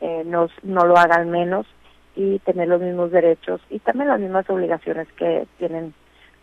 eh, 0.00 0.22
nos 0.24 0.50
no 0.62 0.86
lo 0.86 0.96
haga 0.96 1.16
al 1.16 1.26
menos 1.26 1.66
y 2.14 2.38
tener 2.40 2.68
los 2.68 2.80
mismos 2.80 3.10
derechos 3.10 3.60
y 3.68 3.78
también 3.80 4.08
las 4.08 4.20
mismas 4.20 4.48
obligaciones 4.48 5.08
que 5.14 5.46
tienen 5.58 5.92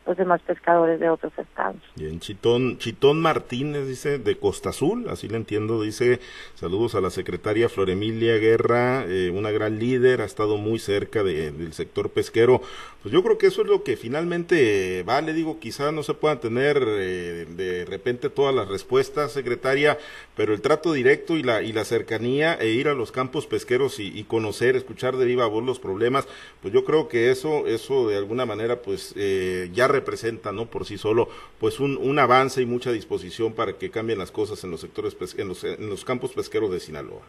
los 0.06 0.18
demás 0.18 0.42
pescadores 0.42 1.00
de 1.00 1.10
otros 1.10 1.32
estados. 1.38 1.82
Bien, 1.96 2.20
Chitón, 2.20 2.78
Chitón 2.78 3.22
Martínez 3.22 3.88
dice 3.88 4.20
de 4.20 4.38
Costa 4.38 4.70
Azul, 4.70 5.08
así 5.10 5.28
le 5.28 5.38
entiendo, 5.38 5.82
dice 5.82 6.20
saludos 6.56 6.96
a 6.96 7.02
la 7.02 7.10
secretaria 7.10 7.70
Floremilia 7.70 8.38
Guerra, 8.38 9.06
eh, 9.08 9.32
una 9.34 9.52
gran 9.52 9.80
líder, 9.80 10.22
ha 10.22 10.26
estado 10.26 10.58
muy 10.58 10.80
cerca 10.80 11.24
de, 11.24 11.52
del 11.52 11.74
sector 11.74 12.10
pesquero. 12.10 12.62
Pues 13.02 13.14
yo 13.14 13.22
creo 13.22 13.38
que 13.38 13.48
eso 13.48 13.62
es 13.64 13.68
lo 13.68 13.84
que 13.84 13.98
finalmente 13.98 15.04
vale, 15.06 15.34
digo, 15.34 15.60
quizá 15.60 15.92
no 15.92 16.04
se 16.04 16.14
puedan 16.14 16.40
tener 16.40 16.82
eh, 16.88 17.46
de 17.50 17.86
repente 17.86 18.30
todas 18.30 18.56
las 18.56 18.68
respuestas, 18.68 19.34
secretaria, 19.34 19.98
pero 20.36 20.54
el 20.54 20.62
trato 20.62 20.94
directo 20.94 21.38
y 21.38 21.44
la, 21.44 21.62
y 21.62 21.74
la 21.74 21.86
cercanía 21.86 22.54
e 22.56 22.70
ir 22.70 22.88
a 22.88 22.94
los 22.94 23.12
campos 23.12 23.46
pesqueros 23.46 24.00
y, 24.00 24.18
y 24.18 24.24
conocer, 24.24 24.76
escuchar 24.76 25.18
de 25.18 25.26
viva 25.26 25.46
voz 25.48 25.64
los 25.66 25.80
problemas, 25.80 26.28
pues 26.62 26.74
yo 26.74 26.86
creo 26.86 27.08
que 27.08 27.32
eso, 27.32 27.68
eso 27.68 28.08
de 28.08 28.18
alguna 28.18 28.46
manera 28.46 28.82
pues 28.82 29.14
eh, 29.18 29.70
ya 29.74 29.88
representa, 29.94 30.52
¿no? 30.52 30.66
Por 30.66 30.86
sí 30.86 30.98
solo, 30.98 31.30
pues 31.60 31.80
un, 31.80 31.98
un, 31.98 32.20
avance 32.20 32.62
y 32.62 32.66
mucha 32.66 32.92
disposición 32.92 33.54
para 33.54 33.74
que 33.74 33.90
cambien 33.90 34.20
las 34.20 34.32
cosas 34.32 34.64
en 34.64 34.72
los 34.72 34.82
sectores, 34.82 35.16
en 35.38 35.48
los, 35.48 35.64
en 35.64 35.90
los 35.90 36.04
campos 36.04 36.34
pesqueros 36.34 36.72
de 36.72 36.82
Sinaloa. 36.82 37.22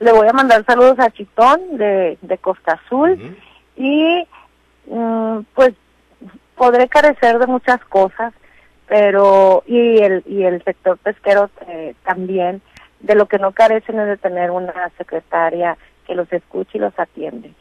Le 0.00 0.12
voy 0.12 0.26
a 0.28 0.32
mandar 0.32 0.64
saludos 0.66 0.98
a 0.98 1.10
Chitón 1.10 1.78
de, 1.78 2.18
de 2.20 2.38
Costa 2.38 2.72
Azul 2.72 3.12
uh 3.12 3.16
-huh. 3.16 3.36
y 3.76 4.26
mm, 4.92 5.44
pues 5.54 5.74
podré 6.54 6.88
carecer 6.88 7.38
de 7.38 7.46
muchas 7.46 7.82
cosas, 7.84 8.34
pero 8.88 9.62
y 9.66 9.98
el 9.98 10.22
y 10.26 10.42
el 10.42 10.62
sector 10.64 10.98
pesquero 10.98 11.50
eh, 11.68 11.94
también 12.04 12.60
de 13.00 13.14
lo 13.14 13.26
que 13.26 13.38
no 13.38 13.52
carecen 13.52 14.00
es 14.00 14.06
de 14.06 14.16
tener 14.16 14.50
una 14.50 14.90
secretaria 14.98 15.76
que 16.06 16.14
los 16.14 16.30
escuche 16.32 16.78
y 16.78 16.80
los 16.80 16.98
atiende. 16.98 17.52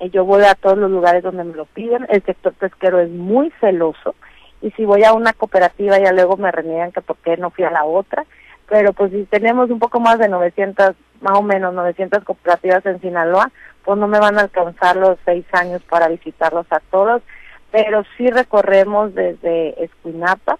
Eh, 0.00 0.10
yo 0.10 0.24
voy 0.24 0.42
a 0.44 0.54
todos 0.54 0.78
los 0.78 0.90
lugares 0.90 1.22
donde 1.22 1.44
me 1.44 1.54
lo 1.54 1.66
piden, 1.66 2.06
el 2.08 2.22
sector 2.24 2.54
pesquero 2.54 3.00
es 3.00 3.10
muy 3.10 3.52
celoso 3.60 4.14
y 4.62 4.70
si 4.72 4.84
voy 4.84 5.04
a 5.04 5.12
una 5.12 5.32
cooperativa 5.32 5.98
ya 5.98 6.12
luego 6.12 6.36
me 6.36 6.50
reniegan 6.50 6.92
que 6.92 7.02
por 7.02 7.16
qué 7.18 7.36
no 7.36 7.50
fui 7.50 7.64
a 7.64 7.70
la 7.70 7.84
otra, 7.84 8.24
pero 8.68 8.92
pues 8.92 9.10
si 9.12 9.24
tenemos 9.24 9.70
un 9.70 9.78
poco 9.78 10.00
más 10.00 10.18
de 10.18 10.28
900, 10.28 10.94
más 11.20 11.38
o 11.38 11.42
menos 11.42 11.74
900 11.74 12.24
cooperativas 12.24 12.84
en 12.86 13.00
Sinaloa, 13.00 13.50
pues 13.84 13.98
no 13.98 14.08
me 14.08 14.18
van 14.18 14.38
a 14.38 14.42
alcanzar 14.42 14.96
los 14.96 15.18
seis 15.24 15.44
años 15.52 15.82
para 15.82 16.08
visitarlos 16.08 16.66
a 16.70 16.80
todos, 16.90 17.22
pero 17.70 18.02
sí 18.16 18.28
recorremos 18.30 19.14
desde 19.14 19.82
Escuinapa, 19.84 20.58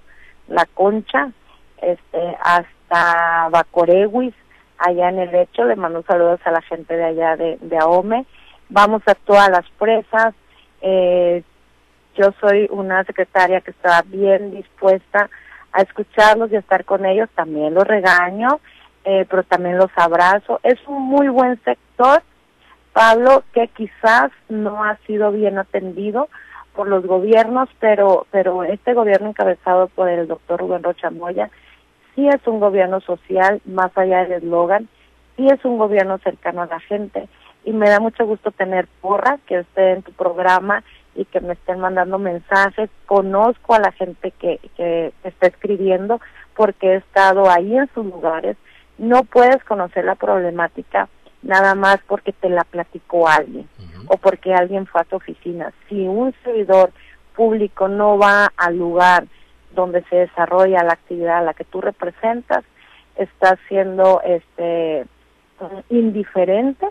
La 0.48 0.66
Concha, 0.66 1.30
este, 1.80 2.36
hasta 2.42 3.48
Bacoreguis, 3.50 4.34
allá 4.78 5.08
en 5.10 5.18
el 5.18 5.30
lecho, 5.30 5.64
le 5.64 5.76
mando 5.76 6.02
saludos 6.02 6.40
a 6.44 6.50
la 6.50 6.62
gente 6.62 6.96
de 6.96 7.04
allá 7.04 7.36
de, 7.36 7.58
de 7.60 7.78
Ahome, 7.78 8.26
vamos 8.70 9.02
a 9.06 9.14
todas 9.14 9.50
las 9.50 9.68
presas. 9.78 10.34
Eh, 10.80 11.42
yo 12.16 12.32
soy 12.40 12.66
una 12.70 13.04
secretaria 13.04 13.60
que 13.60 13.72
está 13.72 14.02
bien 14.06 14.52
dispuesta 14.52 15.28
a 15.72 15.82
escucharlos 15.82 16.50
y 16.50 16.56
a 16.56 16.60
estar 16.60 16.84
con 16.84 17.04
ellos. 17.04 17.28
También 17.34 17.74
los 17.74 17.86
regaño, 17.86 18.60
eh, 19.04 19.26
pero 19.28 19.42
también 19.42 19.78
los 19.78 19.90
abrazo. 19.96 20.60
Es 20.62 20.78
un 20.86 21.02
muy 21.02 21.28
buen 21.28 21.62
sector, 21.62 22.22
Pablo, 22.92 23.44
que 23.52 23.68
quizás 23.68 24.30
no 24.48 24.82
ha 24.82 24.96
sido 25.06 25.30
bien 25.32 25.58
atendido 25.58 26.28
por 26.74 26.88
los 26.88 27.04
gobiernos, 27.04 27.68
pero 27.78 28.26
pero 28.30 28.64
este 28.64 28.94
gobierno 28.94 29.28
encabezado 29.28 29.88
por 29.88 30.08
el 30.08 30.28
doctor 30.28 30.60
Rubén 30.60 30.82
Rocha 30.82 31.10
Moya 31.10 31.50
sí 32.14 32.28
es 32.28 32.46
un 32.46 32.60
gobierno 32.60 33.00
social, 33.00 33.60
más 33.64 33.96
allá 33.96 34.24
del 34.24 34.44
eslogan, 34.44 34.88
sí 35.36 35.46
es 35.48 35.64
un 35.64 35.78
gobierno 35.78 36.18
cercano 36.18 36.62
a 36.62 36.66
la 36.66 36.80
gente 36.80 37.28
y 37.64 37.72
me 37.72 37.88
da 37.88 38.00
mucho 38.00 38.26
gusto 38.26 38.50
tener 38.50 38.86
porra 39.00 39.38
que 39.46 39.60
esté 39.60 39.92
en 39.92 40.02
tu 40.02 40.12
programa 40.12 40.82
y 41.14 41.24
que 41.24 41.40
me 41.40 41.54
estén 41.54 41.80
mandando 41.80 42.18
mensajes. 42.18 42.88
Conozco 43.06 43.74
a 43.74 43.80
la 43.80 43.92
gente 43.92 44.30
que, 44.32 44.58
que 44.76 45.12
está 45.24 45.48
escribiendo 45.48 46.20
porque 46.56 46.92
he 46.92 46.96
estado 46.96 47.50
ahí 47.50 47.76
en 47.76 47.88
sus 47.94 48.06
lugares. 48.06 48.56
No 48.98 49.24
puedes 49.24 49.62
conocer 49.64 50.04
la 50.04 50.14
problemática 50.14 51.08
nada 51.42 51.74
más 51.74 51.98
porque 52.06 52.32
te 52.32 52.48
la 52.48 52.64
platicó 52.64 53.28
alguien 53.28 53.68
o 54.06 54.16
porque 54.16 54.54
alguien 54.54 54.86
fue 54.86 55.00
a 55.00 55.04
tu 55.04 55.16
oficina. 55.16 55.72
Si 55.88 56.06
un 56.06 56.34
servidor 56.44 56.90
público 57.34 57.88
no 57.88 58.18
va 58.18 58.52
al 58.56 58.76
lugar 58.76 59.26
donde 59.74 60.02
se 60.04 60.16
desarrolla 60.16 60.82
la 60.82 60.92
actividad 60.92 61.38
a 61.38 61.42
la 61.42 61.54
que 61.54 61.64
tú 61.64 61.80
representas, 61.80 62.64
está 63.16 63.58
siendo 63.68 64.20
este 64.22 65.06
indiferente 65.88 66.86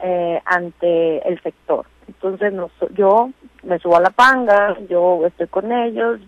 eh, 0.00 0.40
ante 0.44 1.28
el 1.28 1.40
sector. 1.42 1.86
Entonces 2.06 2.52
yo 2.94 3.30
me 3.62 3.78
subo 3.78 3.96
a 3.96 4.00
la 4.00 4.10
panga, 4.10 4.76
yo 4.88 5.26
estoy 5.26 5.46
con 5.48 5.72
ellos, 5.72 6.20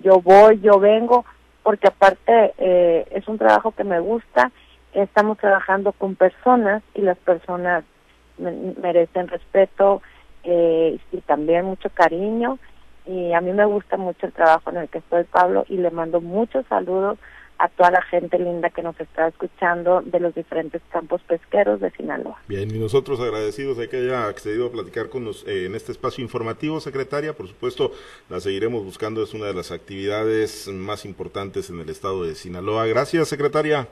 yo 0.00 0.20
voy, 0.20 0.60
yo 0.60 0.78
vengo, 0.78 1.24
porque 1.62 1.88
aparte 1.88 2.54
eh, 2.58 3.06
es 3.10 3.26
un 3.26 3.38
trabajo 3.38 3.72
que 3.72 3.84
me 3.84 3.98
gusta, 4.00 4.52
estamos 4.92 5.38
trabajando 5.38 5.92
con 5.92 6.14
personas 6.14 6.82
y 6.94 7.02
las 7.02 7.18
personas 7.18 7.84
merecen 8.38 9.28
respeto 9.28 10.02
eh, 10.44 10.98
y 11.10 11.20
también 11.22 11.64
mucho 11.64 11.90
cariño 11.90 12.58
y 13.06 13.32
a 13.32 13.40
mí 13.40 13.52
me 13.52 13.64
gusta 13.64 13.96
mucho 13.96 14.26
el 14.26 14.32
trabajo 14.32 14.70
en 14.70 14.78
el 14.78 14.88
que 14.88 14.98
estoy 14.98 15.24
Pablo 15.24 15.64
y 15.68 15.76
le 15.76 15.90
mando 15.90 16.20
muchos 16.20 16.66
saludos 16.66 17.18
a 17.58 17.68
toda 17.68 17.90
la 17.90 18.02
gente 18.02 18.38
linda 18.38 18.70
que 18.70 18.82
nos 18.82 18.98
está 19.00 19.28
escuchando 19.28 20.02
de 20.02 20.20
los 20.20 20.34
diferentes 20.34 20.82
campos 20.90 21.22
pesqueros 21.22 21.80
de 21.80 21.90
Sinaloa. 21.92 22.38
Bien, 22.48 22.70
y 22.74 22.78
nosotros 22.78 23.20
agradecidos 23.20 23.76
de 23.76 23.88
que 23.88 23.98
haya 23.98 24.28
accedido 24.28 24.66
a 24.66 24.72
platicar 24.72 25.08
con 25.08 25.24
nos 25.24 25.46
eh, 25.46 25.66
en 25.66 25.74
este 25.74 25.92
espacio 25.92 26.22
informativo, 26.22 26.80
secretaria. 26.80 27.32
Por 27.32 27.48
supuesto, 27.48 27.92
la 28.28 28.40
seguiremos 28.40 28.84
buscando, 28.84 29.22
es 29.22 29.34
una 29.34 29.46
de 29.46 29.54
las 29.54 29.72
actividades 29.72 30.68
más 30.68 31.04
importantes 31.04 31.70
en 31.70 31.80
el 31.80 31.88
estado 31.88 32.24
de 32.24 32.34
Sinaloa. 32.34 32.86
Gracias, 32.86 33.28
secretaria. 33.28 33.88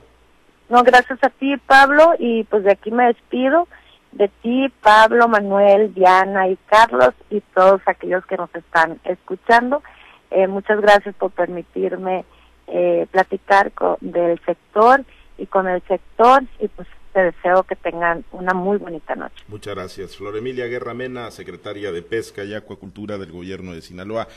No, 0.69 0.83
gracias 0.83 1.19
a 1.23 1.29
ti, 1.29 1.57
Pablo, 1.57 2.13
y 2.17 2.43
pues 2.45 2.63
de 2.63 2.71
aquí 2.71 2.91
me 2.91 3.05
despido 3.05 3.67
de 4.15 4.29
ti, 4.41 4.71
Pablo, 4.81 5.27
Manuel, 5.27 5.93
Diana 5.93 6.47
y 6.47 6.57
Carlos 6.67 7.13
y 7.29 7.41
todos 7.53 7.81
aquellos 7.85 8.25
que 8.25 8.37
nos 8.37 8.53
están 8.55 8.99
escuchando. 9.03 9.83
Eh, 10.31 10.47
muchas 10.47 10.81
gracias 10.81 11.13
por 11.15 11.31
permitirme 11.31 12.25
eh, 12.67 13.07
platicar 13.11 13.71
con, 13.71 13.97
del 14.01 14.39
sector 14.45 15.03
y 15.37 15.45
con 15.45 15.67
el 15.67 15.81
sector 15.87 16.43
y 16.59 16.67
pues 16.67 16.87
te 17.15 17.23
deseo 17.23 17.63
que 17.63 17.77
tengan 17.77 18.25
una 18.33 18.53
muy 18.53 18.77
bonita 18.77 19.15
noche. 19.15 19.45
Muchas 19.47 19.73
gracias. 19.73 20.17
Flor 20.17 20.35
Emilia 20.35 20.65
Guerra 20.65 20.93
Mena, 20.93 21.31
secretaria 21.31 21.93
de 21.93 22.01
Pesca 22.01 22.43
y 22.43 22.53
Acuacultura 22.53 23.17
del 23.17 23.31
Gobierno 23.31 23.73
de 23.73 23.81
Sinaloa. 23.81 24.27